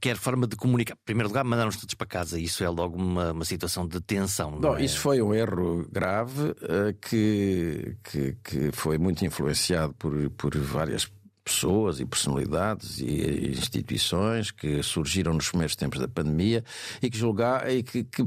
quer 0.00 0.16
forma 0.16 0.46
de 0.46 0.56
comunicar. 0.56 0.94
Em 0.94 1.04
primeiro 1.04 1.28
lugar, 1.28 1.44
mandaram-nos 1.44 1.76
todos 1.76 1.94
para 1.94 2.06
casa. 2.06 2.40
Isso 2.40 2.64
é 2.64 2.68
logo 2.68 2.96
uma, 2.96 3.32
uma 3.32 3.44
situação 3.44 3.86
de 3.86 4.00
tensão. 4.00 4.52
Bom, 4.52 4.76
é? 4.76 4.84
isso 4.84 4.98
foi 4.98 5.20
um 5.20 5.34
erro 5.34 5.86
grave 5.92 6.54
que, 7.02 7.96
que, 8.02 8.36
que 8.42 8.72
foi 8.72 8.96
muito 8.96 9.24
influenciado 9.24 9.92
por, 9.94 10.30
por 10.30 10.56
várias 10.56 11.10
pessoas 11.44 12.00
e 12.00 12.06
personalidades 12.06 12.98
e 12.98 13.50
instituições 13.56 14.50
que 14.50 14.82
surgiram 14.82 15.32
nos 15.32 15.48
primeiros 15.48 15.76
tempos 15.76 16.00
da 16.00 16.08
pandemia 16.08 16.64
e 17.00 17.08
que 17.08 17.16
julgar 17.16 17.70
e 17.70 17.84
que, 17.84 18.02
que 18.02 18.26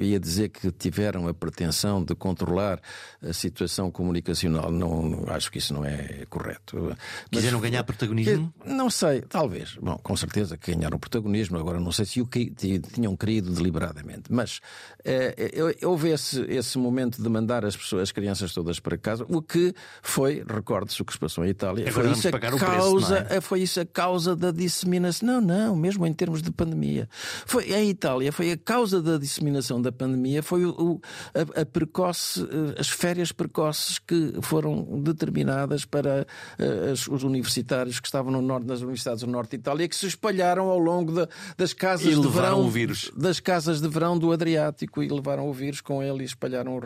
ia 0.00 0.18
dizer 0.18 0.48
que 0.48 0.70
tiveram 0.70 1.28
a 1.28 1.34
pretensão 1.34 2.02
de 2.02 2.14
controlar 2.14 2.80
a 3.22 3.32
situação 3.32 3.90
comunicacional. 3.90 4.70
Não, 4.70 5.02
não 5.02 5.32
acho 5.32 5.50
que 5.50 5.58
isso 5.58 5.72
não 5.72 5.84
é 5.84 6.26
correto. 6.28 6.96
Quiseram 7.30 7.60
Mas, 7.60 7.70
ganhar 7.70 7.84
protagonismo? 7.84 8.52
Que, 8.62 8.70
não 8.70 8.90
sei, 8.90 9.22
talvez. 9.22 9.76
Bom, 9.80 9.98
com 9.98 10.16
certeza 10.16 10.56
que 10.56 10.74
ganharam 10.74 10.98
protagonismo. 10.98 11.58
Agora 11.58 11.80
não 11.80 11.92
sei 11.92 12.04
se 12.04 12.20
o 12.20 12.26
que, 12.26 12.50
tinham 12.50 13.16
querido 13.16 13.52
deliberadamente. 13.52 14.32
Mas 14.32 14.60
é, 15.04 15.34
houve 15.82 16.10
esse, 16.10 16.40
esse 16.42 16.78
momento 16.78 17.22
de 17.22 17.28
mandar 17.28 17.64
as 17.64 17.76
pessoas, 17.76 18.02
as 18.02 18.12
crianças 18.12 18.52
todas 18.52 18.80
para 18.80 18.96
casa, 18.96 19.24
o 19.28 19.40
que 19.42 19.74
foi, 20.02 20.44
recorde-se 20.46 21.00
o 21.02 21.04
que 21.04 21.12
se 21.12 21.18
passou 21.18 21.44
em 21.44 21.48
Itália, 21.48 21.88
Agora 21.88 22.08
foi 22.08 22.18
isso 22.18 22.28
a 22.28 22.38
causa, 22.38 23.16
preço, 23.16 23.34
é? 23.34 23.40
foi 23.40 23.60
isso 23.62 23.80
a 23.80 23.86
causa 23.86 24.36
da 24.36 24.50
disseminação. 24.50 25.26
Não, 25.26 25.40
não, 25.40 25.76
mesmo 25.76 26.06
em 26.06 26.12
termos 26.12 26.42
de 26.42 26.50
pandemia. 26.50 27.08
Foi 27.46 27.72
em 27.72 27.90
Itália, 27.90 28.32
foi 28.32 28.52
a 28.52 28.56
causa 28.56 29.02
da 29.02 29.18
disseminação 29.20 29.80
da 29.80 29.92
pandemia, 29.92 30.42
foi 30.42 30.64
o, 30.64 30.70
o 30.70 31.00
a, 31.34 31.60
a, 31.60 31.66
precoce, 31.66 32.42
eh, 32.42 32.80
as 32.80 32.88
férias 32.88 33.32
precoces 33.32 33.98
que 33.98 34.34
foram 34.42 35.00
determinadas 35.02 35.84
para 35.84 36.26
uh, 36.58 37.14
os 37.14 37.22
universitários 37.22 38.00
que 38.00 38.06
estavam 38.06 38.32
no 38.32 38.42
norte, 38.42 38.66
nas 38.66 38.80
universidades 38.80 39.22
do 39.22 39.30
norte 39.30 39.50
de 39.50 39.56
Itália, 39.56 39.88
que 39.88 39.96
se 39.96 40.06
espalharam 40.06 40.68
ao 40.68 40.78
longo 40.78 41.12
de, 41.12 41.28
das 41.56 41.72
casas 41.72 42.12
e 42.12 42.20
de 42.20 42.28
verão, 42.28 42.60
o 42.60 42.70
vírus. 42.70 43.10
das 43.16 43.40
casas 43.40 43.80
de 43.80 43.88
verão 43.88 44.18
do 44.18 44.32
Adriático 44.32 45.02
e 45.02 45.08
levaram 45.08 45.48
o 45.48 45.52
vírus 45.52 45.80
com 45.80 46.02
ele 46.02 46.22
e 46.22 46.26
espalharam 46.26 46.76
o 46.76 46.80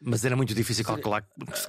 Mas 0.00 0.24
era 0.24 0.36
muito 0.36 0.54
difícil 0.54 0.84
calcular, 0.84 1.24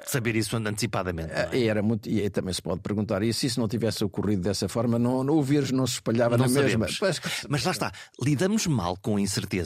saber 0.06 0.36
isso 0.36 0.56
antecipadamente. 0.56 1.32
É? 1.32 1.66
Era 1.66 1.82
muito, 1.82 2.10
e 2.10 2.30
também 2.30 2.54
se 2.54 2.62
pode 2.62 2.82
perguntar, 2.82 3.24
e 3.24 3.34
se 3.34 3.48
isso 3.48 3.60
não 3.60 3.68
tivesse 3.68 4.04
ocorrido 4.04 4.42
dessa 4.42 4.68
forma, 4.68 4.98
não, 4.98 5.22
o 5.28 5.42
vírus 5.42 5.72
não 5.72 5.86
se 5.86 5.96
espalhava 5.96 6.38
não 6.38 6.46
na 6.46 6.52
sabemos. 6.52 7.00
mesma. 7.00 7.08
Mas, 7.08 7.22
mas 7.50 7.64
lá 7.64 7.72
está, 7.72 7.92
lidamos 8.22 8.68
mal 8.68 8.98
com 8.98 9.18
a 9.18 9.22
incerteza. 9.22 9.63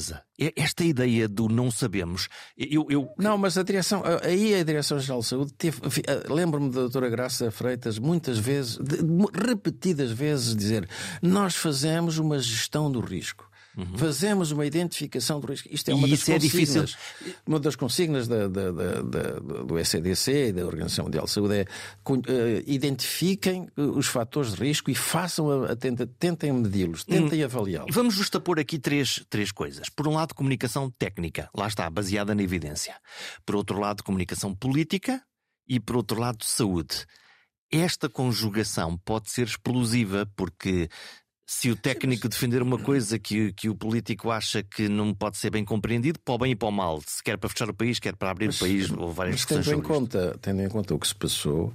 Esta 0.55 0.83
ideia 0.83 1.27
do 1.27 1.47
não 1.47 1.71
sabemos. 1.71 2.27
Eu, 2.57 2.85
eu... 2.89 3.09
Não, 3.17 3.37
mas 3.37 3.57
a 3.57 3.63
direção, 3.63 4.03
aí 4.23 4.55
a 4.55 4.63
Direção-Geral 4.63 5.19
de 5.19 5.25
Saúde 5.25 5.53
teve. 5.53 5.79
Lembro-me 6.29 6.69
da 6.69 6.81
doutora 6.81 7.09
Graça 7.09 7.49
Freitas 7.51 7.97
muitas 7.99 8.37
vezes, 8.37 8.79
repetidas 9.33 10.11
vezes, 10.11 10.55
dizer: 10.55 10.87
nós 11.21 11.55
fazemos 11.55 12.17
uma 12.17 12.39
gestão 12.39 12.91
do 12.91 12.99
risco. 12.99 13.49
Uhum. 13.77 13.95
Fazemos 13.95 14.51
uma 14.51 14.65
identificação 14.65 15.39
do 15.39 15.47
risco. 15.47 15.67
Isto 15.71 15.91
é 15.91 15.93
uma 15.93 16.07
e 16.07 16.11
das 16.11 16.27
é 16.27 16.39
consignas. 16.39 16.97
É 17.23 17.31
uma 17.45 17.59
das 17.59 17.75
consignas 17.75 18.27
da, 18.27 18.47
da, 18.47 18.71
da, 18.71 19.01
do 19.39 19.77
ECDC 19.77 20.47
e 20.47 20.51
da 20.51 20.65
Organização 20.65 21.05
Mundial 21.05 21.25
de 21.25 21.31
Saúde 21.31 21.53
é 21.55 21.61
uh, 21.61 22.17
identifiquem 22.65 23.67
os 23.77 24.07
fatores 24.07 24.55
de 24.55 24.63
risco 24.63 24.89
e 24.89 24.95
façam 24.95 25.63
a, 25.63 25.73
a 25.73 25.75
tenta, 25.75 26.07
tentem 26.07 26.51
medi-los, 26.51 27.03
tentem 27.03 27.43
hum. 27.43 27.45
avaliá-los. 27.45 27.93
Vamos 27.93 28.15
justapor 28.15 28.59
aqui 28.59 28.79
três, 28.79 29.23
três 29.29 29.51
coisas. 29.51 29.89
Por 29.89 30.07
um 30.07 30.13
lado, 30.13 30.33
comunicação 30.33 30.89
técnica, 30.89 31.47
lá 31.55 31.67
está, 31.67 31.87
baseada 31.87 32.33
na 32.33 32.41
evidência. 32.41 32.95
Por 33.45 33.55
outro 33.55 33.79
lado, 33.79 34.03
comunicação 34.03 34.55
política 34.55 35.21
e 35.67 35.79
por 35.79 35.97
outro 35.97 36.19
lado, 36.19 36.43
saúde 36.43 37.05
esta 37.71 38.07
conjugação 38.09 38.97
pode 38.97 39.29
ser 39.29 39.45
explosiva, 39.45 40.25
porque 40.35 40.89
se 41.49 41.71
o 41.71 41.75
técnico 41.77 42.27
defender 42.27 42.61
uma 42.61 42.77
coisa 42.77 43.17
que, 43.17 43.53
que 43.53 43.69
o 43.69 43.75
político 43.75 44.29
acha 44.29 44.61
que 44.61 44.89
não 44.89 45.13
pode 45.13 45.37
ser 45.37 45.49
bem 45.49 45.63
compreendido, 45.63 46.19
para 46.19 46.35
o 46.35 46.37
bem 46.37 46.51
e 46.51 46.55
para 46.55 46.67
o 46.67 46.71
mal, 46.71 47.01
se 47.07 47.23
quer 47.23 47.37
para 47.37 47.49
fechar 47.49 47.69
o 47.69 47.73
país, 47.73 47.99
quer 47.99 48.17
para 48.17 48.29
abrir 48.29 48.47
mas, 48.47 48.57
o 48.57 48.59
país, 48.59 48.91
ou 48.91 49.13
várias 49.13 49.35
mas 49.35 49.45
questões. 49.45 49.65
Tendo 49.65 49.79
em, 49.79 49.81
conta, 49.81 50.37
tendo 50.41 50.61
em 50.61 50.67
conta 50.67 50.93
o 50.93 50.99
que 50.99 51.07
se 51.07 51.15
passou, 51.15 51.73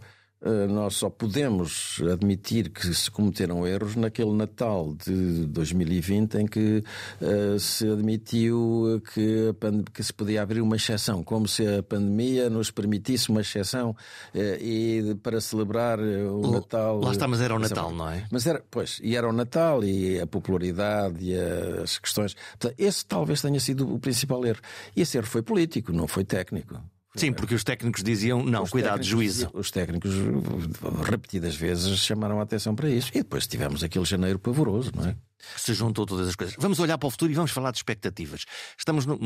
nós 0.69 0.97
só 0.97 1.09
podemos 1.09 2.01
admitir 2.13 2.71
que 2.71 2.93
se 2.93 3.11
cometeram 3.11 3.67
erros 3.67 3.95
naquele 3.95 4.33
Natal 4.33 4.95
de 4.95 5.47
2020 5.47 6.35
em 6.39 6.47
que 6.47 6.83
uh, 7.21 7.59
se 7.59 7.89
admitiu 7.89 9.01
que, 9.13 9.55
que, 9.93 10.03
se 10.03 10.13
podia 10.13 10.43
abrir 10.43 10.61
uma 10.61 10.77
exceção, 10.77 11.23
como 11.23 11.47
se 11.47 11.67
a 11.67 11.83
pandemia 11.83 12.51
nos 12.51 12.71
permitisse 12.71 13.31
uma 13.31 13.41
exceção 13.41 13.91
uh, 13.91 14.39
e 14.61 15.15
para 15.23 15.41
celebrar 15.41 16.01
o 16.01 16.51
Natal. 16.51 17.01
Lá 17.01 17.13
está, 17.13 17.29
mas 17.29 17.41
era 17.41 17.55
o 17.55 17.59
Natal, 17.59 17.93
não 17.93 18.09
é? 18.09 18.27
Mas 18.31 18.47
era, 18.47 18.63
pois, 18.71 19.01
e 19.03 19.17
era 19.17 19.29
o 19.29 19.33
Natal 19.33 19.85
e 19.85 20.21
a 20.21 20.27
popularidade 20.27 21.25
e 21.25 21.37
as 21.83 21.99
questões. 21.99 22.35
Portanto, 22.59 22.75
esse 22.79 23.05
talvez 23.07 23.41
tenha 23.41 23.61
sido 23.61 23.93
o 23.93 23.99
principal 23.99 24.45
erro. 24.45 24.61
E 24.97 25.03
esse 25.03 25.17
erro 25.17 25.27
foi 25.27 25.43
político, 25.43 25.93
não 25.93 26.09
foi 26.09 26.25
técnico. 26.25 26.81
Sim, 27.15 27.31
porque 27.33 27.55
os 27.55 27.63
técnicos 27.63 28.03
diziam 28.03 28.43
não, 28.43 28.63
os 28.63 28.71
cuidado, 28.71 29.03
juízo. 29.03 29.51
Os 29.53 29.71
técnicos 29.71 30.13
repetidas 31.05 31.55
vezes 31.55 31.99
chamaram 31.99 32.41
a 32.41 32.43
atenção 32.43 32.75
para 32.75 32.89
isso. 32.89 33.11
E 33.11 33.19
depois 33.19 33.47
tivemos 33.47 33.85
aquele 33.85 34.07
janeiro 34.07 34.39
pavoroso, 34.39 34.91
não 34.95 35.07
é? 35.07 35.17
Se 35.57 35.75
juntou 35.75 36.07
todas 36.07 36.29
as 36.29 36.37
coisas. 36.37 36.57
Vamos 36.59 36.79
olhar 36.79 36.97
para 36.97 37.07
o 37.07 37.11
futuro 37.11 37.31
e 37.31 37.35
vamos 37.35 37.51
falar 37.51 37.71
de 37.71 37.77
expectativas. 37.77 38.45
Estamos 38.79 39.05
no, 39.05 39.19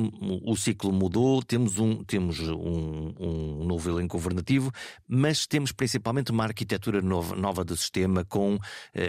o 0.45 0.57
ciclo 0.57 0.91
mudou, 0.93 1.43
temos 1.43 1.78
um, 1.78 2.03
temos 2.03 2.41
um, 2.41 3.14
um 3.20 3.64
novo 3.64 3.89
elenco 3.89 4.16
governativo, 4.16 4.72
mas 5.07 5.47
temos 5.47 5.70
principalmente 5.70 6.32
uma 6.32 6.45
arquitetura 6.45 7.01
nova, 7.01 7.37
nova 7.37 7.64
do 7.64 7.76
sistema 7.76 8.24
com 8.24 8.57
uh, 8.57 8.61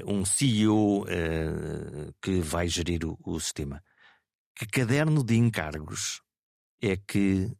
um 0.05 0.23
CEO 0.23 1.03
uh, 1.03 1.05
eh, 1.07 2.11
que 2.21 2.41
vai 2.41 2.67
gerir 2.67 3.05
o, 3.05 3.17
o 3.25 3.39
sistema. 3.39 3.82
Que 4.55 4.67
caderno 4.67 5.23
de 5.23 5.36
encargos 5.36 6.21
é 6.82 6.97
que 6.97 7.51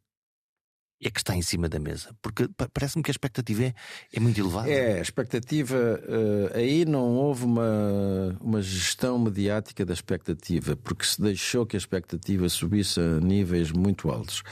é 1.00 1.10
que 1.10 1.20
está 1.20 1.34
em 1.34 1.42
cima 1.42 1.68
da 1.68 1.78
mesa? 1.78 2.10
Porque 2.20 2.48
parece-me 2.74 3.04
que 3.04 3.10
a 3.10 3.12
expectativa 3.12 3.64
é, 3.64 3.74
é 4.12 4.18
muito 4.18 4.40
elevada. 4.40 4.68
É, 4.68 4.98
a 4.98 5.00
expectativa. 5.02 5.76
Uh, 5.76 6.56
aí 6.56 6.84
não 6.84 7.14
houve 7.14 7.44
uma, 7.44 8.36
uma 8.40 8.60
gestão 8.60 9.16
mediática 9.16 9.86
da 9.86 9.94
expectativa, 9.94 10.74
porque 10.74 11.04
se 11.04 11.20
deixou 11.20 11.64
que 11.64 11.76
a 11.76 11.78
expectativa 11.78 12.48
subisse 12.48 12.98
a 12.98 13.20
níveis 13.20 13.70
muito 13.70 14.10
altos. 14.10 14.42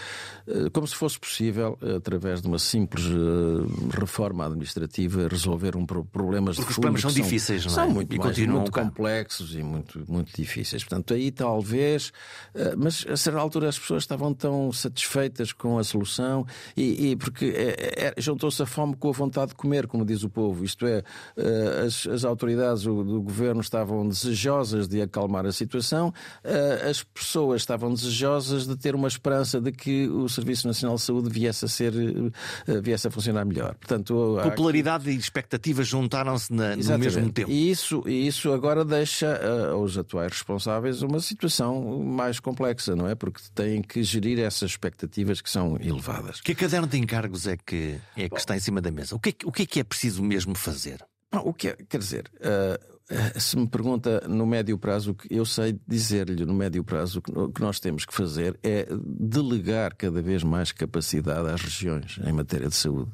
Uh, 0.46 0.70
como 0.70 0.86
se 0.86 0.94
fosse 0.94 1.18
possível, 1.18 1.76
uh, 1.82 1.96
através 1.96 2.40
de 2.40 2.46
uma 2.46 2.60
simples 2.60 3.04
reforma 3.98 4.46
administrativa, 4.46 5.26
resolver 5.26 5.76
um 5.76 5.84
pro 5.84 6.04
problemas 6.04 6.56
porque 6.56 6.68
de 6.68 6.74
fundo. 6.74 6.84
Os 6.84 7.00
problemas 7.00 7.14
são, 7.14 7.24
difíceis, 7.24 7.66
não 7.66 7.72
é? 7.72 7.74
São 7.74 7.90
muito, 7.90 8.14
e 8.14 8.18
mais, 8.18 8.38
muito 8.38 8.70
complexos 8.70 9.56
e 9.56 9.64
muito, 9.64 10.04
muito 10.08 10.32
difíceis. 10.32 10.84
Portanto, 10.84 11.12
aí 11.12 11.32
talvez. 11.32 12.12
mas 12.78 13.04
a 13.08 13.16
certa 13.16 13.40
altura 13.40 13.68
as 13.68 13.78
pessoas 13.78 14.04
estavam 14.04 14.32
tão 14.32 14.70
satisfeitas 14.70 15.52
com 15.52 15.78
a 15.78 15.84
solução 15.84 16.35
e, 16.76 17.12
e 17.12 17.16
porque 17.16 17.46
é, 17.46 18.06
é, 18.08 18.14
juntou-se 18.18 18.60
a 18.62 18.66
fome 18.66 18.96
com 18.96 19.08
a 19.08 19.12
vontade 19.12 19.50
de 19.50 19.54
comer, 19.54 19.86
como 19.86 20.04
diz 20.04 20.22
o 20.22 20.28
povo. 20.28 20.64
Isto 20.64 20.86
é, 20.86 21.02
eh, 21.36 21.84
as, 21.86 22.06
as 22.06 22.24
autoridades 22.24 22.82
do, 22.82 23.04
do, 23.04 23.22
governo 23.22 23.60
estavam 23.60 24.06
desejosas 24.06 24.88
de 24.88 25.00
acalmar 25.00 25.46
a 25.46 25.52
situação, 25.52 26.12
eh, 26.42 26.88
as 26.90 27.02
pessoas 27.02 27.62
estavam 27.62 27.92
desejosas 27.92 28.66
de 28.66 28.76
ter 28.76 28.94
uma 28.94 29.08
esperança 29.08 29.60
de 29.60 29.72
que 29.72 30.08
o 30.08 30.28
Serviço 30.28 30.66
Nacional 30.66 30.96
de 30.96 31.02
Saúde 31.02 31.30
viesse 31.30 31.64
a 31.64 31.68
ser 31.68 31.92
eh, 32.66 32.80
viesse 32.80 33.06
a 33.06 33.10
funcionar 33.10 33.44
melhor. 33.44 33.74
Portanto, 33.74 34.38
popularidade 34.42 35.08
há... 35.08 35.12
e 35.12 35.16
expectativas 35.16 35.86
juntaram-se 35.86 36.52
no 36.52 36.98
mesmo 36.98 37.32
tempo. 37.32 37.50
E 37.50 37.70
isso, 37.70 38.02
e 38.06 38.26
isso 38.26 38.52
agora 38.52 38.84
deixa 38.84 39.40
aos 39.70 39.96
atuais 39.96 40.32
responsáveis 40.32 41.02
uma 41.02 41.20
situação 41.20 42.02
mais 42.02 42.40
complexa, 42.40 42.96
não 42.96 43.08
é? 43.08 43.14
Porque 43.14 43.40
têm 43.54 43.82
que 43.82 44.02
gerir 44.02 44.38
essas 44.38 44.70
expectativas 44.70 45.40
que 45.40 45.50
são 45.50 45.76
elevadas. 45.80 46.25
Que 46.42 46.54
caderno 46.54 46.86
de 46.86 46.98
encargos 46.98 47.46
é 47.46 47.56
que, 47.56 47.98
é 48.16 48.28
que 48.28 48.36
está 48.36 48.56
em 48.56 48.60
cima 48.60 48.80
da 48.80 48.90
mesa? 48.90 49.14
O 49.14 49.20
que 49.20 49.30
é, 49.30 49.34
o 49.44 49.52
que, 49.52 49.62
é 49.62 49.66
que 49.66 49.80
é 49.80 49.84
preciso 49.84 50.22
mesmo 50.22 50.54
fazer? 50.56 51.04
o 51.44 51.52
que 51.52 51.68
é, 51.68 51.76
quer 51.88 51.98
dizer, 51.98 52.30
uh, 52.36 53.40
se 53.40 53.56
me 53.56 53.68
pergunta 53.68 54.26
no 54.28 54.46
médio 54.46 54.78
prazo, 54.78 55.14
que 55.14 55.32
eu 55.32 55.44
sei 55.44 55.78
dizer-lhe 55.86 56.44
no 56.44 56.54
médio 56.54 56.82
prazo 56.82 57.22
o 57.34 57.52
que 57.52 57.60
nós 57.60 57.78
temos 57.78 58.04
que 58.04 58.14
fazer 58.14 58.58
é 58.62 58.86
delegar 59.04 59.94
cada 59.94 60.20
vez 60.22 60.42
mais 60.42 60.72
capacidade 60.72 61.48
às 61.48 61.60
regiões 61.60 62.18
em 62.24 62.32
matéria 62.32 62.68
de 62.68 62.74
saúde. 62.74 63.10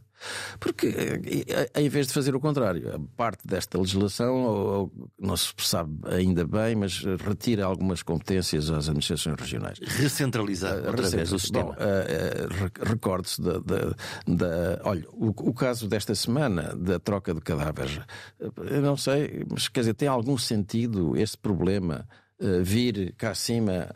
Porque, 0.58 0.86
eh, 0.86 1.70
em 1.80 1.88
vez 1.88 2.06
de 2.06 2.12
fazer 2.12 2.34
o 2.34 2.40
contrário, 2.40 3.08
parte 3.16 3.46
desta 3.46 3.78
legislação, 3.78 4.90
não 5.18 5.36
se 5.36 5.52
sabe 5.58 5.92
ainda 6.06 6.46
bem, 6.46 6.76
mas 6.76 7.02
retira 7.26 7.64
algumas 7.64 8.02
competências 8.02 8.70
às 8.70 8.88
administrações 8.88 9.40
regionais. 9.40 9.78
Recentralizar 9.82 10.78
uh, 10.78 10.86
outra 10.88 11.08
vez 11.08 11.32
o 11.32 11.38
sistema. 11.38 11.72
Uh, 11.72 12.88
Recorde-se 12.88 13.40
da, 13.40 13.58
da, 13.58 13.94
da, 14.26 14.80
Olha, 14.84 15.04
o, 15.12 15.28
o, 15.28 15.54
caso 15.54 15.88
desta 15.88 16.14
semana 16.14 16.74
da 16.76 16.98
troca 16.98 17.34
de 17.34 17.40
cadáveres, 17.40 18.00
eu 18.40 18.82
não 18.82 18.96
sei, 18.96 19.44
mas 19.50 19.68
quer 19.68 19.80
dizer, 19.80 19.94
tem 19.94 20.08
algum 20.08 20.38
sentido 20.38 21.16
este 21.16 21.38
problema? 21.38 22.06
Uh, 22.40 22.62
vir 22.64 23.14
cá 23.16 23.30
acima 23.30 23.88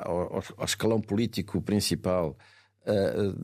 ao, 0.00 0.42
ao, 0.56 0.64
escalão 0.64 0.98
político 0.98 1.60
principal, 1.60 2.36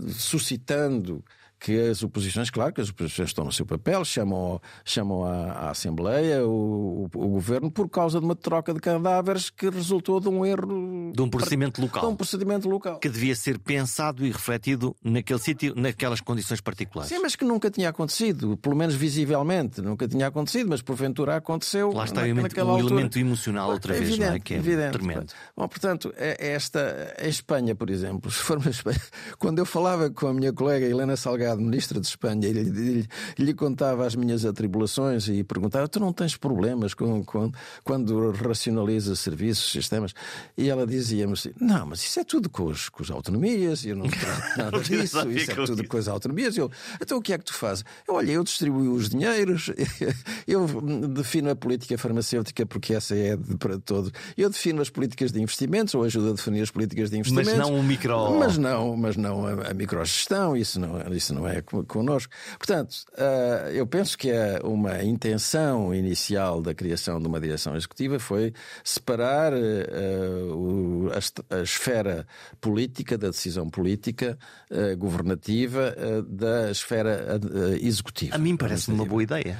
suscitando 0.08 1.22
que 1.62 1.78
as 1.78 2.02
oposições, 2.02 2.50
claro 2.50 2.72
que 2.72 2.80
as 2.80 2.88
oposições 2.88 3.28
estão 3.28 3.44
no 3.44 3.52
seu 3.52 3.64
papel, 3.64 4.04
chamam, 4.04 4.60
chamam 4.84 5.24
a, 5.24 5.52
a 5.52 5.70
Assembleia, 5.70 6.44
o, 6.44 7.08
o, 7.14 7.24
o, 7.24 7.28
Governo, 7.28 7.70
por 7.70 7.88
causa 7.88 8.18
de 8.18 8.24
uma 8.24 8.34
troca 8.34 8.74
de 8.74 8.80
cadáveres 8.80 9.48
que 9.48 9.70
resultou 9.70 10.18
de 10.18 10.28
um 10.28 10.44
erro 10.44 11.12
de 11.14 11.22
um 11.22 11.30
procedimento 11.30 11.80
local. 11.80 12.02
De 12.02 12.08
um 12.08 12.16
procedimento 12.16 12.68
local. 12.68 12.98
Que 12.98 13.08
devia 13.08 13.36
ser 13.36 13.60
pensado 13.60 14.26
e 14.26 14.32
refletido 14.32 14.96
naquele 15.04 15.38
sítio, 15.38 15.72
naquelas 15.76 16.20
condições 16.20 16.60
particulares. 16.60 17.14
Sim, 17.14 17.20
mas 17.22 17.36
que 17.36 17.44
nunca 17.44 17.70
tinha 17.70 17.90
acontecido, 17.90 18.56
pelo 18.56 18.74
menos 18.74 18.96
visivelmente, 18.96 19.80
nunca 19.80 20.08
tinha 20.08 20.26
acontecido, 20.26 20.68
mas 20.68 20.82
porventura 20.82 21.36
aconteceu. 21.36 21.92
Lá 21.92 22.04
está 22.04 22.22
na, 22.26 22.64
o 22.64 22.78
elemento 22.78 23.20
emocional 23.20 23.70
outra 23.70 23.92
vez, 23.92 24.08
evidente, 24.08 24.28
não 24.28 24.34
é? 24.34 24.40
Que 24.40 24.54
é 24.54 24.56
evidente. 24.56 24.92
tremendo. 24.98 25.32
Bom, 25.56 25.68
portanto, 25.68 26.12
é, 26.16 26.54
esta, 26.54 27.14
em 27.20 27.28
Espanha, 27.28 27.76
por 27.76 27.88
exemplo, 27.88 28.30
se 28.32 28.38
for 28.38 28.58
Espanha, 28.66 29.00
quando 29.38 29.60
eu 29.60 29.66
falava 29.66 30.10
com 30.10 30.26
a 30.26 30.34
minha 30.34 30.52
colega 30.52 30.84
Helena 30.84 31.16
Salgado, 31.16 31.51
ministra 31.56 32.00
de 32.00 32.06
Espanha, 32.06 32.48
e 32.48 33.06
lhe, 33.38 33.54
contava 33.54 34.06
as 34.06 34.14
minhas 34.14 34.44
atribulações 34.44 35.28
e 35.28 35.44
perguntava: 35.44 35.88
tu 35.88 36.00
não 36.00 36.12
tens 36.12 36.36
problemas 36.36 36.94
com, 36.94 37.24
com 37.24 37.50
quando 37.84 38.30
racionaliza 38.32 39.14
serviços, 39.16 39.70
sistemas? 39.70 40.12
E 40.56 40.68
ela 40.68 40.86
dizia-me 40.86 41.32
assim: 41.32 41.50
não, 41.60 41.86
mas 41.86 42.02
isso 42.04 42.20
é 42.20 42.24
tudo 42.24 42.48
com, 42.48 42.64
os, 42.64 42.88
com 42.88 43.02
as 43.02 43.10
autonomias, 43.10 43.84
eu 43.84 43.96
não 43.96 44.08
trato 44.08 44.58
nada 44.58 44.80
disso, 44.80 45.28
isso 45.30 45.50
é 45.50 45.54
tudo 45.66 45.86
com 45.86 45.96
as 45.96 46.08
autonomias. 46.08 46.56
Eu, 46.56 46.70
então 47.00 47.18
o 47.18 47.22
que 47.22 47.32
é 47.32 47.38
que 47.38 47.44
tu 47.44 47.54
fazes? 47.54 47.84
Eu, 48.06 48.14
olha, 48.14 48.32
eu 48.32 48.44
distribuo 48.44 48.92
os 48.92 49.08
dinheiros, 49.08 49.70
eu 50.46 50.66
defino 51.08 51.50
a 51.50 51.56
política 51.56 51.96
farmacêutica, 51.98 52.66
porque 52.66 52.94
essa 52.94 53.14
é 53.14 53.36
para 53.58 53.78
todos. 53.78 54.10
Eu 54.36 54.50
defino 54.50 54.82
as 54.82 54.90
políticas 54.90 55.32
de 55.32 55.40
investimentos, 55.40 55.94
ou 55.94 56.04
ajudo 56.04 56.30
a 56.30 56.32
definir 56.32 56.62
as 56.62 56.70
políticas 56.70 57.10
de 57.10 57.18
investimentos. 57.18 57.52
Mas 57.52 57.68
não 57.68 57.78
o 57.78 57.82
micro. 57.82 58.38
Mas 58.38 58.58
não, 58.58 58.96
mas 58.96 59.16
não 59.16 59.46
a, 59.46 59.70
a 59.70 59.74
microgestão, 59.74 60.56
isso 60.56 60.78
não, 60.80 61.00
isso 61.12 61.34
não 61.34 61.41
é 61.46 61.62
connosco. 61.62 62.32
Portanto, 62.58 62.92
uh, 63.12 63.70
eu 63.70 63.86
penso 63.86 64.16
que 64.16 64.30
uma 64.64 65.02
intenção 65.02 65.94
inicial 65.94 66.60
da 66.60 66.74
criação 66.74 67.20
de 67.20 67.26
uma 67.26 67.40
direção 67.40 67.76
executiva 67.76 68.18
foi 68.18 68.52
separar 68.84 69.52
o, 69.52 71.10
a, 71.10 71.62
esfera 71.62 72.26
política 72.60 73.16
da 73.16 73.28
decisão 73.28 73.68
política 73.68 74.38
uh, 74.70 74.96
governativa 74.96 75.94
da 76.26 76.70
esfera 76.70 77.40
executiva. 77.80 78.34
A 78.34 78.38
mim 78.38 78.56
parece 78.56 78.90
uma 78.90 79.04
boa 79.04 79.22
ideia. 79.22 79.58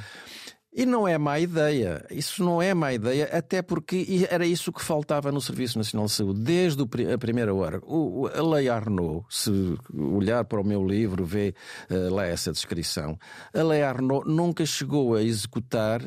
E 0.75 0.87
não 0.87 1.07
é 1.07 1.19
má 1.19 1.39
ideia. 1.39 2.05
Isso 2.11 2.43
não 2.43 2.63
é 2.63 2.73
má 2.73 2.93
ideia, 2.95 3.29
até 3.31 3.61
porque 3.61 4.27
era 4.31 4.47
isso 4.47 4.73
que 4.73 4.83
faltava 4.83 5.31
no 5.31 5.41
Serviço 5.41 5.77
Nacional 5.77 6.07
de 6.07 6.13
Saúde, 6.13 6.41
desde 6.41 6.83
a 7.13 7.19
primeira 7.19 7.55
hora. 7.55 7.79
O, 7.83 8.27
a 8.27 8.43
Lei 8.43 8.71
Arnaud, 8.71 9.27
se 9.29 9.51
olhar 9.93 10.45
para 10.47 10.61
o 10.61 10.65
meu 10.65 10.83
livro, 10.83 11.27
vê 11.27 11.55
uh, 11.91 12.15
lá 12.15 12.25
essa 12.25 12.51
descrição. 12.51 13.19
A 13.53 13.63
Lei 13.63 13.83
Arnaud 13.83 14.27
nunca 14.27 14.65
chegou 14.65 15.15
a 15.15 15.23
executar 15.23 16.01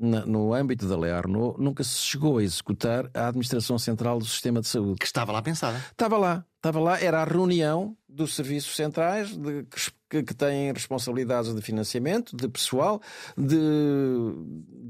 no 0.00 0.54
âmbito 0.54 0.88
da 0.88 0.96
Lei 0.96 1.12
Arnaud, 1.12 1.62
nunca 1.62 1.84
se 1.84 1.98
chegou 1.98 2.38
a 2.38 2.42
executar 2.42 3.10
a 3.12 3.28
Administração 3.28 3.78
Central 3.78 4.18
do 4.18 4.24
Sistema 4.24 4.60
de 4.60 4.66
Saúde. 4.66 4.98
Que 4.98 5.04
estava 5.04 5.30
lá 5.30 5.42
pensada. 5.42 5.76
Estava 5.76 6.16
lá, 6.16 6.44
estava 6.60 6.78
lá, 6.78 7.00
era 7.00 7.22
a 7.22 7.24
reunião 7.24 7.96
dos 8.06 8.34
serviços 8.34 8.76
centrais 8.76 9.34
de, 9.34 9.64
que, 10.10 10.22
que, 10.22 10.34
têm 10.34 10.70
responsabilidades 10.72 11.54
de 11.54 11.62
financiamento, 11.62 12.36
de 12.36 12.48
pessoal, 12.48 13.00
de, 13.36 13.56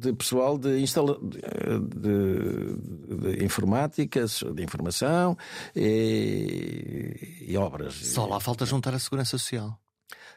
de 0.01 0.13
pessoal 0.15 0.59
de, 0.59 0.81
instala, 0.81 1.17
de, 1.21 3.37
de, 3.37 3.45
informática, 3.45 4.25
de 4.27 4.65
informação 4.65 5.37
e, 5.77 7.45
e 7.47 7.57
obras. 7.57 7.95
Só 7.95 8.27
lá 8.27 8.41
falta 8.41 8.67
juntar 8.67 8.93
a 8.93 8.99
Segurança 8.99 9.39
Social. 9.39 9.79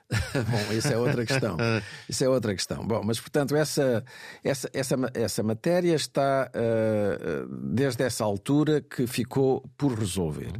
Bom, 0.11 0.73
isso 0.73 0.87
é 0.89 0.97
outra 0.97 1.25
questão. 1.25 1.57
Isso 2.07 2.23
é 2.23 2.29
outra 2.29 2.53
questão. 2.53 2.85
Bom, 2.85 3.01
mas 3.03 3.19
portanto, 3.19 3.55
essa, 3.55 4.03
essa, 4.43 4.69
essa, 4.73 4.95
essa 5.13 5.43
matéria 5.43 5.95
está 5.95 6.51
uh, 6.53 7.47
desde 7.47 8.03
essa 8.03 8.23
altura 8.23 8.81
que 8.81 9.07
ficou 9.07 9.67
por 9.77 9.97
resolver. 9.97 10.51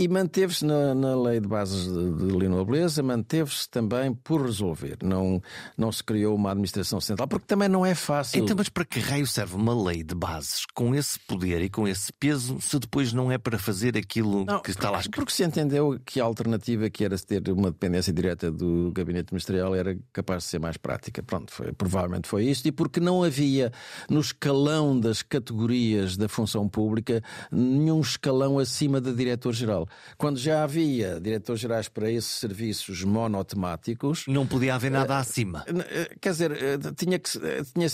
E 0.00 0.08
manteve-se 0.08 0.64
na, 0.64 0.94
na, 0.94 1.14
lei 1.14 1.40
de 1.40 1.46
bases 1.46 1.84
de, 1.84 2.14
de 2.14 2.38
Linobleza, 2.38 3.02
manteve-se 3.02 3.68
também 3.68 4.14
por 4.14 4.40
resolver. 4.40 4.96
Não, 5.02 5.42
não 5.76 5.92
se 5.92 6.02
criou 6.02 6.34
uma 6.34 6.52
administração 6.52 6.98
central, 7.02 7.28
porque 7.28 7.44
também 7.46 7.68
não 7.68 7.84
é 7.84 7.94
fácil. 7.94 8.42
Então, 8.42 8.56
mas 8.56 8.70
para 8.70 8.86
que 8.86 8.98
raio 8.98 9.26
serve 9.26 9.56
uma 9.56 9.74
lei 9.74 10.02
de 10.02 10.14
bases 10.14 10.64
com 10.72 10.94
esse 10.94 11.20
poder 11.20 11.60
e 11.60 11.68
com 11.68 11.86
esse 11.86 12.10
peso, 12.14 12.58
se 12.62 12.78
depois 12.78 13.12
não 13.12 13.30
é 13.30 13.36
para 13.36 13.58
fazer 13.58 13.94
aquilo 13.94 14.46
não, 14.46 14.62
que 14.62 14.70
está 14.70 14.88
lá 14.88 15.00
escrito? 15.00 15.16
Porque 15.16 15.34
se 15.34 15.44
entendeu 15.44 16.00
que 16.02 16.18
a 16.18 16.24
alternativa, 16.24 16.88
que 16.88 17.04
era 17.04 17.18
ter 17.18 17.50
uma 17.50 17.70
dependência 17.70 18.10
direta 18.10 18.50
do 18.50 18.90
gabinete 18.94 19.34
ministerial, 19.34 19.74
era 19.74 19.98
capaz 20.14 20.44
de 20.44 20.48
ser 20.48 20.60
mais 20.60 20.78
prática. 20.78 21.22
Pronto, 21.22 21.52
foi, 21.52 21.74
provavelmente 21.74 22.26
foi 22.26 22.46
isto. 22.46 22.64
E 22.64 22.72
porque 22.72 23.00
não 23.00 23.22
havia 23.22 23.70
no 24.08 24.20
escalão 24.20 24.98
das 24.98 25.20
categorias 25.20 26.16
da 26.16 26.26
função 26.26 26.66
pública 26.66 27.22
nenhum 27.52 28.00
escalão 28.00 28.58
acima 28.58 28.98
da 28.98 29.12
diretor-geral. 29.12 29.89
Quando 30.16 30.38
já 30.38 30.64
havia 30.64 31.20
diretores 31.20 31.60
gerais 31.60 31.88
para 31.88 32.10
esses 32.10 32.30
serviços 32.30 33.04
monotemáticos. 33.04 34.24
Não 34.26 34.46
podia 34.46 34.74
haver 34.74 34.90
nada 34.90 35.14
uh, 35.14 35.18
acima. 35.18 35.64
Uh, 35.68 36.18
quer 36.20 36.30
dizer, 36.30 36.52
uh, 36.52 36.94
tinha 36.94 37.18
que, 37.18 37.30
tinha, 37.74 37.88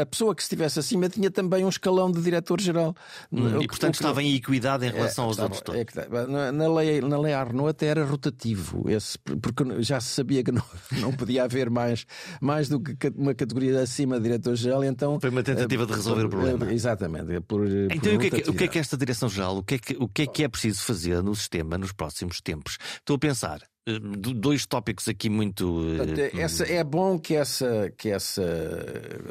a 0.00 0.06
pessoa 0.06 0.34
que 0.34 0.42
estivesse 0.42 0.78
acima 0.78 1.08
tinha 1.08 1.30
também 1.30 1.64
um 1.64 1.68
escalão 1.68 2.10
de 2.10 2.20
diretor-geral. 2.20 2.94
Hum, 3.32 3.60
e, 3.60 3.66
portanto, 3.66 3.94
estava 3.94 4.22
em 4.22 4.34
equidade 4.34 4.86
em 4.86 4.90
relação 4.90 5.24
é, 5.24 5.28
aos 5.28 5.38
outros 5.38 5.60
todos. 5.60 5.80
É 5.80 5.84
que, 5.84 5.94
na, 6.52 6.68
lei, 6.68 7.00
na 7.00 7.18
lei 7.18 7.32
Arnaud 7.32 7.70
até 7.70 7.86
era 7.86 8.04
rotativo, 8.04 8.88
esse, 8.88 9.18
porque 9.18 9.82
já 9.82 10.00
se 10.00 10.08
sabia 10.08 10.42
que 10.42 10.52
não, 10.52 10.62
não 11.00 11.12
podia 11.12 11.44
haver 11.44 11.70
mais, 11.70 12.06
mais 12.40 12.68
do 12.68 12.80
que 12.80 12.96
uma 13.16 13.34
categoria 13.34 13.80
acima 13.80 14.16
de 14.16 14.24
diretor-geral. 14.24 14.84
Então, 14.84 15.20
Foi 15.20 15.30
uma 15.30 15.42
tentativa 15.42 15.86
de 15.86 15.92
resolver 15.92 16.24
o 16.24 16.28
problema. 16.28 16.72
Exatamente. 16.72 17.40
Por, 17.42 17.66
então, 17.66 17.98
por 17.98 18.14
o, 18.14 18.18
que 18.18 18.26
é 18.26 18.30
que, 18.30 18.50
o 18.50 18.54
que 18.54 18.64
é 18.64 18.68
que 18.68 18.78
esta 18.78 18.96
direção-geral, 18.96 19.58
o 19.58 19.62
que 19.62 19.74
é 19.74 19.78
que, 19.78 19.96
o 19.98 20.08
que 20.08 20.22
é 20.22 20.26
que 20.26 20.44
é 20.44 20.48
preciso 20.48 20.82
fazer? 20.82 21.13
No 21.22 21.34
sistema 21.34 21.78
nos 21.78 21.92
próximos 21.92 22.40
tempos. 22.40 22.78
Estou 22.96 23.16
a 23.16 23.18
pensar, 23.18 23.62
dois 23.86 24.64
tópicos 24.64 25.08
aqui 25.08 25.28
muito. 25.28 25.82
Eh, 26.16 26.40
essa, 26.40 26.64
é 26.64 26.82
bom 26.82 27.18
que 27.18 27.34
essa, 27.34 27.92
que 27.98 28.08
essa 28.08 28.42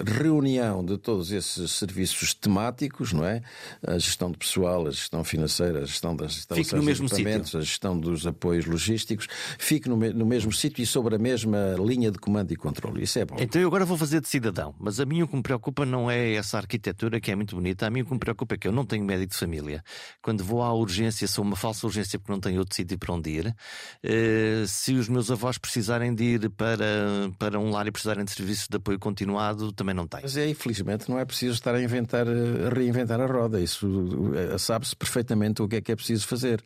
reunião 0.06 0.86
de 0.86 0.98
todos 0.98 1.32
esses 1.32 1.72
serviços 1.72 2.36
temáticos, 2.36 3.14
não 3.14 3.26
é? 3.26 3.42
A 3.86 3.98
gestão 3.98 4.32
de 4.32 4.38
pessoal, 4.38 4.86
a 4.86 4.92
gestão 4.92 5.24
financeira, 5.24 5.80
a 5.82 5.86
gestão 5.86 6.16
das 6.16 6.38
instalações 6.38 6.68
fique 6.68 6.80
no 6.80 6.84
mesmo 6.84 7.10
sítio. 7.10 7.60
a 7.60 7.62
gestão 7.62 8.00
dos 8.00 8.28
apoios 8.28 8.66
logísticos, 8.66 9.28
fique 9.58 9.90
no, 9.90 9.96
no 9.98 10.26
mesmo 10.26 10.52
sítio 10.52 10.84
e 10.84 10.86
sobre 10.86 11.16
a 11.16 11.20
mesma 11.20 11.76
linha 11.80 12.12
de 12.12 12.20
comando 12.20 12.52
e 12.52 12.56
controle. 12.56 13.04
Isso 13.04 13.18
é 13.18 13.26
bom. 13.26 13.38
Então 13.40 13.60
eu 13.60 13.68
agora 13.68 13.86
vou 13.86 13.98
fazer 13.98 14.22
de 14.22 14.28
cidadão, 14.28 14.76
mas 14.80 15.00
a 15.00 15.06
mim 15.06 15.24
o 15.24 15.28
que 15.28 15.36
me 15.36 15.42
preocupa 15.42 15.84
não 15.84 16.12
é 16.12 16.34
essa 16.34 16.58
arquitetura 16.58 17.20
que 17.20 17.32
é 17.32 17.36
muito 17.36 17.56
bonita, 17.56 17.88
a 17.88 17.90
mim 17.90 18.02
o 18.02 18.06
que 18.06 18.14
me 18.14 18.20
preocupa 18.20 18.54
é 18.54 18.58
que 18.60 18.68
eu 18.68 18.72
não 18.72 18.86
tenho 18.86 19.04
médico 19.04 19.32
de 19.32 19.40
família. 19.40 19.84
Quando 20.22 20.44
vou 20.44 20.62
à 20.62 20.72
urgência, 20.72 21.28
sou 21.28 21.44
uma 21.44 21.56
falsa 21.56 21.88
urgência 21.88 22.20
porque 22.20 22.32
não 22.32 22.40
tenho 22.40 22.60
outro 22.60 22.76
sítio 22.76 23.00
para 23.00 23.16
onde 23.16 23.32
ir. 23.32 23.56
Uh, 24.04 24.43
se 24.68 24.94
os 24.94 25.10
meus 25.10 25.30
avós 25.32 25.58
precisarem 25.58 26.14
de 26.14 26.24
ir 26.24 26.50
para, 26.50 27.32
para 27.38 27.60
um 27.60 27.70
lar 27.70 27.88
e 27.88 27.92
precisarem 27.92 28.24
de 28.24 28.32
serviços 28.32 28.68
de 28.68 28.78
apoio 28.78 29.00
continuado, 29.00 29.72
também 29.72 29.96
não 29.96 30.08
têm. 30.08 30.22
Mas 30.24 30.38
é, 30.38 30.48
infelizmente, 30.48 31.10
não 31.10 31.20
é 31.20 31.26
preciso 31.26 31.54
estar 31.54 31.76
a 31.76 31.82
inventar, 31.82 32.28
a 32.28 32.74
reinventar 32.74 33.20
a 33.20 33.26
roda. 33.26 33.60
Isso 33.60 33.88
eh, 34.36 34.58
sabe-se 34.58 34.96
perfeitamente 34.96 35.62
o 35.62 35.68
que 35.68 35.78
é 35.78 35.82
que 35.82 35.92
é 35.92 35.96
preciso 35.96 36.28
fazer. 36.28 36.64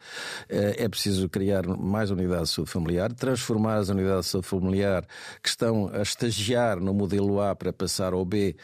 Eh, 0.49 0.75
é 0.77 0.89
preciso 0.89 1.27
criar 1.29 1.65
mais 1.67 2.11
unidades 2.11 2.49
de 2.49 2.55
saúde 2.55 2.71
familiar, 2.71 3.13
transformar 3.13 3.77
as 3.77 3.89
unidades 3.89 4.25
de 4.25 4.31
saúde 4.31 4.47
familiar 4.47 5.05
que 5.41 5.49
estão 5.49 5.89
a 5.93 6.01
estagiar 6.01 6.79
no 6.79 6.93
modelo 6.93 7.41
A 7.41 7.55
para 7.55 7.73
passar 7.73 8.13
ao 8.13 8.25
B 8.25 8.55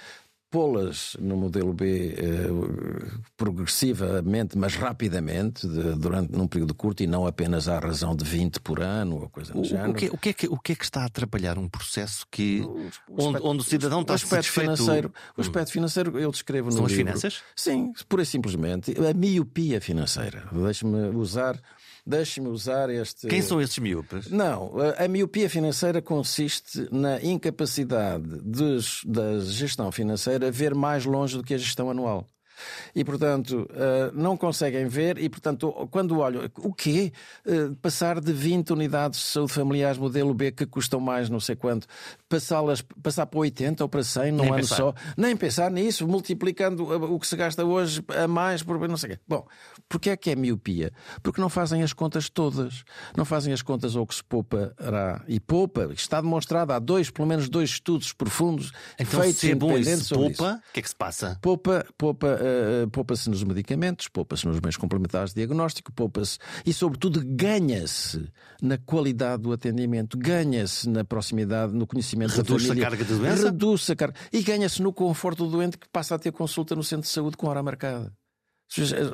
pô-las 0.54 1.18
no 1.20 1.36
modelo 1.36 1.74
B 1.74 2.14
eh, 2.16 2.48
progressivamente, 3.36 4.56
mas 4.56 4.76
rapidamente, 4.76 5.68
de, 5.68 5.96
durante 5.96 6.32
num 6.32 6.46
período 6.46 6.76
curto 6.76 7.02
e 7.02 7.08
não 7.08 7.26
apenas 7.26 7.68
à 7.68 7.80
razão 7.80 8.16
de 8.16 8.24
20 8.24 8.60
por 8.60 8.80
ano 8.80 9.20
ou 9.20 9.30
coisa 9.30 9.52
do 9.52 9.62
o, 9.62 9.64
género. 9.64 9.90
O 9.90 9.94
que, 9.96 10.06
é, 10.06 10.10
o, 10.12 10.18
que 10.18 10.30
é 10.30 10.34
que, 10.34 10.48
o 10.48 10.60
que 10.60 10.72
é 10.74 10.76
que 10.76 10.84
está 10.84 11.02
a 11.02 11.06
atrapalhar 11.06 11.58
um 11.58 11.68
processo 11.68 12.24
que 12.30 12.62
o, 12.62 12.88
o 13.10 13.24
onde, 13.26 13.40
onde, 13.42 13.62
o 13.62 13.64
cidadão 13.64 14.02
está 14.02 14.14
aspecto 14.14 14.36
satisfeito... 14.36 14.78
financeiro 14.78 15.14
O 15.36 15.42
aspecto 15.42 15.72
financeiro 15.72 16.20
eu 16.20 16.30
descrevo 16.30 16.72
São 16.72 16.84
no 16.84 16.88
São 16.88 16.94
as 16.94 17.02
finanças? 17.02 17.42
Sim, 17.56 17.92
pura 18.08 18.22
e 18.22 18.26
simplesmente. 18.28 18.94
A 18.96 19.12
miopia 19.12 19.82
financeira. 19.82 20.48
Deixe-me 20.52 21.16
usar 21.16 21.60
Deixe-me 22.06 22.50
usar 22.50 22.90
este. 22.90 23.28
Quem 23.28 23.42
são 23.42 23.62
esses 23.62 23.78
miopes? 23.78 24.30
Não, 24.30 24.74
a, 24.98 25.08
miopia 25.08 25.50
financeira 25.50 26.02
consiste 26.02 26.88
na 26.92 27.22
incapacidade 27.22 28.42
de, 28.42 28.78
da 29.06 29.40
gestão 29.40 29.92
financeira 29.92 30.52
ver 30.52 30.76
mais 30.76 31.06
longe 31.06 31.38
do 31.38 31.44
que 31.44 31.54
a 31.54 31.58
gestão 31.58 31.90
anual. 31.90 32.28
E, 32.96 33.04
portanto, 33.04 33.68
eh, 33.74 34.12
não 34.14 34.38
conseguem 34.38 34.88
ver, 34.88 35.18
e, 35.18 35.30
portanto, 35.30 35.72
quando 35.92 36.20
olham, 36.20 36.50
o 36.58 36.74
quê? 36.74 37.12
Eh, 37.46 37.70
passar 37.82 38.20
de 38.20 38.32
20 38.32 38.74
unidades 38.74 39.20
de 39.20 39.26
saúde 39.26 39.54
familiares 39.54 39.98
modelo 39.98 40.34
B 40.34 40.52
que 40.52 40.66
custam 40.66 41.00
mais 41.00 41.30
não 41.30 41.40
sei 41.40 41.56
quanto 41.56 41.88
passá-las, 42.30 42.82
passar 43.02 43.26
para 43.26 43.40
80 43.40 43.84
ou 43.84 43.90
para 43.90 44.04
100 44.04 44.32
num 44.32 44.44
Nem 44.44 44.48
ano 44.48 44.56
pensar. 44.58 44.76
só, 44.76 44.94
nem 45.18 45.36
pensar 45.36 45.72
nisso, 45.72 46.08
multiplicando 46.08 46.84
o 46.84 47.20
que 47.20 47.28
se 47.28 47.36
gasta 47.36 47.66
hoje 47.66 48.04
a 48.10 48.28
mais 48.28 48.64
por 48.64 48.88
não 48.88 48.98
sei 48.98 49.12
o 49.12 49.14
quê. 49.14 49.20
Bom, 49.28 49.48
porque 49.94 50.10
é 50.10 50.18
que 50.18 50.32
é 50.32 50.36
miopia? 50.36 50.92
Porque 51.22 51.40
não 51.40 51.50
fazem 51.50 51.84
as 51.84 51.94
contas 51.94 52.28
todas. 52.28 52.84
Não 53.16 53.24
fazem 53.24 53.54
as 53.54 53.62
contas 53.62 53.96
ao 53.96 54.08
que 54.08 54.16
se 54.16 54.24
poupará. 54.24 55.24
E 55.28 55.40
poupa, 55.40 55.92
está 55.94 56.20
demonstrado, 56.20 56.74
há 56.74 56.80
dois, 56.80 57.12
pelo 57.12 57.28
menos 57.28 57.48
dois 57.48 57.70
estudos 57.70 58.12
profundos 58.12 58.72
Então, 59.00 59.22
feitos 59.22 59.40
se 59.40 59.52
é 59.52 59.56
bom 59.56 59.68
independentes 59.68 60.02
se 60.02 60.06
sobre 60.08 60.30
isso. 60.30 60.38
poupa, 60.38 60.56
o 60.68 60.74
que 60.74 60.80
é 60.80 60.82
que 60.82 60.90
se 60.90 60.96
passa? 60.96 61.38
Poupa, 61.40 61.86
poupa, 61.96 62.28
eh, 62.42 62.88
poupa-se 62.92 63.30
nos 63.30 63.44
medicamentos, 63.44 64.08
poupa-se 64.08 64.48
nos 64.48 64.60
bens 64.60 64.78
complementares 64.78 65.30
de 65.30 65.36
diagnóstico, 65.36 65.94
poupa-se 65.94 66.40
e, 66.66 66.74
sobretudo, 66.74 67.22
ganha-se 67.24 68.28
na 68.64 68.80
qualidade 68.80 69.44
do 69.44 69.52
atendimento, 69.54 70.18
ganha-se 70.18 70.90
na 70.90 71.06
proximidade, 71.06 71.72
no 71.72 71.86
conhecimento 71.86 72.32
Reduz-se 72.32 72.68
da 72.68 72.74
a 72.74 72.76
família. 72.78 72.90
carga 72.90 73.06
de 73.06 73.14
doença? 73.20 73.46
Reduz-se 73.46 73.92
a 73.92 73.96
carga. 73.96 74.16
E 74.32 74.42
ganha-se 74.42 74.82
no 74.82 74.92
conforto 74.92 75.46
do 75.46 75.52
doente 75.52 75.78
que 75.78 75.88
passa 75.88 76.16
a 76.16 76.18
ter 76.18 76.32
consulta 76.32 76.76
no 76.76 76.84
centro 76.84 77.04
de 77.06 77.14
saúde 77.14 77.38
com 77.38 77.46
hora 77.46 77.62
marcada. 77.62 78.12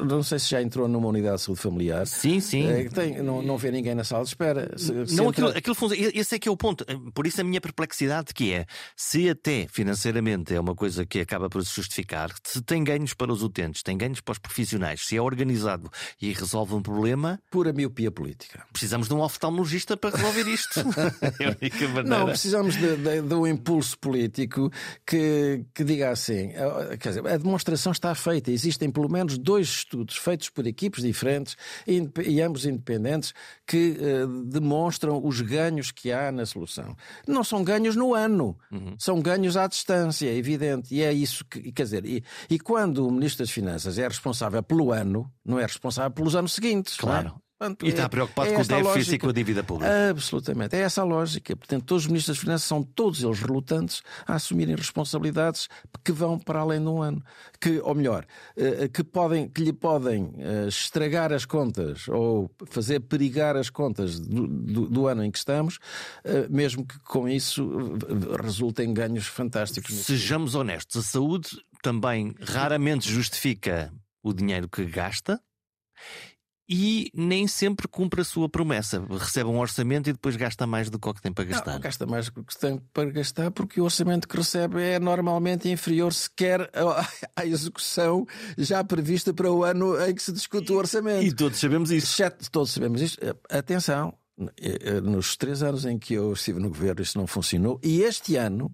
Não 0.08 0.24
sei 0.24 0.40
se 0.40 0.50
já 0.50 0.62
entrou 0.62 0.88
numa 0.88 1.08
unidade 1.08 1.38
de 1.38 1.42
saúde 1.44 1.62
familiar. 1.62 2.06
Sim, 2.08 2.40
sim. 2.40 2.66
Eh, 2.68 2.90
tem- 2.90 3.22
não, 3.22 3.42
não 3.42 3.58
vê 3.58 3.72
ninguém 3.72 3.94
na 3.96 4.04
sala 4.04 4.24
de 4.24 4.30
espera. 4.30 4.72
Se- 4.78 5.06
se 5.08 5.16
Não, 5.16 5.30
entra- 5.30 5.50
aquilo, 5.58 5.74
aquilo. 5.74 6.10
Esse 6.20 6.36
é 6.36 6.40
que 6.40 6.48
é 6.48 6.52
o 6.52 6.58
ponto. 6.58 6.86
Por 7.14 7.28
isso 7.28 7.42
a 7.42 7.44
minha 7.44 7.60
perplexidade 7.60 8.34
que 8.34 8.54
é, 8.54 8.66
se 8.96 9.30
até 9.30 9.68
financeiramente 9.70 10.54
é 10.54 10.60
uma 10.60 10.76
coisa 10.76 11.06
que 11.06 11.20
acaba 11.20 11.50
por 11.50 11.66
se 11.66 11.76
justificar, 11.76 12.32
se 12.44 12.62
tem 12.62 12.84
ganhos 12.84 13.14
para 13.14 13.32
os 13.32 13.44
utentes, 13.44 13.84
tem 13.84 13.98
ganhos 13.98 14.22
para 14.22 14.32
os 14.34 14.40
profissionais, 14.40 15.06
se 15.06 15.18
é 15.18 15.22
organizado 15.22 15.90
e 16.22 16.32
resolve 16.34 16.74
um 16.76 16.82
problema, 16.82 17.40
Pura 17.52 17.74
miopia 17.74 18.12
política. 18.12 18.64
precisamos 18.72 19.08
de 19.08 19.14
um 19.14 19.22
oftalmologista 19.22 19.98
para 19.98 20.16
resolver 20.16 20.48
isto. 20.48 20.80
é 21.40 21.46
a 21.46 21.56
única 21.62 21.88
maneira. 21.88 22.04
Não, 22.04 22.26
precisamos 22.28 22.76
de, 22.76 22.96
de- 22.98 23.22
de 23.22 23.34
um 23.34 23.46
impulso 23.48 23.98
político 24.00 24.72
que, 25.06 25.66
que 25.74 25.84
diga 25.84 26.12
assim: 26.12 26.52
eh, 26.54 26.98
quer 27.00 27.10
dizer, 27.10 27.28
a 27.28 27.38
demonstração 27.38 27.92
está 27.92 28.14
feita. 28.16 28.52
Existem 28.52 28.90
pelo 28.90 29.10
menos 29.10 29.38
dois 29.50 29.68
estudos 29.68 30.16
feitos 30.18 30.50
por 30.50 30.64
equipes 30.68 31.02
diferentes 31.04 31.56
e 31.88 32.42
ambos 32.42 32.66
independentes 32.66 33.34
que 33.66 33.98
eh, 34.00 34.26
demonstram 34.46 35.26
os 35.26 35.42
ganhos 35.42 35.92
que 35.92 36.12
há 36.12 36.32
na 36.32 36.46
solução. 36.46 36.96
Não 37.28 37.44
são 37.44 37.64
ganhos 37.64 37.96
no 37.96 38.14
ano, 38.14 38.56
Uhum. 38.72 38.96
são 38.98 39.20
ganhos 39.22 39.56
à 39.58 39.66
distância, 39.68 40.28
é 40.28 40.36
evidente. 40.36 40.94
E 40.94 41.02
é 41.02 41.12
isso 41.12 41.44
que, 41.46 41.72
quer 41.72 41.84
dizer, 41.84 42.06
e, 42.06 42.24
e 42.50 42.60
quando 42.60 43.08
o 43.08 43.12
Ministro 43.12 43.44
das 43.44 43.52
Finanças 43.52 43.98
é 43.98 44.08
responsável 44.08 44.62
pelo 44.62 44.92
ano, 44.92 45.32
não 45.44 45.58
é 45.60 45.64
responsável 45.64 46.12
pelos 46.12 46.36
anos 46.36 46.54
seguintes. 46.54 46.94
é? 47.00 47.02
Claro. 47.02 47.42
Portanto, 47.60 47.86
E 47.86 47.90
está 47.90 48.04
é- 48.04 48.08
preocupado 48.08 48.50
é 48.50 48.56
com 48.56 48.62
o 48.62 48.66
déficit 48.66 48.80
e 48.80 48.84
lógica. 49.04 49.18
com 49.20 49.30
a 49.30 49.34
dívida 49.34 49.64
pública. 49.66 50.10
Absolutamente. 50.12 50.76
É 50.78 50.80
essa 50.80 51.02
a 51.02 51.04
lógica. 51.04 51.58
Portanto, 51.58 51.84
todos 51.84 52.04
os 52.06 52.08
ministros 52.08 52.38
das 52.38 52.42
Finanças 52.42 52.66
são 52.66 52.82
todos 52.82 53.22
eles 53.22 53.38
relutantes 53.42 54.02
a 54.26 54.36
assumirem 54.36 54.78
responsabilidades 54.78 55.68
que 56.02 56.14
vão 56.14 56.40
para 56.40 56.60
além 56.62 56.80
de 56.80 56.88
um 56.88 57.02
ano. 57.02 57.22
Que, 57.60 57.80
ou 57.82 57.94
melhor, 57.94 58.26
eh, 58.56 58.88
que, 58.88 59.04
podem, 59.04 59.50
que 59.50 59.62
lhe 59.62 59.74
podem 59.74 60.34
eh, 60.38 60.68
estragar 60.70 61.34
as 61.34 61.44
contas 61.44 62.08
ou 62.08 62.50
fazer 62.70 63.02
perigar 63.02 63.58
as 63.58 63.70
contas 63.70 64.18
do, 64.18 64.48
do- 64.48 64.88
do 64.90 65.08
ano 65.08 65.22
em 65.26 65.30
que 65.30 65.38
estamos, 65.38 65.80
eh, 66.24 66.48
mesmo 66.50 66.86
que 66.88 66.98
com 67.00 67.28
isso 67.28 67.70
resultem 68.42 68.94
ganhos 68.94 69.28
fantásticos. 69.28 69.94
Sejamos 69.96 70.56
honestos, 70.56 70.96
a 70.96 71.02
saúde 71.02 71.50
também 71.84 72.34
raramente 72.40 73.10
justifica 73.12 73.92
o 74.24 74.32
dinheiro 74.32 74.70
que 74.70 74.86
gasta 74.86 75.42
e 76.70 77.10
nem 77.16 77.48
sempre 77.48 77.88
cumpre 77.88 78.22
a 78.22 78.24
sua 78.24 78.48
promessa. 78.48 79.04
Recebe 79.10 79.50
um 79.50 79.58
orçamento 79.58 80.08
e 80.08 80.14
depois 80.14 80.36
gasta 80.36 80.68
mais 80.68 80.88
do 80.88 81.00
que 81.00 81.10
o 81.10 81.14
que 81.16 81.22
tem 81.22 81.34
para 81.34 81.46
gastar. 81.46 81.74
Não, 81.74 81.80
gasta 81.80 82.06
mais 82.06 82.30
do 82.30 82.44
que 82.44 82.60
tem 82.60 82.80
para 82.94 83.10
gastar 83.10 83.50
porque 83.50 83.82
o 83.82 83.86
orçamento 83.86 84.28
que 84.28 84.38
recebe 84.38 84.80
é 84.80 85.00
normalmente 85.00 85.68
inferior 85.68 86.14
sequer 86.14 86.70
à- 87.36 87.46
execução 87.46 88.28
já 88.56 88.84
prevista 88.84 89.34
para 89.34 89.52
o 89.52 89.64
ano 89.64 90.00
em 90.06 90.14
que 90.14 90.22
se 90.22 90.32
discute 90.32 90.72
o 90.72 90.76
orçamento. 90.76 91.24
E 91.24 91.34
todos 91.34 91.58
sabemos 91.58 91.90
isso. 91.90 92.14
Exceto, 92.14 92.52
todos 92.52 92.72
sabemos 92.72 93.02
isto. 93.02 93.20
Atenção, 93.50 94.14
eh, 94.58 95.02
nos 95.02 95.36
três 95.36 95.64
anos 95.64 95.86
em 95.86 95.98
que 95.98 96.14
eu 96.14 96.34
estive 96.34 96.60
no 96.60 96.70
governo 96.70 97.02
isso 97.02 97.18
não 97.18 97.26
funcionou 97.26 97.80
e 97.84 98.02
este 98.04 98.36
ano, 98.36 98.72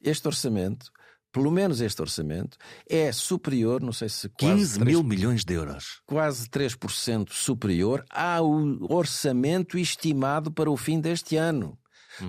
este 0.00 0.28
orçamento, 0.28 0.92
pelo 1.34 1.50
menos 1.50 1.80
este 1.80 2.00
orçamento, 2.00 2.56
é 2.88 3.10
superior, 3.10 3.82
não 3.82 3.92
sei 3.92 4.08
se 4.08 4.28
quase 4.28 4.54
15 4.54 4.78
três- 4.78 4.86
mil 4.96 5.02
milhões 5.02 5.44
de 5.44 5.52
euros. 5.52 6.00
quase 6.06 6.48
3% 6.48 7.32
superior 7.32 8.04
ao 8.08 8.48
orçamento 8.88 9.76
estimado 9.76 10.50
para 10.52 10.70
o 10.70 10.76
fim 10.76 11.00
deste 11.00 11.36
ano. 11.36 11.76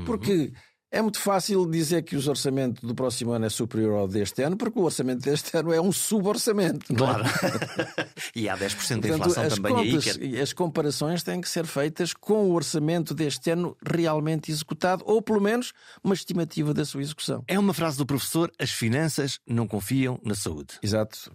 Porque 0.04 0.52
é 0.92 1.02
muito 1.02 1.20
fácil 1.20 1.70
dizer 1.70 2.04
que 2.04 2.16
os 2.16 2.28
orçamentos 2.28 2.82
do 2.82 2.96
próximo 2.96 3.32
ano 3.32 3.46
é 3.46 3.50
superior 3.50 4.00
ao 4.00 4.08
deste 4.08 4.42
ano, 4.44 4.56
porque 4.56 4.80
o 4.80 4.84
orçamento 4.84 5.22
deste 5.22 5.56
ano 5.58 5.74
é 5.74 5.82
um 5.82 5.92
suborçamento. 5.92 6.94
é? 6.94 6.96
Claro. 6.96 7.24
e 8.36 8.48
há 8.48 8.58
10% 8.58 8.60
de 8.60 8.76
Portanto, 8.78 9.06
inflação 9.16 9.44
as, 9.44 9.54
também 9.56 9.76
aí. 9.76 9.92
contas, 9.92 10.18
Que 10.18 10.38
é... 10.38 10.42
as 10.42 10.54
comparações 10.54 11.24
têm 11.24 11.42
que 11.42 11.50
ser 11.50 11.66
feitas 11.66 12.14
com 12.14 12.46
o 12.50 12.54
orçamento 12.54 13.14
deste 13.14 13.50
ano 13.52 13.76
realmente 13.86 14.52
executado, 14.52 15.04
ou 15.06 15.22
pelo 15.22 15.42
menos 15.42 15.74
uma 16.04 16.14
estimativa 16.14 16.74
da 16.74 16.86
sua 16.86 17.02
execução. 17.02 17.44
é 17.48 17.60
uma 17.60 17.74
frase 17.74 17.98
do 17.98 18.06
professor: 18.06 18.52
as 18.60 18.72
finanças 18.72 19.40
não 19.48 19.68
confiam 19.68 20.20
na 20.24 20.36
saúde. 20.36 20.76
Exato. 20.82 21.32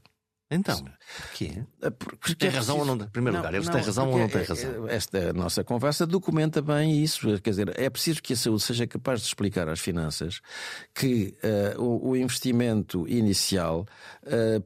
Então, 0.51 0.85
porquê? 1.17 1.63
É 1.81 1.91
porque 1.91 2.35
Tem 2.35 2.49
é 2.49 2.53
razão 2.53 2.79
ou 2.79 2.85
não 2.85 2.99
primeiro 2.99 3.37
lugar, 3.37 3.55
eles 3.55 3.69
têm 3.69 3.81
razão 3.81 4.11
ou 4.11 4.19
não 4.19 4.29
têm 4.29 4.43
razão? 4.43 4.89
é- 4.89 4.97
Esta 4.97 5.33
nossa 5.33 5.63
conversa 5.63 6.05
documenta 6.05 6.61
bem 6.61 7.03
isso. 7.03 7.41
Quer 7.41 7.51
dizer, 7.51 7.81
é 7.81 7.89
preciso 7.89 8.21
que 8.21 8.33
a 8.33 8.37
saúde 8.37 8.63
seja 8.63 8.87
capaz 8.87 9.21
de 9.21 9.27
explicar 9.29 9.69
às 9.69 9.79
finanças 9.79 10.41
que 10.93 11.37
eh, 11.43 11.75
o, 11.79 12.11
o 12.11 12.17
investimento 12.17 13.07
inicial 13.07 13.87
eh, 14.27 14.61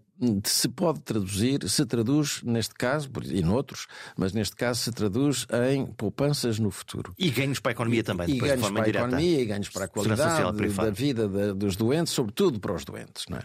se 0.44 0.68
pode 0.68 1.00
traduzir, 1.00 1.68
se 1.68 1.84
traduz 1.84 2.42
neste 2.42 2.74
caso, 2.74 3.10
e 3.24 3.42
noutros, 3.42 3.86
mas 4.16 4.32
neste 4.32 4.54
caso 4.56 4.80
se 4.80 4.92
traduz 4.92 5.46
em 5.70 5.86
poupanças 5.86 6.58
no 6.58 6.70
futuro. 6.70 7.12
E 7.18 7.30
ganhos 7.30 7.58
para 7.60 7.72
a 7.72 7.74
economia 7.74 8.04
também, 8.04 8.28
E 8.28 8.32
de 8.34 8.38
ganhos 8.38 8.60
forma 8.60 8.80
para 8.82 8.86
a 8.86 8.90
economia 8.90 9.40
e 9.40 9.44
ganhos 9.46 9.68
para 9.68 9.84
a 9.84 9.88
Segurança 9.88 10.16
social 10.22 10.32
qualidade 10.52 10.56
privada. 10.56 10.90
da 10.90 10.94
vida 10.96 11.28
da- 11.28 11.52
dos 11.52 11.76
doentes, 11.76 12.12
sobretudo 12.12 12.60
para 12.60 12.74
os 12.74 12.84
doentes. 12.84 13.24
Não 13.28 13.38
é? 13.38 13.42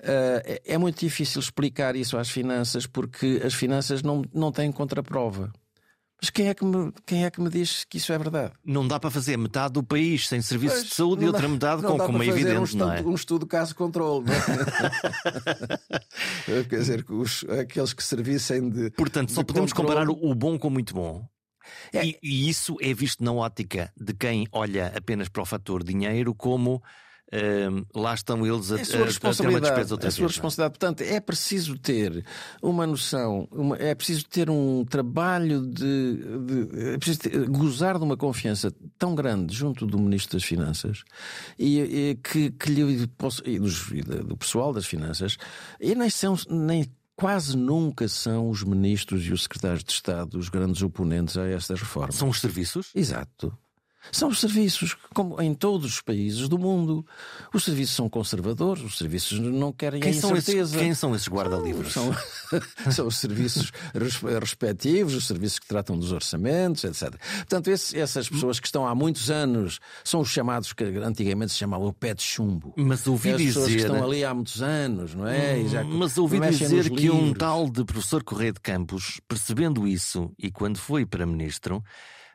É- 0.00 0.62
é 0.64 0.78
muito 0.78 0.98
difícil 1.00 1.40
explicar 1.40 1.94
isso 1.94 2.16
às 2.16 2.28
finanças 2.28 2.86
porque 2.86 3.40
as 3.44 3.54
finanças 3.54 4.02
não, 4.02 4.22
não 4.34 4.50
têm 4.50 4.72
contraprova. 4.72 5.52
Mas 6.22 6.30
quem 6.30 6.48
é, 6.48 6.54
que 6.54 6.64
me, 6.64 6.92
quem 7.04 7.24
é 7.24 7.30
que 7.32 7.40
me 7.40 7.50
diz 7.50 7.82
que 7.82 7.98
isso 7.98 8.12
é 8.12 8.18
verdade? 8.18 8.52
Não 8.64 8.86
dá 8.86 9.00
para 9.00 9.10
fazer 9.10 9.36
metade 9.36 9.72
do 9.72 9.82
país 9.82 10.28
sem 10.28 10.40
serviços 10.40 10.84
de 10.84 10.94
saúde 10.94 11.24
e 11.24 11.26
outra 11.26 11.48
metade 11.48 11.82
com 11.82 11.98
como 11.98 12.22
é 12.22 12.26
um 12.26 12.30
evidente, 12.30 12.62
estudo, 12.62 12.86
não 12.86 12.92
é? 12.92 13.02
um 13.02 13.14
estudo 13.14 13.44
caso-controle. 13.44 14.26
não 14.26 14.32
é? 14.32 14.38
Quer 16.64 16.78
dizer, 16.78 17.02
que 17.04 17.12
os, 17.12 17.44
aqueles 17.60 17.92
que 17.92 18.04
servissem 18.04 18.70
de. 18.70 18.90
Portanto, 18.92 19.32
só 19.32 19.40
de 19.40 19.48
podemos 19.48 19.72
controle- 19.72 20.06
comparar 20.06 20.10
o 20.10 20.30
o 20.30 20.32
bom 20.32 20.56
com 20.56 20.68
o 20.68 20.70
muito 20.70 20.94
bom. 20.94 21.26
É. 21.92 22.06
E, 22.06 22.16
e 22.22 22.48
isso 22.48 22.76
é 22.80 22.94
visto 22.94 23.24
na 23.24 23.32
ótica 23.32 23.92
de 24.00 24.14
quem 24.14 24.46
olha 24.52 24.92
apenas 24.96 25.28
para 25.28 25.42
o 25.42 25.46
fator 25.46 25.82
dinheiro 25.82 26.32
como 26.34 26.80
lá 27.94 28.14
estão 28.14 28.46
eles 28.46 28.70
a, 28.72 28.76
É 28.78 28.80
a 28.80 28.82
a- 28.82 28.84
ter 28.84 28.96
uma 28.98 29.60
despesa 29.60 29.94
outra 29.94 30.08
a 30.08 30.10
sua 30.10 30.18
vez. 30.26 30.32
é? 30.32 30.34
responsabilidade. 30.36 30.78
Portanto, 30.78 31.00
é 31.02 31.20
preciso 31.20 31.78
ter 31.78 32.24
uma 32.62 32.86
noção, 32.86 33.48
uma- 33.50 33.76
é 33.76 33.94
preciso 33.94 34.24
ter 34.26 34.50
um 34.50 34.84
trabalho 34.84 35.66
de, 35.66 36.16
de- 36.46 36.80
é 36.94 36.98
preciso 36.98 37.20
ter- 37.20 37.48
gozar 37.48 37.98
de 37.98 38.04
uma 38.04 38.16
confiança 38.16 38.72
tão 38.98 39.14
grande 39.14 39.54
junto 39.54 39.86
do 39.86 39.98
Ministro 39.98 40.36
das 40.38 40.44
Finanças 40.44 41.04
e, 41.58 41.78
e 41.80 42.14
que, 42.16 42.50
que 42.50 42.70
lhe 42.70 43.06
posso- 43.06 43.42
e, 43.46 43.58
dos- 43.58 43.90
e 43.92 44.02
do 44.02 44.36
pessoal 44.36 44.72
das 44.72 44.84
Finanças 44.86 45.36
e 45.80 45.94
nem 45.94 46.10
são 46.10 46.36
nem 46.50 46.84
Quase 47.14 47.56
nunca 47.56 48.08
são 48.08 48.48
os 48.48 48.64
ministros 48.64 49.24
e 49.26 49.32
os 49.32 49.42
secretários 49.42 49.84
de 49.84 49.92
Estado 49.92 50.38
os 50.38 50.48
grandes 50.48 50.82
oponentes 50.82 51.36
a 51.36 51.46
estas 51.46 51.78
reformas. 51.78 52.14
São 52.16 52.28
os 52.30 52.40
serviços? 52.40 52.90
Exato. 52.94 53.56
São 54.10 54.28
os 54.28 54.40
serviços, 54.40 54.96
como 55.14 55.40
em 55.40 55.54
todos 55.54 55.86
os 55.94 56.00
países 56.00 56.48
do 56.48 56.58
mundo. 56.58 57.06
Os 57.54 57.62
serviços 57.64 57.94
são 57.94 58.08
conservadores, 58.08 58.82
os 58.82 58.98
serviços 58.98 59.38
não 59.38 59.72
querem 59.72 60.00
Quem 60.00 60.10
a 60.10 60.14
são, 60.20 60.36
esses, 60.36 60.48
incerteza. 60.48 60.78
quem 60.78 60.92
são 60.94 61.14
esses 61.14 61.28
guarda-livros? 61.28 61.92
São, 61.92 62.12
são 62.90 63.06
os 63.06 63.16
serviços 63.16 63.70
res- 63.94 64.16
respectivos, 64.40 65.14
os 65.14 65.26
serviços 65.26 65.58
que 65.60 65.66
tratam 65.66 65.96
dos 65.98 66.10
orçamentos, 66.12 66.82
etc. 66.84 67.14
Portanto, 67.36 67.68
esse- 67.68 67.98
essas 67.98 68.28
pessoas 68.28 68.58
que 68.58 68.66
estão 68.66 68.86
há 68.86 68.94
muitos 68.94 69.30
anos 69.30 69.78
são 70.02 70.20
os 70.20 70.28
chamados 70.30 70.72
que 70.72 70.82
antigamente 70.84 71.52
se 71.52 71.58
chamavam 71.58 71.86
o 71.88 71.92
pé 71.92 72.12
de 72.14 72.22
chumbo. 72.22 72.74
Mas 72.76 73.06
ouvi 73.06 73.30
É 73.30 73.34
as 73.34 73.42
pessoas 73.42 73.66
que 73.68 73.76
dizer. 73.76 73.86
estão 73.90 74.04
ali 74.04 74.24
há 74.24 74.34
muitos 74.34 74.60
anos, 74.62 75.14
não 75.14 75.26
é? 75.26 75.64
Já 75.68 75.84
Mas 75.84 76.18
ouvi 76.18 76.40
dizer 76.40 76.90
que 76.90 77.08
um 77.10 77.18
livros. 77.26 77.38
tal 77.38 77.68
de 77.70 77.84
professor 77.84 78.22
Correia 78.24 78.52
de 78.52 78.60
Campos, 78.60 79.20
percebendo 79.28 79.86
isso 79.86 80.30
e 80.38 80.50
quando 80.50 80.76
foi 80.78 81.06
para 81.06 81.24
ministro, 81.24 81.82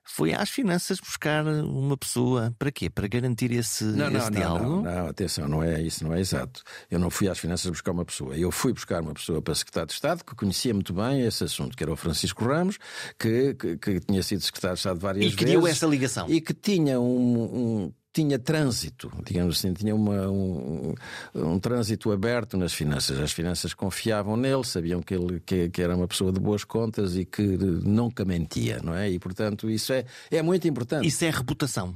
foi 0.09 0.33
às 0.33 0.49
finanças 0.49 0.99
buscar 0.99 1.45
uma 1.45 1.97
pessoa. 1.97 2.53
Para 2.57 2.71
quê? 2.71 2.89
Para 2.89 3.07
garantir 3.07 3.51
esse, 3.51 3.83
Não, 3.83 4.09
não, 4.09 4.19
esse 4.19 4.29
não, 4.31 4.37
diálogo? 4.39 4.65
não, 4.65 4.81
não, 4.81 5.07
atenção, 5.07 5.47
não 5.47 5.61
é 5.63 5.81
isso, 5.81 6.03
não 6.03 6.13
é 6.13 6.19
exato. 6.19 6.63
Eu 6.89 6.97
não 6.99 7.09
fui 7.09 7.27
às 7.29 7.37
finanças 7.37 7.69
buscar 7.69 7.91
uma 7.91 8.05
pessoa. 8.05 8.35
Eu 8.37 8.51
fui 8.51 8.73
buscar 8.73 9.01
uma 9.01 9.13
pessoa 9.13 9.41
para 9.41 9.53
secretário 9.55 9.87
de 9.87 9.93
Estado 9.93 10.23
que 10.23 10.33
conhecia 10.35 10.73
muito 10.73 10.93
bem 10.93 11.21
esse 11.21 11.43
assunto, 11.43 11.75
que 11.75 11.83
era 11.83 11.91
o 11.91 11.95
Francisco 11.95 12.43
Ramos, 12.45 12.77
que, 13.19 13.53
que, 13.55 13.77
que 13.77 13.99
tinha 13.99 14.23
sido 14.23 14.41
secretário 14.41 14.75
de 14.75 14.79
Estado 14.79 14.99
várias 14.99 15.21
E 15.23 15.27
vezes. 15.27 15.39
criou 15.39 15.67
essa 15.67 15.85
ligação. 15.85 16.29
E 16.29 16.41
que 16.41 16.53
tinha 16.53 16.99
um. 16.99 17.43
um- 17.85 17.93
tinha 18.17 18.39
trânsito, 18.39 19.11
digamos 19.23 19.59
assim, 19.59 19.71
tinha 19.73 19.93
uma, 19.93 20.27
um, 20.27 20.95
um, 21.35 21.59
trânsito 21.59 22.11
aberto 22.11 22.57
nas 22.57 22.73
finanças. 22.73 23.19
As 23.19 23.31
finanças 23.31 23.75
confiavam 23.75 24.35
nele, 24.35 24.63
sabiam 24.63 25.03
que 25.03 25.13
ele 25.13 25.39
que, 25.39 25.69
que, 25.69 25.81
era 25.83 25.95
uma 25.95 26.07
pessoa 26.07 26.31
de 26.31 26.39
boas 26.39 26.63
contas 26.63 27.15
e 27.15 27.25
que 27.25 27.43
nunca 27.43 28.25
mentia, 28.25 28.79
não 28.83 28.95
é? 28.95 29.07
E 29.07 29.19
portanto 29.19 29.69
isso 29.69 29.93
é, 29.93 30.03
é 30.31 30.41
muito 30.41 30.67
importante. 30.67 31.07
Isso 31.07 31.23
é 31.25 31.29
reputação. 31.29 31.89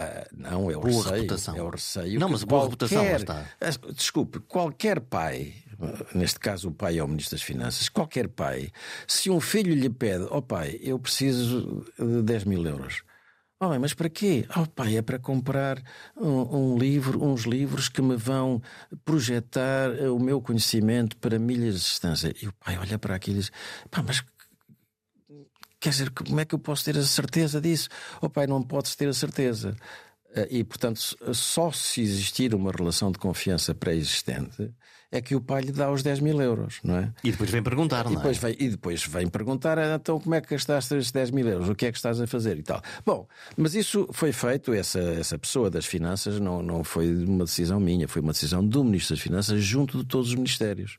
Uh, 0.00 0.26
não, 0.34 0.70
é 0.70 0.76
o 0.78 0.80
boa 0.80 1.02
receio. 1.02 1.14
Reputação. 1.14 1.56
É 1.56 1.62
o 1.62 1.68
receio. 1.68 2.18
Não, 2.18 2.28
mas 2.30 2.42
boa 2.42 2.62
qualquer, 2.62 2.96
reputação 2.96 3.16
está. 3.16 3.44
Ah, 3.60 3.92
desculpe, 3.92 4.40
qualquer 4.40 4.98
pai, 4.98 5.52
neste 6.14 6.40
caso 6.40 6.70
o 6.70 6.72
pai 6.72 6.98
é 6.98 7.04
o 7.04 7.06
Ministro 7.06 7.36
das 7.36 7.42
Finanças, 7.42 7.90
qualquer 7.90 8.28
pai, 8.28 8.70
se 9.06 9.28
um 9.28 9.40
filho 9.40 9.74
lhe 9.74 9.90
pede, 9.90 10.24
ó 10.30 10.38
oh, 10.38 10.42
pai, 10.42 10.80
eu 10.82 10.98
preciso 10.98 11.84
de 11.98 12.22
10 12.22 12.44
mil 12.44 12.66
euros. 12.66 13.02
Oh, 13.66 13.78
mas 13.80 13.94
para 13.94 14.10
quê? 14.10 14.46
Oh, 14.54 14.66
pai, 14.66 14.98
é 14.98 15.02
para 15.02 15.18
comprar 15.18 15.82
um, 16.14 16.74
um, 16.74 16.78
livro, 16.78 17.24
uns 17.24 17.44
livros 17.44 17.88
que 17.88 18.02
me 18.02 18.14
vão 18.14 18.60
projetar 19.06 19.90
o 20.10 20.18
meu 20.18 20.38
conhecimento 20.42 21.16
para 21.16 21.38
milhas 21.38 21.76
de 21.76 21.80
distância. 21.80 22.34
E 22.42 22.46
o 22.46 22.52
pai 22.52 22.76
olha 22.76 22.98
para 22.98 23.14
aquilo 23.14 23.38
e 23.38 23.40
diz: 23.40 23.50
pá, 23.90 24.02
mas 24.02 24.22
Quer 25.80 25.90
dizer, 25.90 26.10
como 26.10 26.40
é 26.40 26.44
que 26.44 26.54
eu 26.54 26.58
posso 26.58 26.84
ter 26.84 26.96
a 26.96 27.02
certeza 27.02 27.60
disso? 27.60 27.88
Oh 28.20 28.28
pai, 28.28 28.46
não 28.46 28.62
podes 28.62 28.94
ter 28.96 29.08
a 29.08 29.12
certeza. 29.12 29.76
Eh, 30.34 30.48
e, 30.50 30.64
portanto, 30.64 30.98
só 31.34 31.70
se 31.72 32.00
existir 32.00 32.54
uma 32.54 32.72
relação 32.72 33.12
de 33.12 33.18
confiança 33.18 33.74
pré-existente 33.74 34.72
é 35.14 35.20
que 35.20 35.36
o 35.36 35.40
pai 35.40 35.62
lhe 35.62 35.70
dá 35.70 35.92
os 35.92 36.02
10 36.02 36.18
mil 36.18 36.42
euros, 36.42 36.80
não 36.82 36.96
é? 36.96 37.12
E 37.22 37.30
depois 37.30 37.48
vem 37.48 37.62
perguntar, 37.62 38.04
não 38.04 38.12
e 38.12 38.16
depois 38.16 38.36
é? 38.38 38.40
Vem, 38.48 38.56
e 38.58 38.68
depois 38.68 39.06
vem 39.06 39.28
perguntar, 39.28 39.78
ah, 39.78 39.94
então 39.94 40.18
como 40.18 40.34
é 40.34 40.40
que 40.40 40.50
gastaste 40.50 40.92
esses 40.96 41.12
10 41.12 41.30
mil 41.30 41.46
euros? 41.46 41.68
O 41.68 41.74
que 41.76 41.86
é 41.86 41.92
que 41.92 41.96
estás 41.96 42.20
a 42.20 42.26
fazer 42.26 42.58
e 42.58 42.64
tal? 42.64 42.82
Bom, 43.06 43.24
mas 43.56 43.76
isso 43.76 44.08
foi 44.10 44.32
feito, 44.32 44.72
essa, 44.74 44.98
essa 44.98 45.38
pessoa 45.38 45.70
das 45.70 45.86
finanças 45.86 46.40
não, 46.40 46.60
não 46.60 46.82
foi 46.82 47.14
uma 47.14 47.44
decisão 47.44 47.78
minha, 47.78 48.08
foi 48.08 48.22
uma 48.22 48.32
decisão 48.32 48.66
do 48.66 48.82
Ministro 48.82 49.14
das 49.14 49.22
Finanças 49.22 49.62
junto 49.62 49.98
de 49.98 50.04
todos 50.04 50.30
os 50.30 50.34
ministérios. 50.34 50.98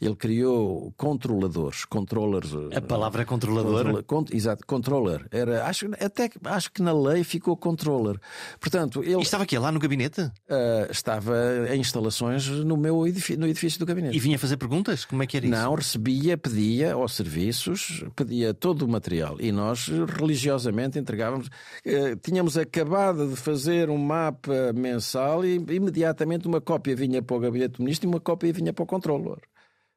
Ele 0.00 0.14
criou 0.14 0.94
controladores, 0.96 1.84
controllers. 1.84 2.52
A 2.76 2.80
palavra 2.80 3.22
é 3.22 3.24
controlador? 3.24 3.78
Controla, 3.78 4.02
cont, 4.04 4.36
exato, 4.36 4.64
controller. 4.64 5.26
Era, 5.32 5.66
acho, 5.66 5.86
até 6.00 6.30
acho 6.44 6.70
que 6.70 6.80
na 6.80 6.92
lei 6.92 7.24
ficou 7.24 7.56
controller. 7.56 8.20
Portanto, 8.60 9.02
ele... 9.02 9.16
E 9.16 9.22
estava 9.22 9.42
aqui, 9.42 9.58
lá 9.58 9.72
no 9.72 9.80
gabinete? 9.80 10.20
Uh, 10.20 10.90
estava 10.90 11.34
em 11.72 11.80
instalações 11.80 12.46
no 12.46 12.76
meu 12.76 13.04
edifício, 13.04 13.47
edifício 13.48 13.78
do 13.78 13.86
gabinete. 13.86 14.16
E 14.16 14.20
vinha 14.20 14.38
fazer 14.38 14.56
perguntas? 14.56 15.04
Como 15.04 15.22
é 15.22 15.26
que 15.26 15.36
era 15.36 15.46
isso? 15.46 15.54
Não, 15.54 15.74
recebia, 15.74 16.36
pedia 16.36 16.94
aos 16.94 17.14
serviços, 17.14 18.04
pedia 18.14 18.52
todo 18.54 18.82
o 18.82 18.88
material 18.88 19.36
e 19.40 19.50
nós 19.52 19.88
religiosamente 20.18 20.98
entregávamos. 20.98 21.48
Uh, 21.86 22.16
tínhamos 22.22 22.56
acabado 22.56 23.28
de 23.28 23.36
fazer 23.36 23.90
um 23.90 23.98
mapa 23.98 24.72
mensal 24.74 25.44
e 25.44 25.56
imediatamente 25.56 26.46
uma 26.46 26.60
cópia 26.60 26.94
vinha 26.94 27.22
para 27.22 27.36
o 27.36 27.40
gabinete 27.40 27.78
do 27.78 27.82
ministro 27.82 28.08
e 28.08 28.10
uma 28.10 28.20
cópia 28.20 28.52
vinha 28.52 28.72
para 28.72 28.82
o 28.82 28.86
controller. 28.86 29.38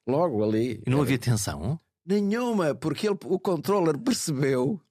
Logo 0.07 0.43
ali. 0.43 0.81
E 0.85 0.89
não 0.89 1.01
havia 1.01 1.17
tensão? 1.17 1.79
Nenhuma, 2.05 2.73
porque 2.73 3.07
ele, 3.07 3.17
o 3.25 3.39
controller 3.39 3.97
percebeu 3.97 4.81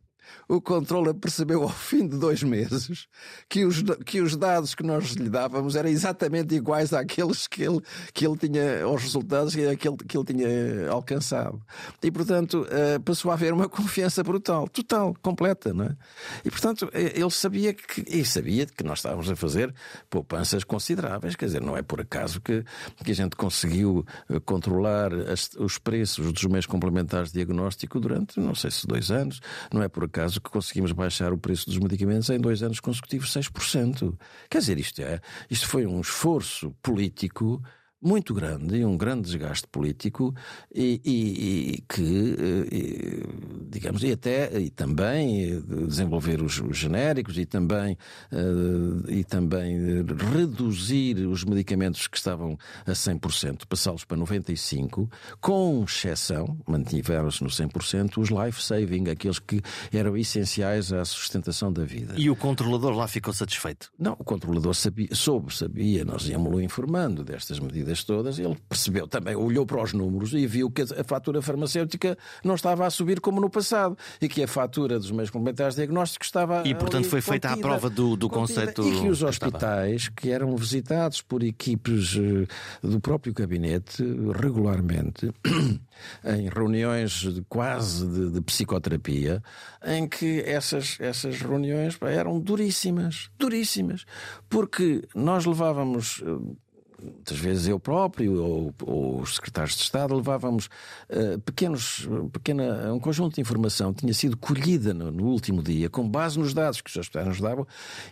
o 0.48 0.60
controller 0.60 1.14
percebeu 1.14 1.62
ao 1.62 1.68
fim 1.68 2.06
de 2.06 2.18
dois 2.18 2.42
meses 2.42 3.06
que 3.48 3.64
os, 3.64 3.82
que 4.04 4.20
os 4.20 4.36
dados 4.36 4.74
que 4.74 4.82
nós 4.82 5.12
lhe 5.12 5.28
dávamos 5.28 5.76
eram 5.76 5.88
exatamente 5.88 6.54
iguais 6.54 6.92
àqueles 6.92 7.46
que 7.46 7.62
ele, 7.62 7.80
que 8.12 8.26
ele 8.26 8.36
tinha, 8.36 8.82
aos 8.82 9.02
resultados 9.02 9.54
que 9.54 9.60
ele, 9.60 9.76
que 9.76 10.16
ele 10.16 10.24
tinha 10.24 10.90
alcançado. 10.90 11.60
E, 12.02 12.10
portanto, 12.10 12.66
uh, 12.66 13.00
passou 13.00 13.30
a 13.30 13.34
haver 13.34 13.52
uma 13.52 13.68
confiança 13.68 14.22
brutal, 14.22 14.68
total, 14.68 15.14
completa, 15.22 15.72
não 15.72 15.86
é? 15.86 15.96
E, 16.44 16.50
portanto, 16.50 16.88
eh, 16.92 17.12
ele 17.14 17.30
sabia 17.30 17.72
que, 17.72 18.04
e 18.08 18.24
sabia 18.24 18.66
que 18.66 18.84
nós 18.84 18.98
estávamos 18.98 19.30
a 19.30 19.36
fazer 19.36 19.74
poupanças 20.08 20.64
consideráveis, 20.64 21.36
quer 21.36 21.46
dizer, 21.46 21.62
não 21.62 21.76
é 21.76 21.82
por 21.82 22.00
acaso 22.00 22.40
que, 22.40 22.64
que 23.04 23.10
a 23.10 23.14
gente 23.14 23.36
conseguiu 23.36 24.04
eh, 24.28 24.40
controlar 24.40 25.12
as, 25.12 25.50
os 25.58 25.78
preços 25.78 26.32
dos 26.32 26.44
meios 26.44 26.66
complementares 26.66 27.28
de 27.28 27.34
diagnóstico 27.34 28.00
durante, 28.00 28.38
não 28.40 28.54
sei 28.54 28.70
se 28.70 28.86
dois 28.86 29.10
anos, 29.10 29.40
não 29.72 29.82
é 29.82 29.88
por 29.88 30.04
acaso 30.04 30.19
caso 30.20 30.40
que 30.40 30.50
conseguimos 30.50 30.92
baixar 30.92 31.32
o 31.32 31.38
preço 31.38 31.66
dos 31.66 31.78
medicamentos 31.78 32.28
em 32.28 32.38
dois 32.38 32.62
anos 32.62 32.78
consecutivos 32.78 33.32
6%. 33.32 34.14
Quer 34.50 34.58
dizer, 34.58 34.78
isto, 34.78 35.00
é, 35.00 35.18
isto 35.50 35.66
foi 35.66 35.86
um 35.86 36.00
esforço 36.00 36.74
político 36.82 37.62
muito 38.02 38.32
grande 38.32 38.76
e 38.76 38.84
um 38.84 38.96
grande 38.96 39.22
desgaste 39.22 39.66
político 39.68 40.34
e, 40.74 41.00
e, 41.04 41.74
e 41.74 41.84
que, 41.88 42.36
eh, 42.38 42.74
e, 42.74 43.24
digamos, 43.68 44.02
e 44.02 44.12
até 44.12 44.58
e 44.58 44.70
também 44.70 45.60
desenvolver 45.86 46.42
os, 46.42 46.60
os 46.60 46.76
genéricos 46.76 47.36
e 47.36 47.44
também, 47.44 47.96
uh, 48.32 49.10
e 49.10 49.24
também 49.24 50.02
reduzir 50.32 51.26
os 51.26 51.44
medicamentos 51.44 52.06
que 52.06 52.16
estavam 52.16 52.58
a 52.86 52.92
100%, 52.92 53.66
passá-los 53.68 54.04
para 54.04 54.16
95%, 54.16 55.08
com 55.40 55.84
exceção, 55.84 56.58
mantiveram-se 56.66 57.42
no 57.42 57.50
100%, 57.50 58.18
os 58.18 58.30
life-saving, 58.30 59.10
aqueles 59.10 59.38
que 59.38 59.60
eram 59.92 60.16
essenciais 60.16 60.92
à 60.92 61.04
sustentação 61.04 61.72
da 61.72 61.84
vida. 61.84 62.14
E 62.16 62.30
o 62.30 62.36
controlador 62.36 62.92
lá 62.92 63.06
ficou 63.06 63.32
satisfeito? 63.32 63.90
Não, 63.98 64.12
o 64.18 64.24
controlador 64.24 64.74
sabia, 64.74 65.08
soube, 65.12 65.54
sabia, 65.54 66.04
nós 66.04 66.28
íamos-lo 66.28 66.60
informando 66.60 67.24
destas 67.24 67.58
medidas 67.58 67.89
medidas 67.90 68.04
todas, 68.04 68.38
ele 68.38 68.56
percebeu 68.68 69.06
também, 69.06 69.34
olhou 69.34 69.66
para 69.66 69.82
os 69.82 69.92
números 69.92 70.32
e 70.32 70.46
viu 70.46 70.70
que 70.70 70.82
a 70.82 71.04
fatura 71.04 71.42
farmacêutica 71.42 72.16
não 72.44 72.54
estava 72.54 72.86
a 72.86 72.90
subir 72.90 73.20
como 73.20 73.40
no 73.40 73.50
passado 73.50 73.96
e 74.20 74.28
que 74.28 74.42
a 74.42 74.48
fatura 74.48 74.98
dos 74.98 75.10
meios 75.10 75.30
complementares 75.30 75.74
diagnósticos 75.74 76.28
estava. 76.28 76.62
E, 76.66 76.74
portanto, 76.74 77.08
foi 77.08 77.20
feita 77.20 77.48
contida, 77.48 77.66
a 77.66 77.70
prova 77.70 77.90
do, 77.90 78.16
do 78.16 78.28
conceito. 78.28 78.82
E 78.82 79.00
que 79.00 79.08
os 79.08 79.22
hospitais, 79.22 80.08
que 80.08 80.30
eram 80.30 80.56
visitados 80.56 81.20
por 81.20 81.42
equipes 81.42 82.16
eh, 82.16 82.46
do 82.82 83.00
próprio 83.00 83.34
gabinete 83.34 84.02
regularmente, 84.34 85.30
em 86.24 86.48
reuniões 86.48 87.12
de, 87.12 87.42
quase 87.48 88.06
de, 88.06 88.30
de, 88.30 88.40
psicoterapia, 88.40 89.42
em 89.84 90.08
que 90.08 90.40
essas, 90.40 90.96
essas 91.00 91.40
reuniões 91.40 91.98
eram 92.02 92.40
duríssimas, 92.40 93.30
duríssimas, 93.38 94.04
porque 94.48 95.02
nós 95.14 95.44
levávamos 95.44 96.22
eh, 96.24 96.69
muitas 97.02 97.38
vezes 97.38 97.68
eu 97.68 97.78
próprio 97.78 98.42
ou, 98.42 98.74
ou 98.82 99.20
os 99.20 99.36
secretários 99.36 99.76
de 99.76 99.82
Estado 99.82 100.14
levávamos 100.14 100.68
uh, 101.08 101.38
pequenos, 101.40 102.08
pequena, 102.32 102.92
um 102.92 102.98
conjunto 102.98 103.34
de 103.34 103.40
informação 103.40 103.92
que 103.92 104.00
tinha 104.00 104.14
sido 104.14 104.36
colhida 104.36 104.92
no, 104.92 105.10
no, 105.10 105.24
último 105.26 105.62
dia, 105.62 105.88
com 105.88 106.08
base 106.08 106.38
nos 106.38 106.54
dados 106.54 106.80
que 106.80 106.90
os 106.90 106.96
hospitais 106.96 107.26
nos 107.26 107.40
davam, 107.40 107.66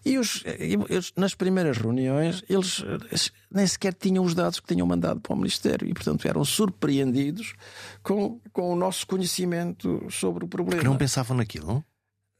e 0.05 0.18
os, 0.18 0.43
eles, 0.47 1.12
nas 1.16 1.34
primeiras 1.34 1.78
reuniões 1.78 2.43
eles, 2.49 2.84
eles 3.11 3.32
nem 3.51 3.66
sequer 3.66 3.95
tinham 3.95 4.24
os 4.24 4.34
dados 4.34 4.61
que 4.61 4.66
tinham 4.66 4.86
mandado 4.86 5.20
para 5.20 5.32
o 5.32 5.36
Ministério 5.36 5.89
e, 5.89 5.95
portanto, 5.95 6.26
eram 6.26 6.45
surpreendidos 6.45 7.55
com, 8.03 8.41
com 8.53 8.72
o 8.72 8.76
nosso 8.76 9.07
conhecimento 9.07 10.07
sobre 10.11 10.45
o 10.45 10.49
problema. 10.49 10.76
Porque 10.76 10.89
não 10.89 10.97
pensavam 10.97 11.36
naquilo? 11.36 11.84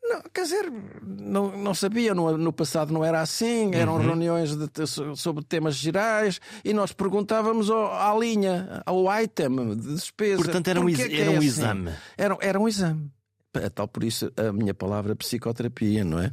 Não, 0.09 0.23
quer 0.33 0.43
dizer, 0.45 0.73
não, 1.03 1.57
não 1.57 1.75
sabia, 1.75 2.15
no, 2.15 2.39
no 2.39 2.53
passado 2.53 2.93
não 2.93 3.05
era 3.05 3.21
assim, 3.21 3.75
eram 3.75 3.97
uhum. 3.97 4.03
reuniões 4.03 4.57
de, 4.57 4.69
sobre 5.15 5.45
temas 5.45 5.77
gerais 5.77 6.41
e 6.65 6.73
nós 6.73 6.93
perguntávamos 6.93 7.71
ao, 7.71 7.93
à 7.95 8.19
linha, 8.19 8.83
ao 8.87 9.05
item 9.21 9.77
de 9.77 9.95
despesa. 9.95 10.43
Portanto, 10.43 10.69
era 10.69 10.81
um, 10.81 10.89
era 10.89 11.03
é 11.03 11.31
um 11.31 11.37
assim? 11.37 11.47
exame. 11.47 11.93
Era, 12.17 12.39
era 12.41 12.59
um 12.59 12.67
exame. 12.67 13.13
É 13.53 13.69
tal 13.69 13.87
por 13.87 14.03
isso 14.05 14.33
a 14.37 14.53
minha 14.53 14.73
palavra 14.73 15.15
psicoterapia, 15.15 16.05
não 16.05 16.21
é? 16.21 16.31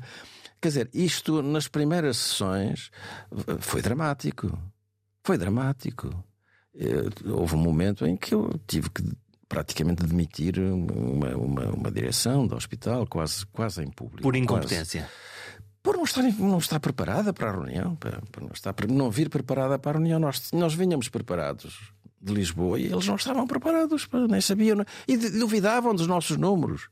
Quer 0.61 0.69
dizer, 0.69 0.89
isto 0.93 1.41
nas 1.41 1.67
primeiras 1.67 2.17
sessões 2.17 2.89
foi 3.59 3.81
dramático. 3.81 4.57
Foi 5.23 5.37
dramático. 5.37 6.09
Houve 7.25 7.55
um 7.55 7.59
momento 7.59 8.05
em 8.05 8.15
que 8.15 8.33
eu 8.33 8.59
tive 8.67 8.89
que 8.89 9.03
praticamente 9.47 10.03
demitir 10.03 10.59
uma, 10.59 11.35
uma, 11.35 11.65
uma, 11.71 11.91
direção 11.91 12.47
do 12.47 12.55
hospital, 12.55 13.05
quase, 13.07 13.45
quase 13.47 13.83
em 13.83 13.89
público. 13.89 14.23
Por 14.23 14.35
incompetência? 14.35 15.01
Quase. 15.01 15.25
Por 15.83 15.97
não 15.97 16.03
estar, 16.03 16.23
não 16.23 16.57
estar 16.57 16.79
preparada 16.79 17.31
para 17.31 17.49
a 17.49 17.51
reunião, 17.51 17.95
por 17.95 18.41
não, 18.41 18.49
estar, 18.51 18.73
não 18.89 19.11
vir 19.11 19.29
preparada 19.29 19.77
para 19.77 19.91
a 19.91 19.93
reunião. 19.93 20.19
Nós, 20.19 20.51
nós 20.51 20.73
vinhamos 20.73 21.09
preparados 21.09 21.93
de 22.19 22.33
Lisboa 22.33 22.79
e 22.79 22.85
eles 22.85 23.05
não 23.05 23.15
estavam 23.15 23.45
preparados, 23.45 24.07
nem 24.27 24.41
sabiam, 24.41 24.83
e 25.07 25.15
duvidavam 25.15 25.93
dos 25.93 26.07
nossos 26.07 26.37
números. 26.37 26.89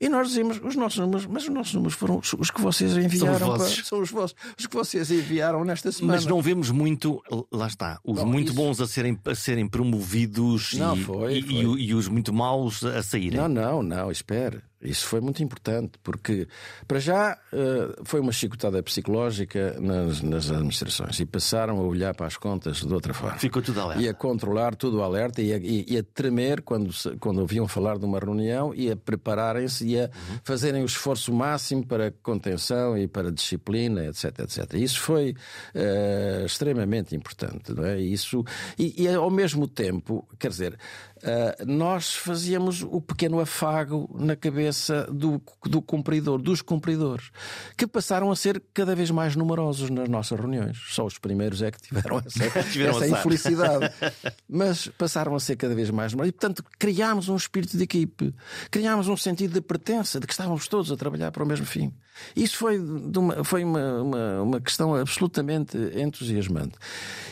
E 0.00 0.08
nós 0.08 0.28
dizíamos, 0.28 0.60
os 0.62 0.74
nossos 0.74 0.98
números, 0.98 1.26
mas 1.26 1.44
os 1.44 1.48
nossos 1.50 1.74
números 1.74 1.94
foram 1.94 2.20
os 2.38 2.50
que 2.50 2.60
vocês 2.60 2.96
enviaram. 2.96 3.38
São 3.38 3.52
os, 3.52 3.74
para, 3.74 3.84
são 3.84 4.00
os, 4.00 4.10
vossos, 4.10 4.36
os 4.58 4.66
que 4.66 4.74
vocês 4.74 5.10
enviaram 5.10 5.64
nesta 5.64 5.92
semana. 5.92 6.14
Mas 6.14 6.26
não 6.26 6.42
vemos 6.42 6.70
muito, 6.70 7.22
lá 7.50 7.68
está, 7.68 8.00
os 8.04 8.18
Bom, 8.18 8.26
muito 8.26 8.48
isso... 8.48 8.56
bons 8.56 8.80
a 8.80 8.86
serem, 8.86 9.18
a 9.24 9.34
serem 9.34 9.68
promovidos 9.68 10.74
não, 10.74 10.96
e, 10.96 11.02
foi, 11.02 11.38
e, 11.38 11.42
foi. 11.42 11.54
E, 11.54 11.86
e, 11.86 11.94
os 11.94 12.08
muito 12.08 12.32
maus 12.32 12.84
a 12.84 13.02
saírem. 13.02 13.38
Não, 13.38 13.48
não, 13.48 13.82
não, 13.82 14.10
espere. 14.10 14.60
Isso 14.84 15.06
foi 15.06 15.20
muito 15.20 15.42
importante, 15.42 15.98
porque, 16.02 16.46
para 16.86 16.98
já, 16.98 17.38
eh, 17.52 17.96
foi 18.04 18.20
uma 18.20 18.32
chicotada 18.32 18.82
psicológica 18.82 19.78
nas, 19.80 20.20
nas, 20.20 20.50
administrações 20.50 21.18
e 21.20 21.26
passaram 21.26 21.78
a 21.78 21.82
olhar 21.82 22.14
para 22.14 22.26
as 22.26 22.36
contas 22.36 22.78
de 22.78 22.92
outra 22.92 23.14
forma. 23.14 23.38
Ficou 23.38 23.62
tudo 23.62 23.80
alerta. 23.80 24.02
E 24.02 24.08
a 24.08 24.14
controlar 24.14 24.74
tudo 24.74 25.02
alerta 25.02 25.42
e 25.42 25.52
a, 25.52 25.56
e, 25.56 25.84
e 25.88 25.98
a 25.98 26.02
tremer 26.02 26.62
quando, 26.62 26.90
quando 27.18 27.38
ouviam 27.40 27.66
falar 27.66 27.98
de 27.98 28.04
uma 28.04 28.18
reunião 28.18 28.74
e 28.74 28.90
a 28.90 28.96
prepararem-se 28.96 29.86
e 29.86 29.98
a 29.98 30.04
uhum. 30.04 30.38
fazerem 30.44 30.82
o 30.82 30.86
esforço 30.86 31.32
máximo 31.32 31.86
para 31.86 32.10
contenção 32.22 32.96
e 32.96 33.08
para 33.08 33.32
disciplina, 33.32 34.06
etc. 34.06 34.40
etc. 34.40 34.74
Isso 34.74 35.00
foi 35.00 35.34
uh, 35.74 36.44
extremamente 36.44 37.14
importante. 37.16 37.72
Não 37.72 37.84
é? 37.84 38.00
Isso, 38.00 38.44
e, 38.78 39.04
e, 39.04 39.08
ao 39.08 39.30
mesmo 39.30 39.66
tempo, 39.66 40.26
quer 40.38 40.48
dizer, 40.48 40.78
uh, 41.24 41.66
nós 41.66 42.14
fazíamos 42.14 42.82
o 42.82 43.00
pequeno 43.00 43.40
afago 43.40 44.08
na 44.18 44.36
cabeça 44.36 45.06
do, 45.10 45.42
do 45.64 45.82
cumpridor, 45.82 46.38
dos 46.38 46.62
cumpridores, 46.62 47.30
que 47.76 47.86
passaram 47.86 48.30
a 48.30 48.36
ser 48.36 48.62
cada 48.72 48.94
vez 48.94 49.10
mais 49.10 49.34
numerosos 49.34 49.90
nas 49.90 50.08
nossas 50.08 50.38
reuniões. 50.38 50.78
Só 50.88 51.04
os 51.04 51.18
primeiros 51.18 51.62
é 51.62 51.70
que 51.70 51.80
tiveram 51.80 52.18
essa, 52.18 52.62
tiveram 52.70 52.96
essa 52.96 53.08
infelicidade. 53.08 53.92
Mas 54.48 54.88
passaram 54.88 55.34
a 55.34 55.40
ser 55.40 55.56
cada 55.56 55.74
vez 55.74 55.90
mais 55.90 56.12
numerosos. 56.12 56.28
E, 56.28 56.32
portanto, 56.32 56.64
criámos 56.78 57.28
um 57.28 57.36
espírito 57.36 57.76
de 57.76 57.82
equipe, 57.82 58.34
criámos 58.70 59.08
um 59.08 59.16
sentido 59.16 59.54
de 59.54 59.60
pertença, 59.60 60.20
de 60.20 60.26
que 60.26 60.32
estávamos 60.32 60.68
todos 60.68 60.92
a 60.92 60.96
trabalhar 60.96 61.30
para 61.32 61.42
o 61.42 61.46
mesmo 61.46 61.66
fim. 61.66 61.92
Isso 62.36 62.56
foi, 62.56 62.78
uma, 62.78 63.42
foi 63.42 63.64
uma, 63.64 64.02
uma, 64.02 64.42
uma 64.42 64.60
questão 64.60 64.94
absolutamente 64.94 65.76
entusiasmante. 65.96 66.76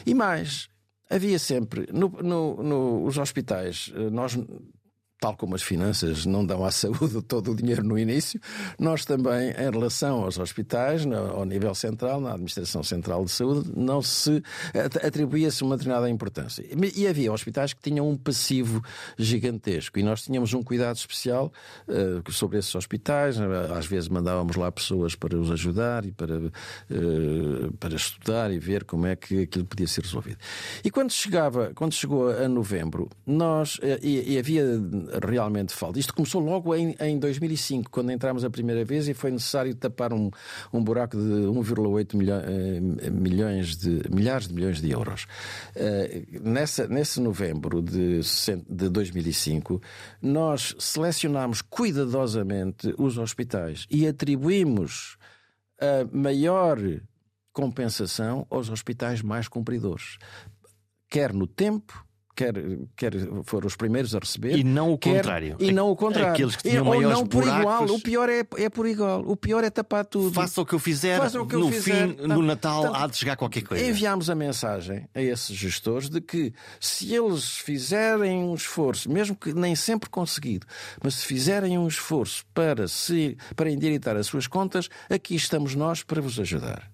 E 0.04 0.14
mais, 0.14 0.68
havia 1.12 1.38
sempre, 1.38 1.86
no, 1.92 2.08
no, 2.22 2.62
no, 2.62 3.04
os 3.04 3.18
hospitais, 3.18 3.92
eh, 3.94 4.10
nós 4.10 4.36
tal 5.22 5.36
como 5.36 5.54
as 5.54 5.62
finanças 5.62 6.26
não 6.26 6.44
dão 6.44 6.64
à 6.64 6.72
saúde 6.72 7.22
todo 7.22 7.52
o 7.52 7.54
dinheiro 7.54 7.84
no 7.84 7.96
início, 7.96 8.40
nós 8.76 9.04
também, 9.04 9.50
em 9.50 9.70
relação 9.70 10.24
aos 10.24 10.36
hospitais, 10.36 11.06
ao 11.06 11.44
nível 11.44 11.72
central, 11.76 12.20
na 12.20 12.30
Administração 12.30 12.82
Central 12.82 13.24
de 13.24 13.30
Saúde, 13.30 13.70
não 13.76 14.02
se 14.02 14.42
atribuía-se 15.00 15.62
uma 15.62 15.76
determinada 15.76 16.10
importância. 16.10 16.64
E 16.96 17.06
havia 17.06 17.32
hospitais 17.32 17.72
que 17.72 17.80
tinham 17.80 18.10
um 18.10 18.16
passivo 18.16 18.82
gigantesco 19.16 19.96
e 20.00 20.02
nós 20.02 20.22
tínhamos 20.22 20.54
um 20.54 20.62
cuidado 20.62 20.96
especial 20.96 21.52
uh, 21.86 22.32
sobre 22.32 22.58
esses 22.58 22.74
hospitais. 22.74 23.36
Às 23.76 23.86
vezes 23.86 24.08
mandávamos 24.08 24.56
lá 24.56 24.72
pessoas 24.72 25.14
para 25.14 25.38
os 25.38 25.52
ajudar 25.52 26.04
e 26.04 26.10
para, 26.10 26.36
uh, 26.36 27.72
para 27.78 27.94
estudar 27.94 28.52
e 28.52 28.58
ver 28.58 28.82
como 28.82 29.06
é 29.06 29.14
que 29.14 29.42
aquilo 29.42 29.66
podia 29.66 29.86
ser 29.86 30.02
resolvido. 30.02 30.38
E 30.84 30.90
quando 30.90 31.12
chegava, 31.12 31.70
quando 31.76 31.92
chegou 31.92 32.28
a 32.28 32.48
novembro, 32.48 33.08
nós, 33.24 33.76
uh, 33.76 34.00
e, 34.02 34.32
e 34.32 34.38
havia 34.38 34.64
realmente 35.26 35.72
falta. 35.72 35.98
Isto 35.98 36.14
começou 36.14 36.40
logo 36.40 36.74
em, 36.74 36.94
em 37.00 37.18
2005, 37.18 37.90
quando 37.90 38.10
entramos 38.10 38.44
a 38.44 38.50
primeira 38.50 38.84
vez 38.84 39.08
e 39.08 39.14
foi 39.14 39.30
necessário 39.30 39.74
tapar 39.74 40.12
um, 40.12 40.30
um 40.72 40.82
buraco 40.82 41.16
de 41.16 41.22
1,8 41.22 42.16
milho, 42.16 42.32
eh, 42.34 43.10
milhões 43.10 43.76
de 43.76 44.02
milhares 44.10 44.48
de 44.48 44.54
milhões 44.54 44.80
de 44.80 44.90
euros. 44.90 45.26
Uh, 45.76 46.48
nessa, 46.48 46.86
nesse 46.86 47.20
novembro 47.20 47.82
de, 47.82 48.20
de 48.68 48.88
2005, 48.88 49.80
nós 50.20 50.74
selecionámos 50.78 51.62
cuidadosamente 51.62 52.94
os 52.98 53.18
hospitais 53.18 53.86
e 53.90 54.06
atribuímos 54.06 55.16
a 55.80 56.06
maior 56.16 56.78
compensação 57.52 58.46
aos 58.50 58.70
hospitais 58.70 59.20
mais 59.20 59.48
cumpridores, 59.48 60.16
quer 61.08 61.32
no 61.32 61.46
tempo, 61.46 62.06
quer, 62.34 62.54
quer 62.96 63.12
foram 63.44 63.66
os 63.66 63.76
primeiros 63.76 64.14
a 64.14 64.18
receber. 64.18 64.56
E 64.56 64.64
não 64.64 64.92
o 64.92 64.98
quer, 64.98 65.16
contrário. 65.16 65.56
E 65.58 65.72
não 65.72 65.90
o 65.90 65.96
contrário. 65.96 66.32
Aqueles 66.32 66.56
que 66.56 66.62
tinham 66.62 66.84
e, 66.84 66.88
maiores 66.88 67.18
não 67.18 67.26
por 67.26 67.42
buracos. 67.42 67.60
igual. 67.60 67.84
O 67.84 68.00
pior 68.00 68.28
é, 68.28 68.46
é 68.56 68.70
por 68.70 68.86
igual. 68.86 69.20
O 69.26 69.36
pior 69.36 69.64
é 69.64 69.70
tapar 69.70 70.04
tudo. 70.04 70.32
Faça 70.32 70.60
o 70.60 70.66
que 70.66 70.74
eu 70.74 70.78
fizer. 70.78 71.20
o 71.20 71.46
que 71.46 71.54
eu 71.54 71.60
no 71.60 71.72
fizer. 71.72 72.08
fim, 72.08 72.26
no 72.26 72.42
Natal, 72.42 72.80
então, 72.80 72.94
há 72.94 73.06
de 73.06 73.16
chegar 73.16 73.36
qualquer 73.36 73.62
coisa. 73.62 73.84
Enviámos 73.84 74.30
a 74.30 74.34
mensagem 74.34 75.08
a 75.14 75.20
esses 75.20 75.56
gestores 75.56 76.08
de 76.08 76.20
que 76.20 76.52
se 76.80 77.14
eles 77.14 77.56
fizerem 77.58 78.42
um 78.44 78.54
esforço, 78.54 79.10
mesmo 79.10 79.36
que 79.36 79.52
nem 79.52 79.74
sempre 79.74 80.08
conseguido, 80.08 80.66
mas 81.02 81.14
se 81.16 81.26
fizerem 81.26 81.78
um 81.78 81.86
esforço 81.86 82.44
para, 82.54 82.88
se, 82.88 83.36
para 83.54 83.70
endireitar 83.70 84.16
as 84.16 84.26
suas 84.26 84.46
contas, 84.46 84.88
aqui 85.08 85.34
estamos 85.34 85.74
nós 85.74 86.02
para 86.02 86.20
vos 86.20 86.38
ajudar. 86.38 86.90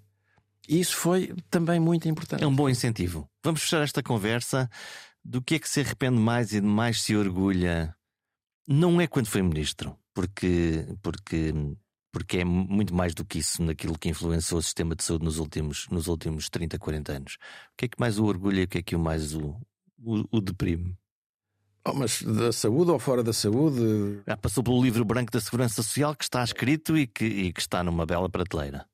Isso 0.69 0.95
foi 0.97 1.33
também 1.49 1.81
muito 1.81 2.07
importante. 2.09 2.45
É 2.45 2.47
um 2.47 2.55
bom 2.55 2.69
incentivo. 2.69 3.27
Vamos 3.43 3.63
fechar 3.63 3.83
esta 3.83 4.03
conversa 4.03 4.69
do 5.29 5.43
que 5.43 5.57
é 5.57 5.59
que 5.59 5.69
se 5.69 5.81
arrepende 5.81 6.19
mais 6.19 6.53
e 6.53 6.61
de 6.61 6.67
mais 6.67 7.03
se 7.03 7.15
orgulha, 7.15 7.95
não 8.67 8.99
é 8.99 9.07
quando 9.07 9.27
foi 9.27 9.43
ministro, 9.43 9.95
porque, 10.15 10.87
porque, 11.03 11.53
porque 12.11 12.39
é 12.39 12.45
muito 12.45 12.95
mais 12.95 13.13
do 13.13 13.27
que 13.27 13.39
isso 13.39 13.63
naquilo 13.63 13.99
que 13.99 14.09
influenciou 14.09 14.59
o 14.59 14.63
sistema 14.63 14.97
de 14.97 15.05
saúde 15.05 15.27
nos 15.27 15.39
últimos, 15.39 15.87
nos 15.91 16.07
últimos 16.07 16.49
30, 16.49 16.79
40 16.79 17.13
anos. 17.13 17.35
O 17.35 17.77
que 17.77 17.85
é 17.85 17.89
que 17.89 18.01
mais 18.01 18.19
o 18.19 18.25
orgulha 18.25 18.63
e 18.63 18.65
o 18.65 18.69
que 18.69 18.79
é 18.79 18.83
que 18.83 18.97
o 18.97 18.99
mais 18.99 19.35
o, 19.35 19.55
o, 19.99 20.25
o 20.33 20.41
deprime? 20.41 20.97
Oh, 21.87 21.93
mas 21.93 22.23
da 22.23 22.51
saúde 22.51 22.91
ou 22.91 22.99
fora 22.99 23.23
da 23.23 23.33
saúde? 23.35 24.23
Já 24.27 24.37
passou 24.37 24.65
pelo 24.65 24.83
livro 24.83 25.05
branco 25.05 25.31
da 25.31 25.41
Segurança 25.41 25.83
Social 25.83 26.17
que 26.17 26.25
está 26.25 26.43
escrito 26.43 26.97
e 26.97 27.07
que, 27.07 27.25
e 27.27 27.53
que 27.53 27.61
está 27.61 27.85
numa 27.85 28.07
bela 28.07 28.31
prateleira. 28.31 28.87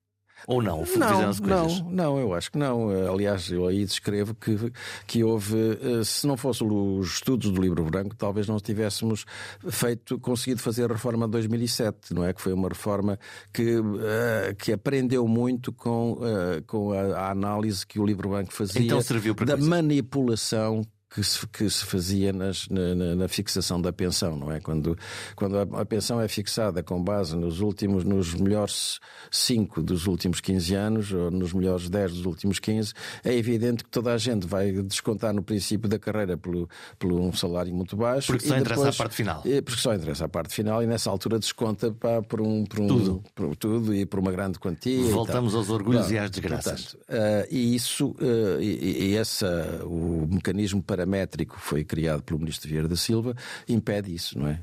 Ou 0.46 0.62
não? 0.62 0.84
Não, 0.96 1.32
não, 1.32 1.90
não, 1.90 2.18
eu 2.18 2.34
acho 2.34 2.52
que 2.52 2.58
não. 2.58 2.90
Aliás, 3.10 3.50
eu 3.50 3.66
aí 3.66 3.84
descrevo 3.84 4.34
que, 4.34 4.72
que 5.06 5.24
houve, 5.24 5.56
eh, 5.80 6.04
se 6.04 6.26
não 6.26 6.36
fossem 6.36 6.66
os 6.70 7.14
estudos 7.14 7.50
do 7.50 7.60
livro 7.60 7.82
branco, 7.84 8.14
talvez 8.14 8.46
não 8.46 8.58
tivéssemos 8.58 9.24
feito, 9.70 10.18
conseguido 10.18 10.60
fazer 10.60 10.90
a 10.90 10.94
reforma 10.94 11.26
de 11.26 11.32
2007, 11.32 12.12
não 12.12 12.24
é? 12.24 12.32
Que 12.32 12.40
foi 12.40 12.52
uma 12.52 12.68
reforma 12.68 13.18
que, 13.52 13.78
uh, 13.78 14.54
que 14.58 14.72
aprendeu 14.72 15.26
muito 15.26 15.72
com, 15.72 16.12
uh, 16.12 16.62
com 16.66 16.92
a, 16.92 17.00
a, 17.00 17.30
análise 17.30 17.86
que 17.86 17.98
o 17.98 18.04
livro 18.04 18.28
branco 18.28 18.52
fazia 18.52 18.82
então 18.82 19.00
serviu 19.00 19.34
para 19.34 19.46
da 19.46 19.54
coisa. 19.54 19.68
manipulação 19.68 20.82
que 21.14 21.22
se, 21.22 21.46
que 21.46 21.70
se 21.70 21.84
fazia 21.86 22.32
nas, 22.32 22.68
na, 22.68 23.14
na, 23.14 23.28
fixação 23.28 23.80
da 23.80 23.92
pensão, 23.92 24.36
não 24.36 24.50
é? 24.50 24.58
Quando, 24.58 24.98
quando 25.36 25.56
a, 25.58 25.84
pensão 25.86 26.20
é 26.20 26.26
fixada 26.26 26.82
com 26.82 27.00
base 27.00 27.36
nos 27.36 27.60
últimos, 27.60 28.02
nos 28.02 28.34
melhores 28.34 28.98
5 29.30 29.80
dos 29.80 30.08
últimos 30.08 30.40
15 30.40 30.74
anos, 30.74 31.12
ou 31.12 31.30
nos 31.30 31.52
melhores 31.52 31.88
10 31.88 32.14
dos 32.14 32.26
últimos 32.26 32.58
15, 32.58 32.92
é 33.22 33.32
evidente 33.32 33.84
que 33.84 33.90
toda 33.90 34.12
a 34.12 34.18
gente 34.18 34.44
vai 34.44 34.72
descontar 34.72 35.32
no 35.32 35.40
princípio 35.40 35.88
da 35.88 36.00
carreira 36.00 36.36
pelo, 36.36 36.68
pelo 36.98 37.24
um 37.24 37.32
salário 37.32 37.72
muito 37.72 37.96
baixo. 37.96 38.32
Porque 38.32 38.48
só 38.48 38.58
interessa 38.58 38.82
depois, 38.82 38.94
a 38.96 38.98
parte 38.98 39.14
final. 39.14 39.42
Porque 39.42 39.80
só 39.80 39.94
interessa 39.94 40.24
a 40.24 40.28
parte 40.28 40.52
final 40.52 40.82
e 40.82 40.86
nessa 40.86 41.10
altura 41.10 41.38
desconta 41.38 41.92
pá, 41.92 42.22
por, 42.22 42.40
um, 42.40 42.64
por 42.64 42.80
um. 42.80 42.88
Tudo. 42.88 43.24
Por, 43.36 43.54
tudo 43.54 43.94
e 43.94 44.04
por 44.04 44.18
uma 44.18 44.32
grande 44.32 44.58
quantia. 44.58 45.12
Voltamos 45.12 45.54
aos 45.54 45.70
orgulhos 45.70 46.10
e 46.10 46.18
às 46.18 46.28
desgraças. 46.28 46.96
Portanto, 46.96 47.04
uh, 47.08 47.54
e 47.54 47.76
isso, 47.76 48.16
uh, 48.20 48.60
e, 48.60 49.10
e 49.10 49.16
essa, 49.16 49.80
o 49.84 50.26
mecanismo 50.28 50.82
para 50.82 51.03
paramétrico 51.04 51.58
foi 51.60 51.84
criado 51.84 52.22
pelo 52.22 52.40
ministro 52.40 52.68
Vieira 52.68 52.88
da 52.88 52.96
Silva 52.96 53.36
impede 53.68 54.12
isso, 54.12 54.38
não 54.38 54.48
é? 54.48 54.60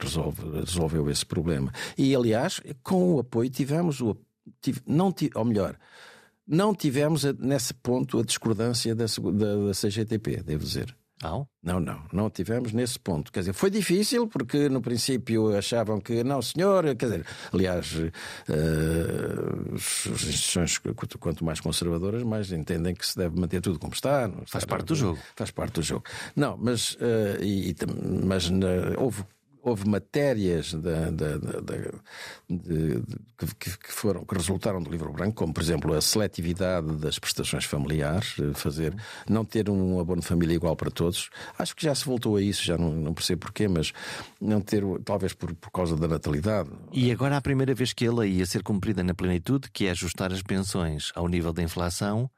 Resolve, 0.00 0.42
resolveu 0.60 1.08
esse 1.08 1.24
problema. 1.24 1.72
E, 1.96 2.14
aliás, 2.14 2.60
com 2.82 3.14
o 3.14 3.20
apoio 3.20 3.48
tivemos 3.48 4.00
o 4.00 4.16
não 4.86 5.14
ou 5.34 5.44
melhor, 5.44 5.76
não 6.46 6.74
tivemos 6.74 7.24
nesse 7.38 7.74
ponto 7.74 8.18
a 8.18 8.24
discordância 8.24 8.94
da, 8.94 9.06
da, 9.06 9.66
da 9.66 9.72
CGTP, 9.72 10.42
devo 10.42 10.64
dizer. 10.64 10.94
Não? 11.22 11.48
Não, 11.62 11.80
não, 11.80 12.02
não 12.12 12.30
tivemos 12.30 12.72
nesse 12.72 12.98
ponto. 12.98 13.32
Quer 13.32 13.40
dizer, 13.40 13.52
foi 13.54 13.70
difícil 13.70 14.28
porque 14.28 14.68
no 14.68 14.82
princípio 14.82 15.56
achavam 15.56 15.98
que 15.98 16.22
não, 16.22 16.42
senhor. 16.42 16.84
Quer 16.94 17.06
dizer, 17.06 17.26
aliás, 17.52 17.94
uh, 17.94 19.74
as 19.74 20.06
instituições 20.06 20.78
quanto 21.18 21.44
mais 21.44 21.58
conservadoras, 21.58 22.22
mais 22.22 22.52
entendem 22.52 22.94
que 22.94 23.06
se 23.06 23.16
deve 23.16 23.40
manter 23.40 23.62
tudo 23.62 23.78
como 23.78 23.94
está. 23.94 24.30
Faz 24.46 24.64
parte 24.64 24.86
do 24.86 24.94
jogo. 24.94 25.18
Faz 25.34 25.50
parte 25.50 25.72
do 25.74 25.82
jogo. 25.82 26.04
Não, 26.36 26.56
mas, 26.58 26.94
uh, 26.94 27.42
e, 27.42 27.74
mas 28.24 28.50
na, 28.50 28.66
houve 28.98 29.24
houve 29.66 29.88
matérias 29.88 30.72
de, 30.72 31.10
de, 32.48 33.02
que, 33.58 33.76
que, 33.78 33.92
foram, 33.92 34.24
que 34.24 34.32
resultaram 34.32 34.80
do 34.80 34.88
livro 34.88 35.12
branco, 35.12 35.34
como 35.34 35.52
por 35.52 35.60
exemplo 35.60 35.92
a 35.92 36.00
seletividade 36.00 36.96
das 36.98 37.18
prestações 37.18 37.64
familiares, 37.64 38.36
eh, 38.38 38.54
fazer 38.54 38.94
não 39.28 39.44
ter 39.44 39.68
um 39.68 39.98
abono 39.98 40.20
de 40.20 40.26
família 40.28 40.54
igual 40.54 40.76
para 40.76 40.88
todos. 40.88 41.30
Acho 41.58 41.74
que 41.74 41.82
já 41.82 41.92
se 41.96 42.04
voltou 42.04 42.36
a 42.36 42.42
isso, 42.42 42.62
já 42.62 42.78
não, 42.78 42.92
não 42.92 43.12
percebo 43.12 43.40
porquê, 43.40 43.66
mas 43.66 43.92
não 44.40 44.60
ter, 44.60 44.84
talvez 45.04 45.32
por, 45.32 45.52
por 45.52 45.72
causa 45.72 45.96
da 45.96 46.06
natalidade. 46.06 46.70
E 46.92 47.10
agora 47.10 47.36
a 47.36 47.40
primeira 47.40 47.74
vez 47.74 47.92
que 47.92 48.06
a 48.06 48.12
lei 48.12 48.34
ia 48.34 48.46
ser 48.46 48.62
cumprida 48.62 49.02
na 49.02 49.14
plenitude, 49.14 49.68
que 49.72 49.86
é 49.86 49.90
ajustar 49.90 50.32
as 50.32 50.42
pensões 50.42 51.10
ao 51.16 51.26
nível 51.26 51.52
da 51.52 51.62
inflação, 51.62 52.30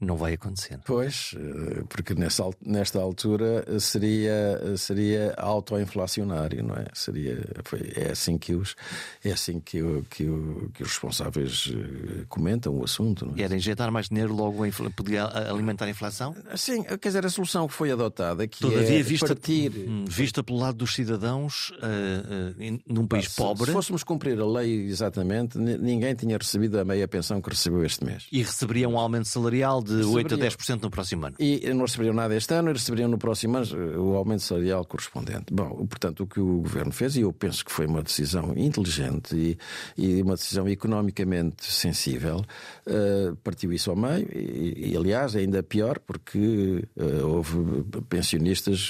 Não 0.00 0.16
vai 0.16 0.32
acontecer. 0.34 0.78
Pois, 0.86 1.34
eh, 1.36 1.82
porque 1.88 2.14
nessa, 2.14 2.44
nesta 2.64 2.98
altura 2.98 3.78
seria, 3.78 4.76
seria 4.76 5.34
autoinflacionário, 5.36 6.64
não 6.64 6.74
é? 6.74 6.86
Seria, 6.94 7.38
foi, 7.64 7.92
é 7.94 8.10
assim 8.10 8.38
que 8.38 8.54
os, 8.54 8.74
é 9.22 9.32
assim 9.32 9.60
que, 9.60 9.82
o, 9.82 10.02
que, 10.08 10.24
o, 10.24 10.70
que 10.72 10.82
os 10.82 10.90
responsáveis 10.90 11.70
eh, 11.70 12.24
comentam 12.28 12.78
o 12.78 12.84
assunto. 12.84 13.26
Não 13.26 13.34
é? 13.36 13.42
Era 13.42 13.54
injetar 13.54 13.92
mais 13.92 14.08
dinheiro 14.08 14.34
logo 14.34 14.64
podia 14.96 15.24
alimentar 15.24 15.84
a 15.84 15.90
inflação? 15.90 16.34
Sim, 16.56 16.82
quer 16.82 17.08
dizer, 17.08 17.26
a 17.26 17.30
solução 17.30 17.66
que 17.68 17.74
foi 17.74 17.90
adotada 17.90 18.46
que 18.46 18.60
Todavia, 18.60 19.00
é 19.00 19.02
vista, 19.02 19.26
partir... 19.26 19.70
Hum, 19.70 20.04
vista 20.06 20.42
pelo 20.42 20.58
lado 20.58 20.78
dos 20.78 20.94
cidadãos 20.94 21.70
uh, 21.70 22.54
uh, 22.62 22.80
num 22.86 23.06
país 23.06 23.28
se, 23.28 23.36
pobre... 23.36 23.66
Se 23.66 23.72
fôssemos 23.72 24.02
cumprir 24.02 24.40
a 24.40 24.46
lei 24.46 24.86
exatamente, 24.86 25.58
ninguém 25.58 26.14
tinha 26.14 26.36
recebido 26.36 26.78
a 26.78 26.84
meia 26.84 27.06
pensão 27.06 27.40
que 27.40 27.50
recebeu 27.50 27.84
este 27.84 28.04
mês. 28.04 28.26
E 28.30 28.42
receberia 28.42 28.88
um 28.88 28.98
aumento 28.98 29.28
salarial 29.28 29.82
de 29.82 29.89
8 29.90 30.34
a 30.34 30.38
10% 30.38 30.82
no 30.82 30.90
próximo 30.90 31.26
ano. 31.26 31.36
E 31.38 31.72
não 31.74 31.84
receberiam 31.84 32.14
nada 32.14 32.34
este 32.34 32.54
ano 32.54 32.70
e 32.70 32.72
receberiam 32.72 33.08
no 33.08 33.18
próximo 33.18 33.56
ano 33.56 33.66
eh, 33.72 33.98
o 33.98 34.16
aumento 34.16 34.42
salarial 34.42 34.84
correspondente. 34.84 35.52
Bom, 35.52 35.86
portanto, 35.86 36.24
o 36.24 36.26
que 36.26 36.40
o 36.40 36.60
governo 36.60 36.92
fez, 36.92 37.16
e 37.16 37.22
eu 37.22 37.32
penso 37.32 37.64
que 37.64 37.72
foi 37.72 37.86
uma 37.86 38.02
decisão 38.02 38.52
inteligente 38.56 39.34
e, 39.34 39.58
e 39.96 40.22
uma 40.22 40.34
decisão 40.34 40.68
economicamente 40.68 41.64
sensível, 41.64 42.44
uh, 42.86 43.36
partiu 43.36 43.72
isso 43.72 43.90
ao 43.90 43.96
meio 43.96 44.28
e, 44.32 44.90
e, 44.92 44.96
aliás, 44.96 45.36
ainda 45.36 45.62
pior, 45.62 45.98
porque 45.98 46.84
uh, 46.96 47.26
houve 47.26 47.84
pensionistas 48.08 48.88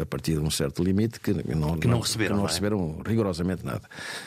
a 0.00 0.06
partir 0.06 0.34
de 0.34 0.40
um 0.40 0.50
certo 0.50 0.82
limite 0.82 1.20
que 1.20 1.32
não, 1.32 1.78
que 1.78 1.88
não 1.88 2.00
receberam, 2.00 2.36
que 2.36 2.64
não 2.64 3.00
é? 3.00 3.08
rigorosamente 3.08 3.64
nada. 3.64 3.82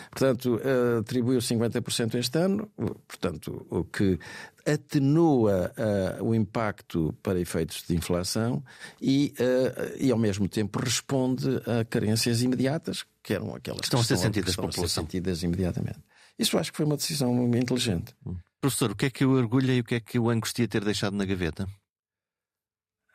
Portanto, 0.09 0.59
atribuiu 0.99 1.39
50% 1.39 2.15
este 2.15 2.37
ano, 2.37 2.69
portanto, 3.07 3.65
o 3.69 3.83
que 3.83 4.19
atenua 4.65 5.71
uh, 6.19 6.23
o 6.23 6.33
impacto 6.33 7.15
para 7.21 7.39
efeitos 7.39 7.83
de 7.87 7.95
inflação 7.95 8.63
e, 8.99 9.33
uh, 9.39 9.95
e, 9.99 10.11
ao 10.11 10.17
mesmo 10.17 10.49
tempo, 10.49 10.79
responde 10.79 11.47
a 11.67 11.85
carências 11.85 12.41
imediatas, 12.41 13.05
que 13.21 13.33
eram 13.33 13.53
aquelas 13.55 13.81
que 13.81 13.85
estão 13.85 13.99
a 13.99 14.03
ser 14.03 14.17
sentidas 14.17 14.55
pela 14.55 14.67
população. 14.67 15.03
sentidas 15.03 15.43
imediatamente. 15.43 15.99
Isso 16.37 16.57
acho 16.57 16.71
que 16.71 16.77
foi 16.77 16.85
uma 16.85 16.97
decisão 16.97 17.45
inteligente. 17.55 18.13
Hum. 18.25 18.35
Professor, 18.59 18.91
o 18.91 18.95
que 18.95 19.05
é 19.05 19.09
que 19.09 19.23
o 19.23 19.31
orgulha 19.31 19.73
e 19.73 19.79
o 19.81 19.83
que 19.83 19.95
é 19.95 19.99
que 19.99 20.17
o 20.17 20.29
angustia 20.29 20.67
ter 20.67 20.83
deixado 20.83 21.15
na 21.15 21.25
gaveta? 21.25 21.67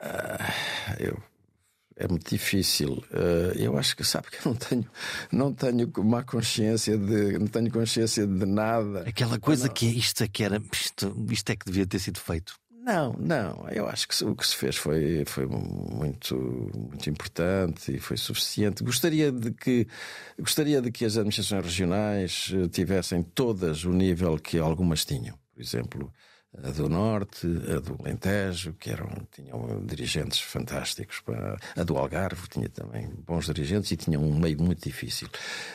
Uh, 0.00 0.96
eu 0.98 1.29
é 2.00 2.08
muito 2.08 2.28
difícil. 2.28 2.92
Uh, 3.12 3.52
eu 3.56 3.76
acho 3.76 3.94
que 3.94 4.02
sabe 4.02 4.28
que 4.30 4.38
eu 4.38 4.52
não 4.52 4.54
tenho, 4.54 4.86
não 5.30 5.52
tenho 5.52 5.92
má 6.02 6.22
consciência 6.22 6.96
de, 6.96 7.38
não 7.38 7.46
tenho 7.46 7.70
consciência 7.70 8.26
de 8.26 8.46
nada. 8.46 9.00
Aquela 9.06 9.38
coisa 9.38 9.66
não... 9.66 9.74
que 9.74 9.86
é 9.86 9.90
isto 9.90 10.24
é 10.24 10.28
que 10.28 10.42
era, 10.42 10.60
isto, 10.72 11.14
isto 11.30 11.50
é 11.50 11.56
que 11.56 11.66
devia 11.66 11.86
ter 11.86 11.98
sido 11.98 12.18
feito. 12.18 12.54
Não, 12.82 13.12
não. 13.18 13.68
Eu 13.70 13.86
acho 13.86 14.08
que 14.08 14.24
o 14.24 14.34
que 14.34 14.46
se 14.46 14.56
fez 14.56 14.76
foi, 14.76 15.22
foi 15.26 15.44
muito, 15.44 16.34
muito 16.74 17.10
importante 17.10 17.94
e 17.94 18.00
foi 18.00 18.16
suficiente. 18.16 18.82
Gostaria 18.82 19.30
de 19.30 19.50
que 19.50 19.86
gostaria 20.38 20.80
de 20.80 20.90
que 20.90 21.04
as 21.04 21.18
administrações 21.18 21.62
regionais 21.62 22.50
eh, 22.54 22.68
tivessem 22.68 23.22
todas 23.22 23.84
o 23.84 23.90
nível 23.90 24.38
que 24.38 24.58
algumas 24.58 25.04
tinham. 25.04 25.38
Por 25.54 25.60
exemplo, 25.60 26.12
a 26.62 26.70
do 26.70 26.88
Norte, 26.88 27.46
a 27.46 27.78
do 27.78 27.96
Alentejo, 28.00 28.74
que 28.78 28.90
eram, 28.90 29.08
tinham 29.30 29.84
dirigentes 29.86 30.40
fantásticos, 30.40 31.22
a 31.76 31.84
do 31.84 31.96
Algarve 31.96 32.48
tinha 32.48 32.68
também 32.68 33.08
bons 33.26 33.46
dirigentes 33.46 33.90
e 33.92 33.96
tinha 33.96 34.18
um 34.18 34.36
meio 34.36 34.60
muito 34.60 34.82
difícil. 34.82 35.28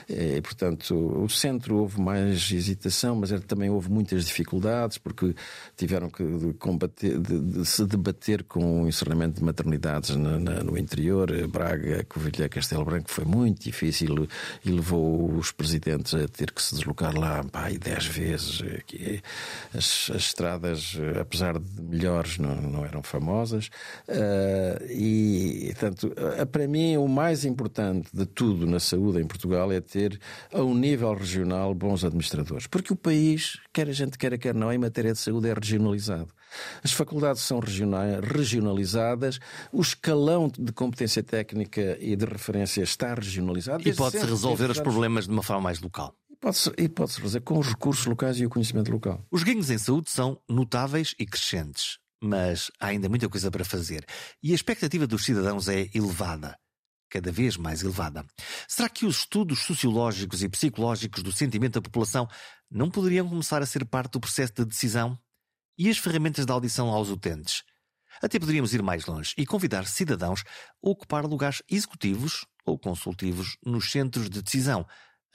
E, 0.10 0.42
portanto, 0.42 0.94
o 0.94 1.30
centro 1.30 1.78
houve 1.78 2.00
mais 2.02 2.52
hesitação, 2.52 3.16
mas 3.16 3.32
também 3.48 3.70
houve 3.70 3.90
muitas 3.90 4.26
dificuldades, 4.26 4.98
porque 4.98 5.34
tiveram 5.78 6.10
que 6.10 6.54
combater, 6.60 7.20
de, 7.20 7.40
de 7.40 7.66
se 7.66 7.86
debater 7.86 8.44
com 8.44 8.84
o 8.84 8.88
encerramento 8.88 9.40
de 9.40 9.46
maternidades 9.46 10.16
na, 10.16 10.38
na, 10.38 10.64
no 10.64 10.78
interior, 10.78 11.32
Braga, 11.48 12.04
Covilhã, 12.04 12.50
Castelo 12.50 12.84
Branco, 12.84 13.10
foi 13.10 13.24
muito 13.24 13.64
difícil 13.64 14.28
e 14.64 14.70
levou 14.70 15.34
os 15.36 15.52
presidentes 15.52 16.14
a 16.14 16.28
ter 16.28 16.52
que 16.52 16.62
se 16.62 16.76
deslocar 16.76 17.18
lá 17.18 17.44
pá, 17.46 17.70
dez 17.80 18.06
vezes. 18.06 18.62
Aqui, 18.78 19.22
as, 19.74 20.12
as 20.14 20.24
estradas 20.24 20.65
eh, 20.72 21.20
apesar 21.20 21.60
de 21.60 21.82
melhores, 21.82 22.38
não, 22.38 22.56
não 22.56 22.86
eram 22.86 23.04
famosas. 23.04 23.70
Uh, 24.08 24.86
e, 24.90 25.72
portanto, 25.72 26.14
uh, 26.14 26.46
para 26.48 26.68
mim, 26.68 26.98
o 26.98 27.08
mais 27.08 27.46
importante 27.46 28.10
de 28.14 28.26
tudo 28.26 28.66
na 28.66 28.80
saúde 28.80 29.22
em 29.22 29.26
Portugal 29.26 29.72
é 29.72 29.82
ter, 29.82 30.20
a 30.54 30.62
um 30.62 30.76
nível 30.76 31.14
regional, 31.14 31.74
bons 31.74 32.04
administradores. 32.04 32.68
Porque 32.68 32.94
o 32.94 32.96
país, 32.96 33.60
quer 33.74 33.90
a 33.90 33.94
gente 33.94 34.18
queira, 34.18 34.38
quer 34.38 34.54
não, 34.54 34.72
em 34.72 34.78
matéria 34.78 35.14
de 35.14 35.20
saúde, 35.20 35.50
é 35.50 35.54
regionalizado. 35.54 36.30
As 36.84 36.92
faculdades 36.92 37.42
são 37.42 37.60
regionalizadas, 37.60 39.40
o 39.72 39.82
escalão 39.82 40.52
de 40.58 40.72
competência 40.72 41.24
técnica 41.24 41.98
e 42.00 42.16
de 42.16 42.26
referência 42.26 42.82
está 42.82 43.14
regionalizado. 43.14 43.88
E 43.88 43.94
pode-se 43.94 44.26
resolver 44.26 44.72
os 44.72 44.80
problemas 44.80 45.26
de 45.26 45.32
uma 45.32 45.44
forma 45.44 45.64
mais 45.64 45.82
local. 45.82 46.16
E 46.78 46.90
pode-se 46.90 47.22
fazer 47.22 47.42
com 47.42 47.60
os 47.60 47.68
recursos 47.68 48.06
locais 48.06 48.40
e 48.40 48.46
o 48.46 48.50
conhecimento 48.50 48.92
local. 48.92 49.26
Os 49.32 49.44
ganhos 49.44 49.70
em 49.70 49.78
saúde 49.78 50.10
são 50.10 50.42
notáveis 50.50 51.16
e 51.20 51.26
crescentes, 51.26 51.98
mas 52.22 52.72
há 52.80 52.88
ainda 52.88 53.10
muita 53.10 53.30
coisa 53.30 53.50
para 53.50 53.66
fazer. 53.66 54.06
E 54.42 54.52
a 54.52 54.56
expectativa 54.56 55.08
dos 55.08 55.26
cidadãos 55.26 55.68
é 55.68 55.90
elevada. 55.94 56.58
Cada 57.10 57.32
vez 57.32 57.56
mais 57.56 57.82
elevada. 57.82 58.26
Será 58.68 58.90
que 58.90 59.06
os 59.06 59.20
estudos 59.20 59.60
sociológicos 59.60 60.44
e 60.44 60.50
psicológicos 60.50 61.24
do 61.24 61.32
sentimento 61.32 61.76
da 61.76 61.82
população 61.82 62.28
não 62.70 62.90
poderiam 62.90 63.30
começar 63.30 63.62
a 63.62 63.66
ser 63.66 63.86
parte 63.86 64.14
do 64.14 64.20
processo 64.20 64.54
de 64.54 64.66
decisão? 64.66 65.18
E 65.78 65.90
as 65.90 65.98
ferramentas 65.98 66.46
de 66.46 66.52
audição 66.52 66.90
aos 66.90 67.10
utentes? 67.10 67.64
Até 68.22 68.40
poderíamos 68.40 68.74
ir 68.74 68.82
mais 68.82 69.06
longe 69.06 69.34
e 69.38 69.46
convidar 69.46 69.86
cidadãos 69.86 70.44
a 70.84 70.90
ocupar 70.90 71.26
lugares 71.26 71.62
executivos 71.70 72.46
ou 72.66 72.80
consultivos 72.80 73.58
nos 73.66 73.92
centros 73.92 74.30
de 74.30 74.42
decisão, 74.42 74.86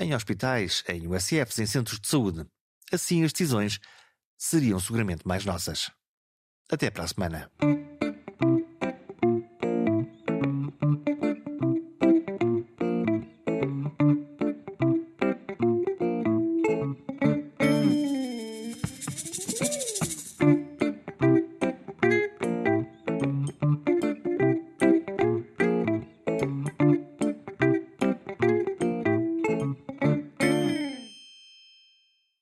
em 0.01 0.15
hospitais, 0.15 0.83
em 0.89 1.07
USFs, 1.07 1.59
em 1.59 1.67
centros 1.67 2.01
de 2.01 2.09
saúde. 2.09 2.47
Assim 2.91 3.23
as 3.23 3.33
decisões 3.33 3.79
seriam 4.37 4.81
seguramente 4.81 5.27
mais 5.27 5.45
nossas. 5.45 5.91
Até 6.71 6.91
para 6.91 7.05
a 7.05 7.09
semana. 7.09 7.51